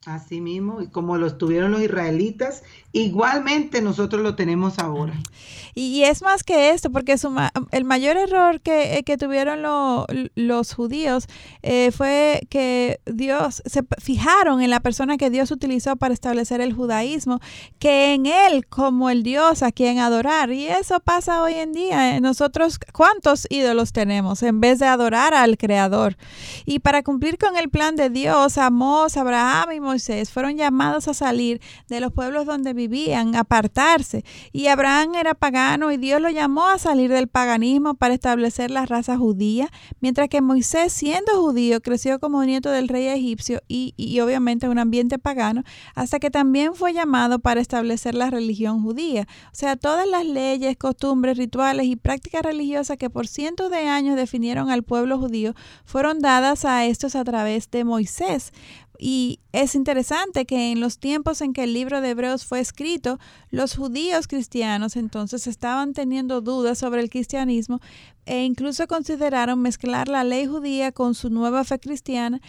Así 0.06 0.40
mismo, 0.40 0.82
y 0.82 0.86
como 0.86 1.18
lo 1.18 1.36
tuvieron 1.36 1.72
los 1.72 1.82
israelitas, 1.82 2.62
igualmente 2.92 3.82
nosotros 3.82 4.22
lo 4.22 4.36
tenemos 4.36 4.78
ahora. 4.78 5.14
Y, 5.74 6.04
es 6.04 6.22
más 6.22 6.44
que 6.44 6.70
esto, 6.70 6.92
porque 6.92 7.16
el 7.72 7.84
mayor 7.84 8.16
error 8.16 8.60
que, 8.60 8.98
eh, 9.04 9.16
tuvieron 9.18 9.62
los 10.36 10.74
judíos 10.74 11.26
eh, 11.62 11.90
fue 11.90 12.46
que 12.50 13.00
Dios, 13.04 13.64
se 13.66 13.82
fijaron 13.98 14.62
en 14.62 14.70
la 14.70 14.78
persona 14.78 15.18
que 15.18 15.28
Dios 15.28 15.50
utilizó 15.50 15.96
para 15.96 16.14
establecer 16.14 16.60
el 16.60 16.72
judaísmo, 16.72 17.40
que 17.80 18.14
en 18.14 18.26
él 18.26 18.64
como 18.68 19.10
el 19.10 19.24
Dios 19.24 19.64
a 19.64 19.72
quien 19.72 19.98
adorar. 19.98 20.52
Y 20.52 20.68
eso 20.68 21.00
pasa 21.00 21.42
hoy 21.42 21.54
en 21.54 21.72
día. 21.72 22.20
Nosotros, 22.20 22.78
¿cuántos 22.92 23.48
ídolos 23.50 23.92
tenemos 23.92 24.44
en 24.44 24.60
vez 24.60 24.78
de 24.78 24.86
adorar 24.86 25.34
al 25.34 25.58
Creador? 25.58 26.16
Y 26.64 26.78
para 26.78 27.02
cumplir 27.02 27.38
con 27.38 27.56
el 27.56 27.70
plan 27.70 27.96
de 27.96 28.08
Dios, 28.08 28.56
Amós, 28.56 29.16
Abraham 29.16 29.72
y 29.72 29.80
Moisés 29.80 29.95
fueron 30.30 30.56
llamados 30.56 31.08
a 31.08 31.14
salir 31.14 31.60
de 31.88 32.00
los 32.00 32.12
pueblos 32.12 32.46
donde 32.46 32.72
vivían, 32.72 33.34
apartarse. 33.34 34.24
Y 34.52 34.68
Abraham 34.68 35.14
era 35.14 35.34
pagano 35.34 35.92
y 35.92 35.96
Dios 35.96 36.20
lo 36.20 36.30
llamó 36.30 36.68
a 36.68 36.78
salir 36.78 37.10
del 37.10 37.28
paganismo 37.28 37.94
para 37.94 38.14
establecer 38.14 38.70
la 38.70 38.86
raza 38.86 39.16
judía, 39.16 39.68
mientras 40.00 40.28
que 40.28 40.40
Moisés, 40.40 40.92
siendo 40.92 41.40
judío, 41.40 41.80
creció 41.80 42.18
como 42.20 42.44
nieto 42.44 42.70
del 42.70 42.88
rey 42.88 43.06
egipcio 43.06 43.62
y, 43.68 43.94
y 43.96 44.20
obviamente 44.20 44.66
en 44.66 44.72
un 44.72 44.78
ambiente 44.78 45.18
pagano, 45.18 45.62
hasta 45.94 46.18
que 46.18 46.30
también 46.30 46.74
fue 46.74 46.92
llamado 46.92 47.38
para 47.38 47.60
establecer 47.60 48.14
la 48.14 48.30
religión 48.30 48.82
judía. 48.82 49.26
O 49.52 49.54
sea, 49.54 49.76
todas 49.76 50.06
las 50.08 50.24
leyes, 50.24 50.76
costumbres, 50.76 51.36
rituales 51.36 51.86
y 51.86 51.96
prácticas 51.96 52.42
religiosas 52.42 52.96
que 52.96 53.10
por 53.10 53.26
cientos 53.26 53.70
de 53.70 53.88
años 53.88 54.16
definieron 54.16 54.70
al 54.70 54.82
pueblo 54.82 55.18
judío 55.18 55.54
fueron 55.84 56.20
dadas 56.20 56.64
a 56.64 56.84
estos 56.84 57.16
a 57.16 57.24
través 57.24 57.70
de 57.70 57.84
Moisés. 57.84 58.52
Y 58.98 59.40
es 59.52 59.74
interesante 59.74 60.46
que 60.46 60.72
en 60.72 60.80
los 60.80 60.98
tiempos 60.98 61.40
en 61.40 61.52
que 61.52 61.64
el 61.64 61.72
libro 61.72 62.00
de 62.00 62.10
Hebreos 62.10 62.44
fue 62.44 62.60
escrito, 62.60 63.18
los 63.50 63.76
judíos 63.76 64.26
cristianos 64.28 64.96
entonces 64.96 65.46
estaban 65.46 65.92
teniendo 65.92 66.40
dudas 66.40 66.78
sobre 66.78 67.00
el 67.00 67.10
cristianismo 67.10 67.80
e 68.24 68.44
incluso 68.44 68.86
consideraron 68.86 69.60
mezclar 69.60 70.08
la 70.08 70.24
ley 70.24 70.46
judía 70.46 70.92
con 70.92 71.14
su 71.14 71.30
nueva 71.30 71.64
fe 71.64 71.78
cristiana 71.78 72.40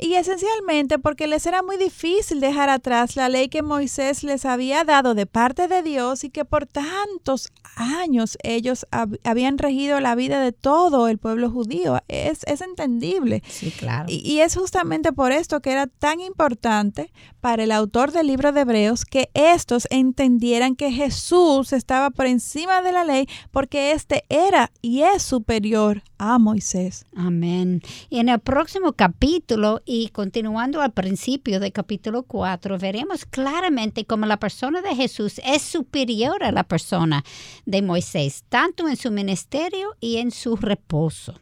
y 0.00 0.14
esencialmente 0.14 0.98
porque 0.98 1.26
les 1.26 1.46
era 1.46 1.62
muy 1.62 1.76
difícil 1.76 2.40
dejar 2.40 2.70
atrás 2.70 3.16
la 3.16 3.28
ley 3.28 3.48
que 3.48 3.62
Moisés 3.62 4.22
les 4.22 4.44
había 4.44 4.84
dado 4.84 5.14
de 5.14 5.26
parte 5.26 5.68
de 5.68 5.82
Dios 5.82 6.24
y 6.24 6.30
que 6.30 6.44
por 6.44 6.66
tantos 6.66 7.48
años 7.76 8.38
ellos 8.42 8.86
habían 9.24 9.58
regido 9.58 10.00
la 10.00 10.14
vida 10.14 10.40
de 10.40 10.52
todo 10.52 11.08
el 11.08 11.18
pueblo 11.18 11.50
judío. 11.50 11.98
Es, 12.08 12.40
es 12.46 12.60
entendible. 12.60 13.42
Sí, 13.48 13.70
claro. 13.70 14.06
Y, 14.08 14.26
y, 14.28 14.40
es 14.40 14.56
justamente 14.56 15.12
por 15.12 15.32
esto 15.32 15.60
que 15.60 15.72
era 15.72 15.86
tan 15.86 16.20
importante 16.20 17.12
para 17.40 17.64
el 17.64 17.72
autor 17.72 18.12
del 18.12 18.26
libro 18.26 18.52
de 18.52 18.62
Hebreos 18.62 19.04
que 19.04 19.30
estos 19.34 19.86
entendieran 19.90 20.76
que 20.76 20.90
Jesús 20.92 21.72
estaba 21.72 22.10
por 22.10 22.26
encima 22.26 22.82
de 22.82 22.92
la 22.92 23.04
ley 23.04 23.28
porque 23.50 23.92
éste 23.92 24.24
era 24.28 24.70
y 24.82 25.02
es 25.02 25.22
superior 25.22 26.02
a 26.20 26.38
Moisés. 26.38 27.06
Amén. 27.16 27.82
Y 28.10 28.18
en 28.18 28.28
el 28.28 28.38
próximo 28.40 28.92
capítulo 28.92 29.80
y 29.86 30.10
continuando 30.10 30.82
al 30.82 30.92
principio 30.92 31.58
del 31.60 31.72
capítulo 31.72 32.24
4, 32.24 32.78
veremos 32.78 33.24
claramente 33.24 34.04
cómo 34.04 34.26
la 34.26 34.38
persona 34.38 34.82
de 34.82 34.94
Jesús 34.94 35.40
es 35.42 35.62
superior 35.62 36.44
a 36.44 36.52
la 36.52 36.64
persona 36.64 37.24
de 37.64 37.80
Moisés, 37.80 38.44
tanto 38.50 38.86
en 38.86 38.98
su 38.98 39.10
ministerio 39.10 39.96
y 39.98 40.18
en 40.18 40.30
su 40.30 40.56
reposo. 40.56 41.40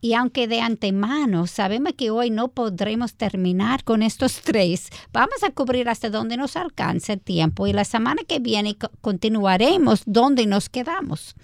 Y 0.00 0.14
aunque 0.14 0.46
de 0.46 0.60
antemano 0.60 1.48
sabemos 1.48 1.94
que 1.94 2.10
hoy 2.10 2.30
no 2.30 2.48
podremos 2.48 3.14
terminar 3.14 3.82
con 3.82 4.00
estos 4.00 4.40
tres, 4.44 4.90
vamos 5.12 5.42
a 5.42 5.50
cubrir 5.50 5.88
hasta 5.88 6.08
donde 6.08 6.36
nos 6.36 6.54
alcance 6.54 7.14
el 7.14 7.20
tiempo 7.20 7.66
y 7.66 7.72
la 7.72 7.84
semana 7.84 8.22
que 8.28 8.38
viene 8.38 8.76
continuaremos 9.00 10.04
donde 10.06 10.46
nos 10.46 10.68
quedamos. 10.68 11.34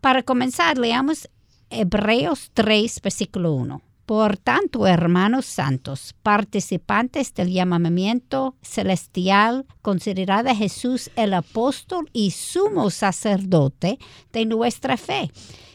Para 0.00 0.22
comenzar, 0.22 0.78
leamos 0.78 1.28
Hebreos 1.70 2.50
3, 2.54 3.00
versículo 3.02 3.52
1. 3.52 3.82
Por 4.06 4.38
tanto, 4.38 4.86
hermanos 4.86 5.44
santos, 5.44 6.14
participantes 6.22 7.34
del 7.34 7.52
llamamiento 7.52 8.54
celestial, 8.62 9.66
considerad 9.82 10.46
a 10.46 10.54
Jesús 10.54 11.10
el 11.14 11.34
apóstol 11.34 12.08
y 12.14 12.30
sumo 12.30 12.88
sacerdote 12.88 13.98
de 14.32 14.46
nuestra 14.46 14.96
fe 14.96 15.30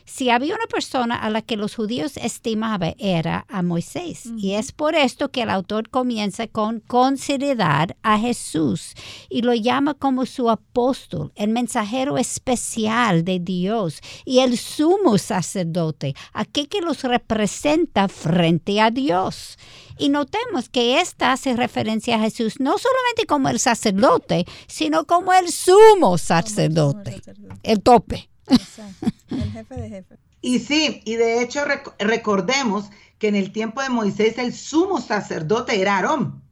si 0.06 0.30
había 0.30 0.56
una 0.56 0.68
persona 0.68 1.16
a 1.16 1.30
la 1.30 1.42
que 1.42 1.58
los 1.58 1.76
judíos 1.76 2.18
estimaban 2.18 2.96
era 2.98 3.46
a 3.50 3.62
Moisés. 3.62 4.32
Y 4.38 4.54
es 4.54 4.72
por 4.72 4.96
esto 4.96 5.32
que 5.32 5.44
el 5.44 5.50
autor 5.50 5.90
comienza 5.90 6.48
con 6.48 6.80
considerar 6.82 7.96
a 8.04 8.20
Jesús 8.20 8.94
y 9.30 9.42
lo 9.42 9.54
llama 9.54 9.94
como 9.94 10.26
su 10.26 10.50
apóstol, 10.50 11.32
el 11.36 11.50
mensajero 11.50 12.18
especial 12.18 13.24
de 13.24 13.40
Dios 13.40 14.02
y 14.26 14.40
el 14.40 14.58
sumo 14.58 15.18
sacerdote, 15.18 16.16
aquel 16.34 16.68
que 16.68 16.82
los 16.82 17.04
representa 17.04 18.08
frente 18.08 18.82
a 18.82 18.92
Dios. 18.92 19.58
Y 19.98 20.10
notemos 20.10 20.70
que 20.70 21.00
esta 21.00 21.32
hace 21.32 21.56
referencia 21.56 22.16
a 22.16 22.20
Jesús 22.20 22.60
no 22.60 22.78
solamente 22.78 23.26
como 23.28 23.50
el 23.50 23.60
sacerdote, 23.60 24.46
sino 24.68 25.06
como 25.06 25.34
el 25.34 25.50
sumo 25.52 26.18
sacerdote, 26.18 27.22
el 27.62 27.82
tope. 27.82 28.33
El 28.48 29.52
jefe 29.52 29.76
de 29.76 29.90
jefe. 29.90 30.18
Y 30.42 30.60
sí, 30.60 31.02
y 31.06 31.16
de 31.16 31.42
hecho 31.42 31.62
recordemos 32.00 32.90
que 33.18 33.30
en 33.30 33.36
el 33.36 33.52
tiempo 33.52 33.82
de 33.82 33.90
Moisés 33.90 34.38
el 34.38 34.54
sumo 34.54 35.00
sacerdote 35.00 35.80
era 35.80 35.96
Aarón 35.96 36.44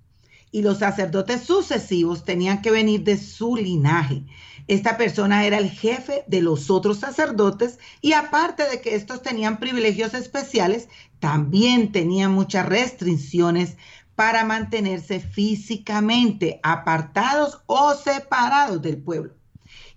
y 0.52 0.62
los 0.62 0.80
sacerdotes 0.80 1.44
sucesivos 1.44 2.24
tenían 2.24 2.62
que 2.62 2.72
venir 2.72 3.04
de 3.04 3.18
su 3.18 3.56
linaje. 3.56 4.24
Esta 4.68 4.96
persona 4.98 5.46
era 5.46 5.58
el 5.58 5.70
jefe 5.70 6.24
de 6.28 6.42
los 6.42 6.70
otros 6.70 7.00
sacerdotes 7.00 7.80
y 8.00 8.14
aparte 8.14 8.70
de 8.70 8.80
que 8.80 8.96
estos 8.96 9.22
tenían 9.22 9.60
privilegios 9.60 10.14
especiales, 10.14 10.88
también 11.20 11.92
tenían 11.92 12.32
muchas 12.32 12.66
restricciones 12.68 13.76
para 14.16 14.46
mantenerse 14.46 15.20
físicamente 15.20 16.60
apartados 16.64 17.62
o 17.66 17.96
separados 17.96 18.82
del 18.82 18.98
pueblo. 18.98 19.34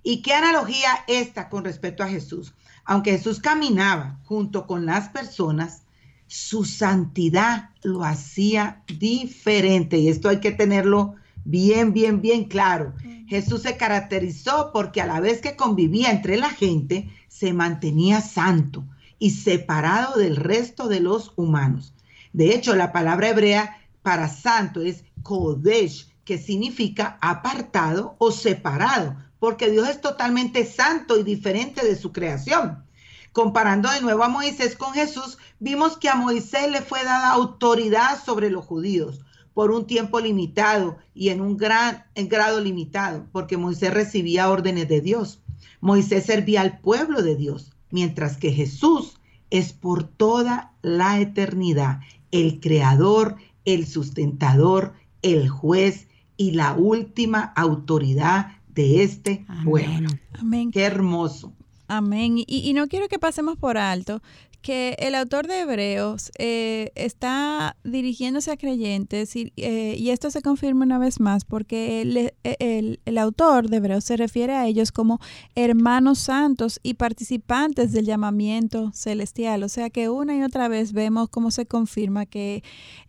¿Y 0.07 0.21
qué 0.21 0.35
analogía 0.35 0.91
esta 1.09 1.49
con 1.49 1.65
respecto 1.65 2.03
a 2.03 2.09
Jesús? 2.09 2.55
Aunque 2.85 3.13
Jesús 3.13 3.41
caminaba 3.41 4.21
junto 4.25 4.67
con 4.67 4.85
las 4.85 5.09
personas, 5.09 5.85
su 6.27 6.67
santidad 6.67 7.71
lo 7.83 8.05
hacía 8.05 8.83
diferente. 8.87 9.97
Y 9.97 10.09
esto 10.09 10.29
hay 10.29 10.41
que 10.41 10.53
tenerlo 10.53 11.15
bien, 11.47 11.95
bien, 11.95 12.21
bien 12.21 12.45
claro. 12.45 12.95
Jesús 13.27 13.63
se 13.63 13.79
caracterizó 13.79 14.71
porque 14.75 15.01
a 15.01 15.07
la 15.07 15.21
vez 15.21 15.41
que 15.41 15.57
convivía 15.57 16.11
entre 16.11 16.37
la 16.37 16.51
gente, 16.51 17.09
se 17.29 17.55
mantenía 17.55 18.21
santo 18.21 18.85
y 19.19 19.31
separado 19.31 20.19
del 20.19 20.37
resto 20.37 20.89
de 20.89 21.01
los 21.01 21.33
humanos. 21.37 21.95
De 22.35 22.55
hecho, 22.55 22.77
la 22.77 22.93
palabra 22.93 23.31
hebrea 23.31 23.79
para 24.03 24.29
santo 24.29 24.83
es 24.83 25.05
kodesh, 25.23 26.11
que 26.27 26.37
significa 26.37 27.19
apartado 27.23 28.17
o 28.19 28.31
separado 28.31 29.17
porque 29.45 29.71
Dios 29.71 29.87
es 29.91 30.01
totalmente 30.01 30.65
santo 30.65 31.19
y 31.19 31.23
diferente 31.23 31.85
de 31.85 31.97
su 31.97 32.13
creación. 32.13 32.83
Comparando 33.31 33.91
de 33.91 34.01
nuevo 34.01 34.25
a 34.25 34.31
Moisés 34.31 34.75
con 34.75 34.95
Jesús, 34.95 35.37
vimos 35.61 35.99
que 35.99 36.09
a 36.09 36.15
Moisés 36.15 36.71
le 36.71 36.81
fue 36.81 37.05
dada 37.05 37.33
autoridad 37.33 38.25
sobre 38.25 38.49
los 38.49 38.65
judíos 38.65 39.21
por 39.53 39.71
un 39.71 39.87
tiempo 39.87 40.19
limitado 40.19 40.97
y 41.13 41.29
en 41.29 41.43
un 41.43 41.59
gran 41.59 42.07
en 42.15 42.31
grado 42.31 42.59
limitado, 42.59 43.27
porque 43.33 43.59
Moisés 43.59 43.93
recibía 43.93 44.49
órdenes 44.49 44.89
de 44.89 45.03
Dios. 45.03 45.43
Moisés 45.83 46.25
servía 46.25 46.63
al 46.63 46.79
pueblo 46.79 47.21
de 47.21 47.37
Dios, 47.37 47.71
mientras 47.91 48.39
que 48.39 48.51
Jesús 48.51 49.19
es 49.51 49.75
por 49.75 50.05
toda 50.05 50.73
la 50.81 51.21
eternidad 51.21 52.01
el 52.31 52.61
creador, 52.61 53.37
el 53.67 53.87
sustentador, 53.87 54.95
el 55.21 55.51
juez 55.51 56.09
y 56.39 56.53
la 56.53 56.73
última 56.73 57.53
autoridad 57.57 58.64
de 58.75 59.03
este 59.03 59.45
pueblo. 59.65 60.09
Amén. 60.33 60.71
Qué 60.71 60.83
hermoso. 60.83 61.53
Amén. 61.89 62.37
Y, 62.47 62.73
no 62.75 62.89
quiero 62.89 63.09
que 63.09 63.19
pasemos 63.19 63.59
por 63.59 63.77
alto 63.77 64.23
que 64.65 64.97
el 64.99 65.15
autor 65.15 65.47
de 65.47 65.61
Hebreos 65.61 66.33
eh, 66.39 66.91
está 66.95 67.77
dirigiéndose 67.85 68.51
a 68.51 68.57
creyentes 68.57 69.37
y, 69.37 69.53
eh, 69.59 69.95
y, 69.99 70.09
esto 70.09 70.31
se 70.31 70.41
confirma 70.41 70.87
una 70.87 70.99
vez 70.99 71.21
más 71.21 71.45
porque 71.45 72.01
e, 72.01 72.57
el, 72.61 72.99
el, 73.05 73.19
autor 73.19 73.69
de 73.69 73.77
Hebreos 73.77 74.05
se 74.05 74.17
refiere 74.17 74.55
a 74.55 74.67
ellos 74.67 74.91
como 74.91 75.21
hermanos 75.55 76.19
santos 76.19 76.81
y 76.83 76.95
participantes 76.95 77.93
del 77.93 78.07
llamamiento 78.07 78.91
celestial. 78.95 79.65
O 79.65 79.69
sea 79.69 79.91
que 79.91 80.09
una 80.09 80.35
y 80.35 80.43
otra 80.43 80.69
vez 80.69 80.95
vemos 80.95 81.29
cómo 81.29 81.51
se 81.51 81.67
confirma 81.67 82.25
que 82.25 82.63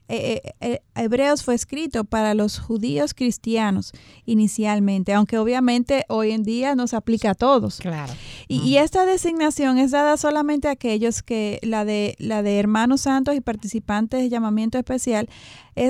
eh, 0.07 0.41
eh, 0.43 0.53
eh, 0.61 0.81
Hebreos 0.93 1.43
fue 1.43 1.55
escrito 1.55 2.03
para 2.03 2.35
los 2.35 2.59
judíos 2.59 3.15
cristianos 3.15 3.91
inicialmente, 4.25 5.13
aunque 5.13 5.39
obviamente 5.39 6.05
hoy 6.09 6.31
en 6.31 6.43
día 6.43 6.75
nos 6.75 6.93
aplica 6.93 7.31
a 7.31 7.35
todos. 7.35 7.79
Claro. 7.79 8.13
Y, 8.47 8.75
esta 8.75 9.05
designación 9.05 9.77
es 9.77 9.91
dada 9.91 10.17
solamente 10.17 10.67
a 10.67 10.71
aquellos 10.71 11.23
que 11.23 11.44
la 11.61 11.85
de 11.85 12.15
la 12.19 12.43
de 12.43 12.59
hermanos 12.59 13.01
santos 13.01 13.35
y 13.35 13.41
participantes 13.41 14.21
de 14.21 14.29
llamamiento 14.29 14.77
especial 14.77 15.29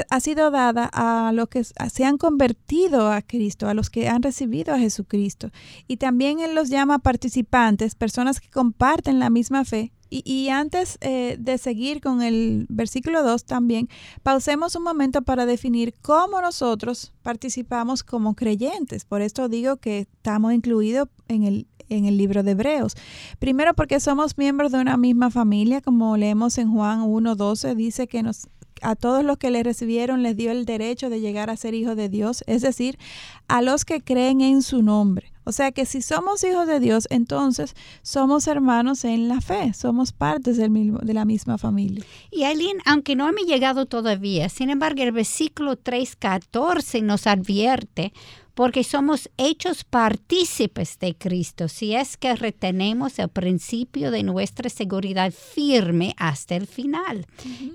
ha 0.10 0.20
sido 0.20 0.52
dada 0.52 0.90
a 0.92 1.32
los 1.32 1.48
que 1.48 1.64
se 1.64 2.06
han 2.06 2.18
convertido 2.18 3.12
a 3.12 3.22
Cristo, 3.22 3.68
a 3.68 3.74
los 3.74 3.90
que 3.90 4.08
han 4.08 4.24
recibido 4.24 4.74
a 4.74 4.80
Jesucristo. 4.80 5.52
Y 5.88 5.98
también 5.98 6.40
Él 6.40 6.56
los 6.56 6.70
llama 6.70 7.00
participantes, 7.00 7.96
personas 7.96 8.40
que 8.40 8.50
comparten 8.50 9.20
la 9.20 9.30
misma 9.30 9.64
fe 9.64 9.92
y, 10.10 10.50
antes 10.50 10.98
eh, 11.02 11.36
de 11.40 11.58
seguir 11.58 12.00
con 12.00 12.22
el 12.22 12.66
versículo 12.70 13.24
2 13.24 13.46
también, 13.46 13.90
pausemos 14.24 14.76
un 14.76 14.84
momento 14.84 15.24
para 15.24 15.46
definir 15.46 15.94
cómo 16.02 16.42
nosotros 16.42 17.14
participamos 17.24 18.04
como 18.04 18.36
creyentes. 18.36 19.06
Por 19.06 19.22
esto 19.22 19.50
digo 19.50 19.78
que 19.78 20.02
estamos 20.02 20.54
incluidos 20.54 21.10
en 21.28 21.44
el, 21.44 21.68
en 21.90 22.06
el 22.06 22.18
libro 22.18 22.44
de 22.44 22.52
Hebreos. 22.52 22.96
Primero 23.40 23.74
porque 23.74 24.00
somos 24.00 24.38
miembros 24.38 24.72
de 24.72 24.80
una 24.80 24.98
misma 24.98 25.32
familia, 25.32 25.82
como 25.82 26.18
leemos 26.18 26.58
en 26.58 26.72
Juan 26.72 27.02
1.12, 27.02 27.76
dice 27.76 28.08
que 28.08 28.24
nos 28.24 28.48
a 28.82 28.96
todos 28.96 29.24
los 29.24 29.38
que 29.38 29.52
le 29.52 29.64
recibieron 29.64 30.22
les 30.22 30.36
dio 30.36 30.52
el 30.52 30.66
derecho 30.66 31.10
de 31.10 31.22
llegar 31.22 31.50
a 31.50 31.58
ser 31.58 31.74
hijos 31.74 31.96
de 31.96 32.10
Dios, 32.10 32.44
es 32.46 32.62
decir, 32.62 33.00
a 33.48 33.62
los 33.62 33.86
que 33.86 34.02
creen 34.02 34.42
en 34.42 34.62
su 34.62 34.84
nombre. 34.84 35.35
O 35.46 35.52
sea 35.52 35.72
que 35.72 35.86
si 35.86 36.02
somos 36.02 36.44
hijos 36.44 36.68
de 36.68 36.80
Dios, 36.80 37.08
entonces 37.10 37.76
somos 38.02 38.48
hermanos 38.48 39.06
en 39.06 39.28
la 39.28 39.42
fe, 39.42 39.74
somos 39.74 40.12
partes 40.12 40.58
del 40.58 40.72
mismo, 40.72 41.00
de 41.00 41.14
la 41.14 41.24
misma 41.24 41.58
familia. 41.58 42.04
Y 42.32 42.44
Aileen, 42.44 42.78
aunque 42.86 43.16
no 43.16 43.32
me 43.32 43.42
ha 43.42 43.46
llegado 43.46 43.86
todavía, 43.86 44.50
sin 44.50 44.70
embargo 44.70 45.04
el 45.04 45.12
versículo 45.12 45.78
3.14 45.78 47.02
nos 47.04 47.28
advierte 47.28 48.12
porque 48.56 48.84
somos 48.84 49.30
hechos 49.38 49.84
partícipes 49.84 50.98
de 50.98 51.16
Cristo 51.16 51.68
si 51.68 51.94
es 51.94 52.18
que 52.18 52.36
retenemos 52.36 53.20
el 53.20 53.30
principio 53.30 54.12
de 54.12 54.24
nuestra 54.24 54.70
seguridad 54.70 55.32
firme 55.32 56.16
hasta 56.18 56.56
el 56.56 56.66
final. 56.66 57.28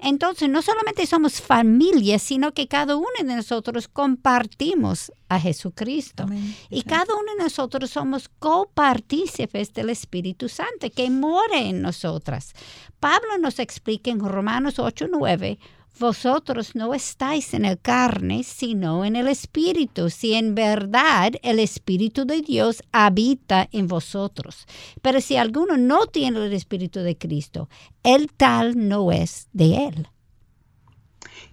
Entonces, 0.02 0.48
no 0.48 0.62
solamente 0.62 1.06
somos 1.06 1.40
familia, 1.40 2.18
sino 2.18 2.52
que 2.52 2.66
cada 2.66 2.96
uno 2.96 3.06
de 3.18 3.36
nosotros 3.36 3.88
compartimos 3.88 5.12
a 5.28 5.38
Jesucristo. 5.38 6.26
Y 6.70 6.82
cada 6.82 7.14
uno 7.14 7.32
de 7.36 7.44
nosotros 7.44 7.90
somos 7.90 8.28
copartícipes 8.38 9.72
del 9.74 9.90
Espíritu 9.90 10.48
Santo 10.48 10.90
que 10.94 11.10
muere 11.10 11.68
en 11.68 11.82
nosotras. 11.82 12.54
Pablo 12.98 13.38
nos 13.38 13.58
explica 13.58 14.10
en 14.10 14.20
Romanos 14.20 14.78
8:9 14.78 15.58
vosotros 15.98 16.74
no 16.74 16.94
estáis 16.94 17.52
en 17.54 17.64
el 17.64 17.78
carne, 17.78 18.42
sino 18.42 19.04
en 19.04 19.16
el 19.16 19.28
Espíritu, 19.28 20.08
si 20.10 20.34
en 20.34 20.54
verdad 20.54 21.32
el 21.42 21.58
Espíritu 21.58 22.24
de 22.24 22.40
Dios 22.42 22.82
habita 22.92 23.68
en 23.72 23.86
vosotros. 23.86 24.66
Pero 25.02 25.20
si 25.20 25.36
alguno 25.36 25.76
no 25.76 26.06
tiene 26.06 26.44
el 26.46 26.52
Espíritu 26.52 27.00
de 27.00 27.18
Cristo, 27.18 27.68
el 28.02 28.32
tal 28.32 28.88
no 28.88 29.12
es 29.12 29.48
de 29.52 29.86
él. 29.88 30.08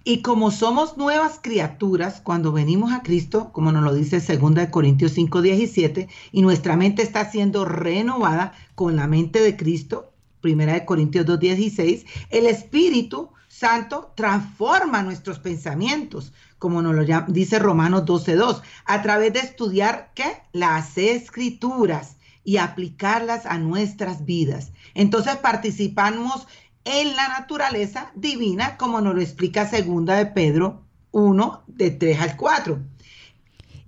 Y 0.04 0.22
como 0.22 0.50
somos 0.50 0.96
nuevas 0.96 1.38
criaturas, 1.42 2.20
cuando 2.22 2.52
venimos 2.52 2.92
a 2.92 3.02
Cristo, 3.02 3.50
como 3.52 3.72
nos 3.72 3.82
lo 3.82 3.94
dice 3.94 4.20
2 4.20 4.68
Corintios 4.70 5.12
5, 5.12 5.42
17, 5.42 6.08
y 6.32 6.42
nuestra 6.42 6.76
mente 6.76 7.02
está 7.02 7.30
siendo 7.30 7.64
renovada 7.64 8.52
con 8.74 8.96
la 8.96 9.06
mente 9.06 9.40
de 9.40 9.56
Cristo, 9.56 10.12
1 10.42 10.86
Corintios 10.86 11.26
2, 11.26 11.40
16, 11.40 12.06
el 12.30 12.46
Espíritu 12.46 13.30
Santo 13.58 14.12
transforma 14.14 15.02
nuestros 15.02 15.40
pensamientos, 15.40 16.32
como 16.60 16.80
nos 16.80 16.94
lo 16.94 17.04
dice 17.26 17.58
Romanos 17.58 18.04
12.2, 18.04 18.62
a 18.84 19.02
través 19.02 19.32
de 19.32 19.40
estudiar 19.40 20.12
¿qué? 20.14 20.42
las 20.52 20.96
escrituras 20.96 22.18
y 22.44 22.58
aplicarlas 22.58 23.46
a 23.46 23.58
nuestras 23.58 24.24
vidas. 24.24 24.70
Entonces 24.94 25.34
participamos 25.38 26.46
en 26.84 27.16
la 27.16 27.26
naturaleza 27.30 28.12
divina, 28.14 28.76
como 28.76 29.00
nos 29.00 29.16
lo 29.16 29.20
explica 29.20 29.68
segunda 29.68 30.14
de 30.14 30.26
Pedro 30.26 30.84
1, 31.10 31.64
de 31.66 31.90
3 31.90 32.20
al 32.20 32.36
4. 32.36 32.78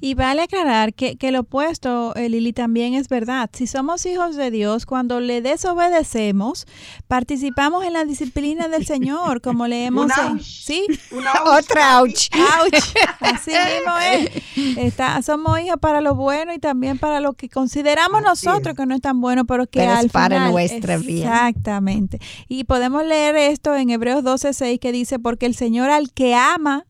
Y 0.00 0.14
vale 0.14 0.42
aclarar 0.42 0.94
que, 0.94 1.16
que 1.16 1.30
lo 1.30 1.40
opuesto, 1.40 2.14
eh, 2.16 2.28
Lili, 2.28 2.52
también 2.52 2.94
es 2.94 3.08
verdad. 3.08 3.50
Si 3.52 3.66
somos 3.66 4.06
hijos 4.06 4.36
de 4.36 4.50
Dios, 4.50 4.86
cuando 4.86 5.20
le 5.20 5.42
desobedecemos, 5.42 6.66
participamos 7.06 7.84
en 7.84 7.92
la 7.92 8.04
disciplina 8.04 8.68
del 8.68 8.86
Señor, 8.86 9.40
como 9.42 9.66
leemos 9.68 10.10
en... 10.18 10.40
¿Sí? 10.40 10.86
Otra 11.44 12.00
ouch. 12.00 12.28
Así 13.20 13.50
mismo 13.50 13.98
es. 14.12 14.76
Está, 14.78 15.20
somos 15.22 15.60
hijos 15.60 15.78
para 15.80 16.00
lo 16.00 16.14
bueno 16.14 16.54
y 16.54 16.58
también 16.58 16.98
para 16.98 17.20
lo 17.20 17.34
que 17.34 17.48
consideramos 17.48 18.22
nosotros 18.22 18.74
que 18.74 18.86
no 18.86 18.94
es 18.94 19.00
tan 19.00 19.20
bueno, 19.20 19.44
pero 19.44 19.66
que 19.66 19.82
al 19.86 20.06
es 20.06 20.12
para 20.12 20.50
nuestra 20.50 20.96
vida. 20.96 21.48
Exactamente. 21.48 22.18
Y 22.48 22.64
podemos 22.64 23.04
leer 23.04 23.36
esto 23.36 23.74
en 23.76 23.90
Hebreos 23.90 24.24
12:6 24.24 24.78
que 24.78 24.92
dice, 24.92 25.18
porque 25.18 25.46
el 25.46 25.54
Señor 25.54 25.90
al 25.90 26.12
que 26.12 26.34
ama, 26.34 26.86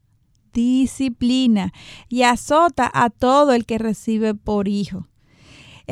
disciplina 0.53 1.73
y 2.09 2.23
azota 2.23 2.91
a 2.93 3.11
todo 3.11 3.53
el 3.53 3.67
que 3.67 3.79
recibe 3.79 4.35
por 4.35 4.69
hijo. 4.69 5.07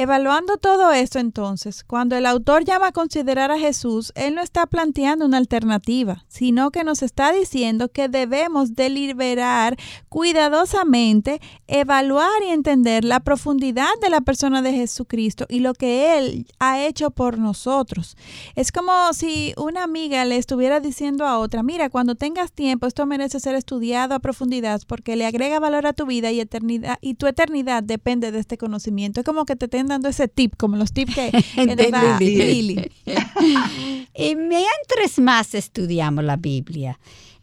Evaluando 0.01 0.59
todo 0.59 0.93
esto 0.93 1.19
entonces, 1.19 1.83
cuando 1.83 2.15
el 2.15 2.25
autor 2.25 2.65
llama 2.65 2.87
a 2.87 2.93
considerar 2.93 3.51
a 3.51 3.59
Jesús, 3.59 4.13
él 4.15 4.37
no 4.37 4.43
está 4.43 4.65
planteando 4.67 5.27
una 5.27 5.39
alternativa, 5.39 6.25
sino 6.29 6.71
que 6.71 6.85
nos 6.85 7.03
está 7.03 7.33
diciendo 7.33 7.89
que 7.89 8.09
debemos 8.09 8.77
deliberar 8.77 9.77
cuidadosamente, 10.09 11.41
evaluar 11.67 12.31
y 12.47 12.53
entender 12.53 13.03
la 13.03 13.19
profundidad 13.19 13.89
de 14.01 14.09
la 14.09 14.21
persona 14.21 14.63
de 14.63 14.73
Jesucristo 14.73 15.47
y 15.49 15.59
lo 15.59 15.75
que 15.75 16.17
Él 16.17 16.47
ha 16.61 16.81
hecho 16.81 17.11
por 17.11 17.37
nosotros. 17.37 18.17
Es 18.55 18.71
como 18.71 19.13
si 19.15 19.53
una 19.57 19.83
amiga 19.83 20.25
le 20.27 20.37
estuviera 20.37 20.79
diciendo 20.79 21.27
a 21.27 21.41
otra, 21.41 21.65
mira, 21.65 21.91
cuando 21.91 22.15
tengas 22.15 22.53
tiempo, 22.53 22.87
esto 22.87 23.05
merece 23.05 23.41
ser 23.41 23.57
estudiado 23.57 24.15
a 24.15 24.21
profundidad 24.21 24.81
porque 24.87 25.17
le 25.17 25.27
agrega 25.27 25.59
valor 25.59 25.89
a 25.89 25.93
tu 25.93 26.07
vida 26.07 26.31
y 26.31 26.39
eternidad 26.39 26.99
y 27.01 27.15
tu 27.15 27.27
eternidad 27.27 27.83
depende 27.83 28.31
de 28.31 28.39
este 28.39 28.59
conocimiento. 28.59 29.19
Es 29.19 29.27
como 29.27 29.45
que 29.45 29.57
te 29.57 29.67
dando 29.89 30.09
ese 30.09 30.29
tip, 30.29 30.55
como 30.57 30.77
los 30.77 30.93
tips 30.93 31.15
que, 31.15 31.31
que 31.55 32.19
Lili. 32.19 32.91
y 34.15 34.37
mientras 34.37 35.19
más 35.19 35.55
estudiamos 35.55 36.25
la 36.25 36.37
Biblia, 36.37 36.99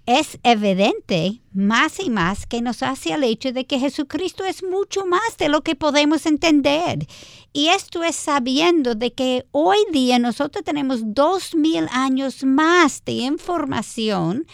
es 0.06 0.38
evidente 0.44 1.42
más 1.56 2.00
y 2.00 2.10
más 2.10 2.46
que 2.46 2.62
nos 2.62 2.84
hace 2.84 3.14
el 3.14 3.24
hecho 3.24 3.52
de 3.52 3.66
que 3.66 3.80
Jesucristo 3.80 4.44
es 4.44 4.64
mucho 4.64 5.06
más 5.06 5.38
de 5.38 5.50
lo 5.50 5.62
que 5.62 5.76
podemos 5.76 6.26
entender. 6.26 7.08
Y 7.54 7.68
esto 7.68 8.04
es 8.04 8.18
sabiendo 8.18 8.96
de 8.96 9.14
que 9.14 9.46
hoy 9.52 9.78
día 9.94 10.20
nosotros 10.20 10.66
tenemos 10.66 11.00
dos 11.06 11.56
mil 11.56 11.88
años 11.92 12.44
más 12.44 13.02
de 13.06 13.14
información 13.14 14.46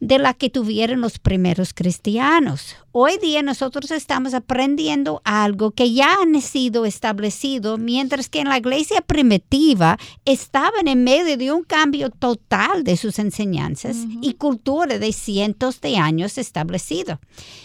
de 0.00 0.18
la 0.18 0.32
que 0.32 0.48
tuvieron 0.48 1.00
los 1.00 1.18
primeros 1.18 1.74
cristianos. 1.74 2.76
Hoy 2.92 3.18
día 3.18 3.42
nosotros 3.42 3.90
estamos 3.90 4.34
aprendiendo 4.34 5.20
algo 5.24 5.72
que 5.72 5.92
ya 5.92 6.14
ha 6.14 6.40
sido 6.40 6.84
establecido, 6.84 7.78
mientras 7.78 8.28
que 8.28 8.40
en 8.40 8.50
la 8.50 8.58
iglesia 8.58 9.00
primitiva 9.00 9.98
estaban 10.24 10.86
en 10.86 11.02
medio 11.02 11.36
de 11.36 11.50
un 11.50 11.64
cambio 11.64 12.10
total 12.10 12.84
de 12.84 12.96
sus 12.96 13.18
enseñanzas 13.18 13.96
y 14.20 14.34
cultura 14.34 14.98
de 14.98 15.12
cientos 15.12 15.80
de 15.80 15.96
años 15.96 16.11
establecido. 16.20 17.20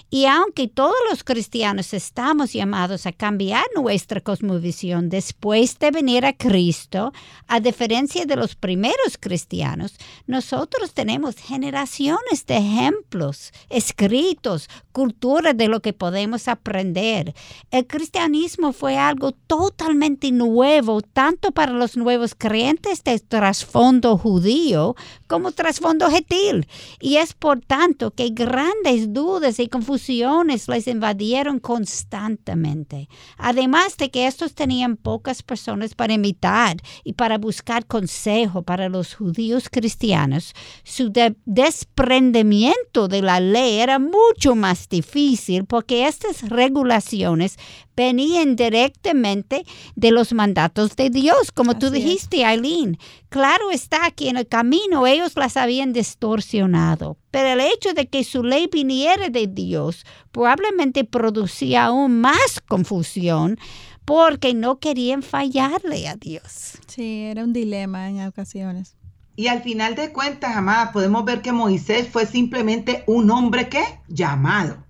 Y 0.10 0.26
aunque 0.26 0.68
todos 0.68 0.95
los 1.10 1.24
cristianos 1.24 1.93
estamos 1.93 2.54
llamados 2.54 3.06
a 3.06 3.12
cambiar 3.12 3.66
nuestra 3.76 4.22
cosmovisión 4.22 5.10
después 5.10 5.78
de 5.80 5.91
venir 5.91 6.26
a 6.26 6.34
Cristo, 6.34 7.12
a 7.48 7.60
diferencia 7.60 8.26
de 8.26 8.36
los 8.36 8.56
primeros 8.56 9.18
cristianos, 9.20 9.95
nosotros 10.26 10.93
tenemos 10.93 11.36
generaciones 11.36 12.45
de 12.45 12.58
ejemplos 12.58 13.52
escritos, 13.70 14.70
cultura 14.91 15.54
de 15.54 15.68
lo 15.68 15.82
que 15.82 15.93
podemos 15.93 16.48
aprender. 16.48 17.34
El 17.72 17.86
cristianismo 17.86 18.74
fue 18.74 18.98
algo 18.98 19.32
totalmente 19.32 20.32
nuevo, 20.32 21.02
tanto 21.02 21.52
para 21.52 21.74
los 21.74 21.98
nuevos 21.98 22.34
creyentes 22.36 23.04
de 23.04 23.20
trasfondo 23.20 24.18
judío 24.18 24.95
como 25.28 25.52
trasfondo 25.52 26.10
gentil. 26.10 26.68
Y 27.00 27.18
es 27.18 27.34
por 27.34 27.62
tanto 27.62 28.12
que 28.12 28.30
grandes 28.38 29.11
dudas 29.11 29.59
y 29.59 29.67
confusiones 29.67 30.67
les 30.67 30.88
invadieron 30.88 31.59
constantemente. 31.59 33.09
Además 33.38 33.97
de 33.97 34.11
que 34.11 34.27
estos 34.27 34.53
tenían 34.53 34.95
pocas 34.95 35.41
personas 35.41 35.95
para 35.95 36.13
imitar 36.13 36.77
y 37.03 37.13
para 37.13 37.39
buscar 37.39 37.88
consejo 37.88 38.61
para 38.61 38.89
los 38.89 39.15
judíos 39.15 39.69
cristianos, 39.69 40.53
su 40.83 41.11
desprendimiento 41.45 43.07
de 43.07 43.23
la 43.23 43.39
ley 43.39 43.79
era 43.79 43.97
mucho 43.97 44.55
más 44.55 44.88
difícil 44.88 45.65
porque 45.65 46.05
estas 46.07 46.47
regulaciones 46.47 47.57
venían 47.98 48.56
directamente 48.56 49.66
de 49.95 50.12
los 50.12 50.32
mandatos 50.32 50.95
de 50.95 51.10
Dios, 51.10 51.52
como 51.52 51.78
tú 51.80 51.89
dijiste, 51.89 52.45
Aileen. 52.45 53.00
Claro 53.30 53.72
está 53.72 54.12
que 54.12 54.30
en 54.30 54.38
el 54.38 54.48
camino 54.48 55.08
ellos 55.08 55.36
las 55.36 55.58
habían 55.58 55.91
distorsionado, 55.91 57.18
pero 57.32 57.50
el 57.50 57.60
hecho 57.60 57.93
de 57.93 58.08
que 58.08 58.24
su 58.24 58.43
ley 58.43 58.70
viniera 58.72 59.30
de 59.30 59.48
Dios 59.48 60.06
probablemente 60.32 61.04
producía 61.04 61.86
aún 61.86 62.22
más 62.22 62.62
confusión 62.68 63.58
porque 64.06 64.54
no 64.54 64.80
querían 64.80 65.24
fallarle 65.24 66.08
a 66.08 66.16
Dios. 66.16 66.78
Sí, 66.88 67.24
era 67.24 67.43
un 67.43 67.52
dilema 67.52 68.10
en 68.10 68.26
ocasiones. 68.26 68.95
Y 69.36 69.48
al 69.48 69.62
final 69.62 69.95
de 69.95 70.14
cuentas, 70.14 70.56
amada, 70.56 70.91
podemos 70.91 71.26
ver 71.26 71.41
que 71.41 71.52
Moisés 71.52 72.08
fue 72.08 72.26
simplemente 72.26 73.04
un 73.08 73.30
hombre 73.32 73.70
que 73.70 73.84
llamado 74.08 74.86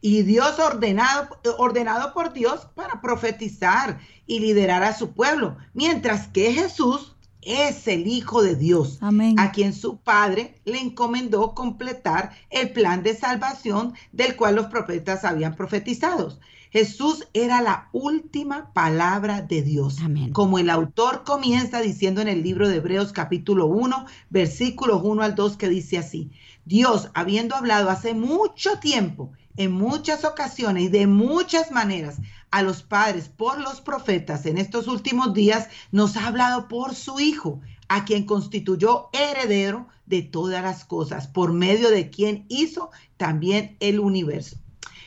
y 0.00 0.22
Dios 0.22 0.58
ordenado, 0.58 1.38
ordenado 1.58 2.12
por 2.14 2.32
Dios 2.32 2.66
para 2.74 3.00
profetizar 3.00 3.98
y 4.26 4.40
liderar 4.40 4.82
a 4.82 4.96
su 4.96 5.12
pueblo, 5.12 5.56
mientras 5.74 6.28
que 6.28 6.52
Jesús 6.52 7.14
es 7.42 7.88
el 7.88 8.06
Hijo 8.06 8.42
de 8.42 8.54
Dios, 8.54 8.98
a 9.36 9.52
quien 9.52 9.72
su 9.72 9.98
Padre 9.98 10.60
le 10.64 10.78
encomendó 10.78 11.54
completar 11.54 12.32
el 12.50 12.70
plan 12.70 13.02
de 13.02 13.16
salvación 13.16 13.94
del 14.12 14.36
cual 14.36 14.56
los 14.56 14.66
profetas 14.66 15.24
habían 15.24 15.54
profetizado. 15.54 16.38
Jesús 16.70 17.26
era 17.32 17.60
la 17.62 17.88
última 17.92 18.72
palabra 18.72 19.42
de 19.42 19.62
Dios. 19.62 19.96
Como 20.32 20.58
el 20.58 20.70
autor 20.70 21.24
comienza 21.24 21.80
diciendo 21.80 22.20
en 22.20 22.28
el 22.28 22.42
libro 22.42 22.68
de 22.68 22.76
Hebreos 22.76 23.12
capítulo 23.12 23.66
1, 23.66 24.06
versículos 24.28 25.00
1 25.02 25.22
al 25.22 25.34
2, 25.34 25.56
que 25.56 25.68
dice 25.68 25.98
así, 25.98 26.30
Dios, 26.64 27.10
habiendo 27.14 27.56
hablado 27.56 27.90
hace 27.90 28.14
mucho 28.14 28.78
tiempo 28.78 29.32
en 29.60 29.72
muchas 29.72 30.24
ocasiones 30.24 30.84
y 30.84 30.88
de 30.88 31.06
muchas 31.06 31.70
maneras 31.70 32.16
a 32.50 32.62
los 32.62 32.82
padres 32.82 33.28
por 33.28 33.60
los 33.60 33.82
profetas 33.82 34.46
en 34.46 34.56
estos 34.56 34.88
últimos 34.88 35.34
días, 35.34 35.68
nos 35.92 36.16
ha 36.16 36.28
hablado 36.28 36.66
por 36.66 36.94
su 36.94 37.20
Hijo, 37.20 37.60
a 37.86 38.06
quien 38.06 38.24
constituyó 38.24 39.10
heredero 39.12 39.86
de 40.06 40.22
todas 40.22 40.62
las 40.62 40.86
cosas, 40.86 41.26
por 41.26 41.52
medio 41.52 41.90
de 41.90 42.08
quien 42.08 42.46
hizo 42.48 42.90
también 43.18 43.76
el 43.80 44.00
universo. 44.00 44.56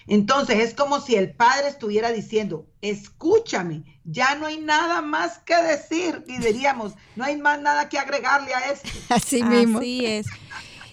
Entonces 0.06 0.60
es 0.60 0.76
como 0.76 1.02
si 1.02 1.16
el 1.16 1.32
Padre 1.32 1.70
estuviera 1.70 2.12
diciendo, 2.12 2.68
escúchame, 2.82 3.84
ya 4.04 4.36
no 4.36 4.46
hay 4.46 4.60
nada 4.60 5.02
más 5.02 5.40
que 5.40 5.56
decir, 5.56 6.24
y 6.28 6.38
diríamos, 6.38 6.94
no 7.16 7.24
hay 7.24 7.38
más 7.38 7.60
nada 7.60 7.90
que 7.90 7.98
agregarle 7.98 8.54
a 8.54 8.72
esto. 8.72 8.88
Así 9.10 9.42
mismo. 9.42 9.80
Así 9.80 10.06
es. 10.06 10.28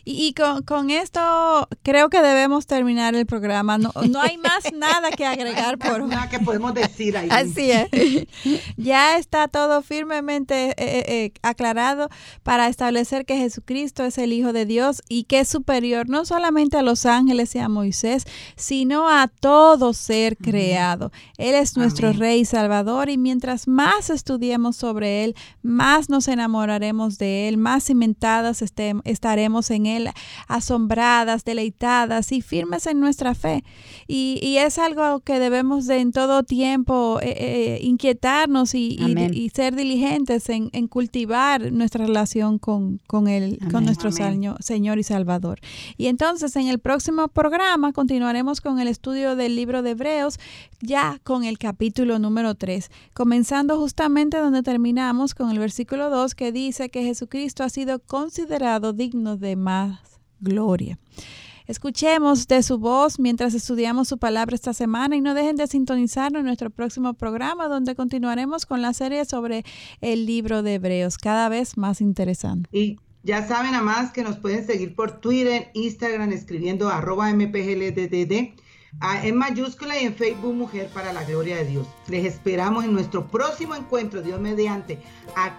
Y, 0.05 0.34
con, 0.34 0.90
esto 0.90 1.68
creo 1.82 2.09
que 2.11 2.20
debemos 2.22 2.66
terminar 2.66 3.14
el 3.14 3.26
programa. 3.26 3.78
No, 3.78 3.92
hay 4.20 4.38
más 4.38 4.72
nada 4.72 5.11
que 5.11 5.26
agregar 5.26 5.78
por 5.78 6.03
nada 6.07 6.28
que 6.28 6.38
podemos 6.38 6.74
decir 6.74 7.16
ahí. 7.16 7.28
Así 7.30 7.70
es. 7.70 7.88
Ya 8.76 9.18
está 9.18 9.48
todo 9.48 9.82
firmemente 9.82 10.70
eh, 10.70 10.74
eh, 10.78 11.05
eh, 11.07 11.32
aclarado 11.42 12.09
para 12.42 12.68
establecer 12.68 13.26
que 13.26 13.36
Jesucristo 13.36 14.05
es 14.05 14.18
el 14.18 14.32
Hijo 14.32 14.53
de 14.53 14.66
Dios 14.66 15.03
y 15.09 15.24
que 15.24 15.40
es 15.40 15.48
superior 15.48 16.09
no 16.09 16.24
solamente 16.24 16.76
a 16.76 16.82
los 16.82 17.07
ángeles 17.07 17.55
y 17.55 17.59
a 17.59 17.68
Moisés, 17.68 18.24
sino 18.57 19.09
a 19.09 19.28
todo 19.28 19.92
ser 19.92 20.36
creado. 20.36 21.12
Él 21.36 21.55
es 21.55 21.76
nuestro 21.76 22.12
Rey 22.12 22.44
Salvador 22.44 23.11
y 23.11 23.18
mientras 23.18 23.68
más 23.68 24.11
estudiemos 24.11 24.76
sobre 24.76 25.24
Él, 25.24 25.34
más 25.62 26.09
nos 26.09 26.28
enamoraremos 26.28 27.18
de 27.18 27.48
Él, 27.48 27.57
más 27.57 27.84
cimentadas 27.84 28.62
estaremos 29.05 29.70
en 29.70 29.86
Él 29.86 29.99
asombradas, 30.48 31.44
deleitadas 31.44 32.32
y 32.32 32.42
firmes 32.42 32.86
en 32.86 33.01
nuestra 33.01 33.34
fe. 33.34 33.64
Y, 34.07 34.59
es 34.61 34.78
algo 34.78 35.20
que 35.20 35.38
debemos 35.38 35.86
de 35.86 36.01
en 36.01 36.12
todo 36.12 36.42
tiempo 36.42 37.18
eh, 37.22 37.34
eh, 37.38 37.78
inquietarnos 37.82 38.74
y, 38.74 38.98
ser 39.55 39.74
diligentes 39.74 40.48
en, 40.48 40.70
cultivar 40.88 41.72
nuestra 41.72 42.07
relación 42.07 42.59
con, 42.59 43.01
con, 43.07 43.26
con 43.70 43.84
nuestro 43.84 44.11
Señor 44.12 44.98
y 44.98 45.03
Salvador. 45.03 45.61
Y 45.96 46.07
entonces 46.07 46.57
en 46.57 46.68
el 46.68 46.78
próximo 46.78 47.28
programa 47.28 47.92
continuaremos 47.92 48.61
con 48.61 48.80
el 48.80 48.88
estudio 48.88 49.36
del 49.36 49.57
libro 49.57 49.82
de 49.82 49.90
Hebreos, 49.90 50.38
ya 50.80 51.20
con 51.24 51.44
el 51.44 51.59
capítulo 51.59 52.18
número 52.18 52.55
3, 52.55 52.90
comenzando 53.14 53.78
justamente 53.78 54.38
donde 54.38 54.62
terminamos 54.62 55.34
con 55.34 55.51
el 55.51 55.59
versículo 55.59 56.11
2 56.11 56.34
que 56.34 56.53
dice 56.53 56.90
que 56.90 57.03
Jesucristo 57.03 57.64
ha 57.64 57.68
sido 57.68 57.98
considerado 57.98 58.92
digno 58.92 59.36
de 59.36 59.57
más 59.57 59.80
gloria. 60.41 60.99
Escuchemos 61.66 62.49
de 62.49 62.64
su 62.64 62.78
voz 62.78 63.20
mientras 63.20 63.55
estudiamos 63.55 64.09
su 64.09 64.18
palabra 64.18 64.57
esta 64.57 64.74
semana 64.74 65.14
y 65.14 65.20
no 65.20 65.35
dejen 65.35 65.55
de 65.55 65.68
sintonizarnos 65.68 66.41
en 66.41 66.47
nuestro 66.47 66.70
próximo 66.70 67.14
programa 67.14 67.68
donde 67.68 67.95
continuaremos 67.95 68.66
con 68.66 68.83
la 68.83 68.93
serie 68.93 69.24
sobre 69.24 69.64
el 70.01 70.26
libro 70.26 70.64
de 70.64 70.74
Hebreos, 70.74 71.16
cada 71.16 71.49
vez 71.49 71.76
más 71.76 72.01
interesante. 72.01 72.68
Y 72.72 72.97
ya 73.22 73.47
saben, 73.47 73.72
más 73.85 74.11
que 74.12 74.24
nos 74.24 74.37
pueden 74.39 74.66
seguir 74.66 74.97
por 74.97 75.20
Twitter, 75.20 75.70
Instagram, 75.74 76.33
escribiendo 76.33 76.89
arroba 76.89 77.31
en 79.22 79.36
mayúscula 79.36 80.01
y 80.01 80.05
en 80.05 80.14
Facebook 80.14 80.55
Mujer 80.55 80.88
para 80.93 81.12
la 81.12 81.24
Gloria 81.24 81.57
de 81.57 81.64
Dios. 81.64 81.86
Les 82.09 82.24
esperamos 82.24 82.84
en 82.84 82.93
nuestro 82.93 83.26
próximo 83.26 83.74
encuentro, 83.74 84.22
Dios 84.22 84.41
mediante, 84.41 85.01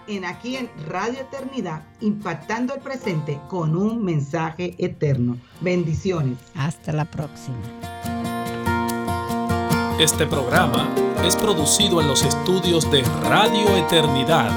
en 0.06 0.24
aquí 0.24 0.56
en 0.56 0.70
Radio 0.88 1.20
Eternidad, 1.20 1.82
impactando 2.00 2.74
el 2.74 2.80
presente 2.80 3.40
con 3.48 3.76
un 3.76 4.04
mensaje 4.04 4.74
eterno. 4.78 5.36
Bendiciones. 5.60 6.38
Hasta 6.54 6.92
la 6.92 7.04
próxima. 7.04 7.58
Este 9.98 10.26
programa 10.26 10.88
es 11.24 11.36
producido 11.36 12.00
en 12.00 12.08
los 12.08 12.24
estudios 12.24 12.90
de 12.90 13.02
Radio 13.22 13.76
Eternidad. 13.76 14.50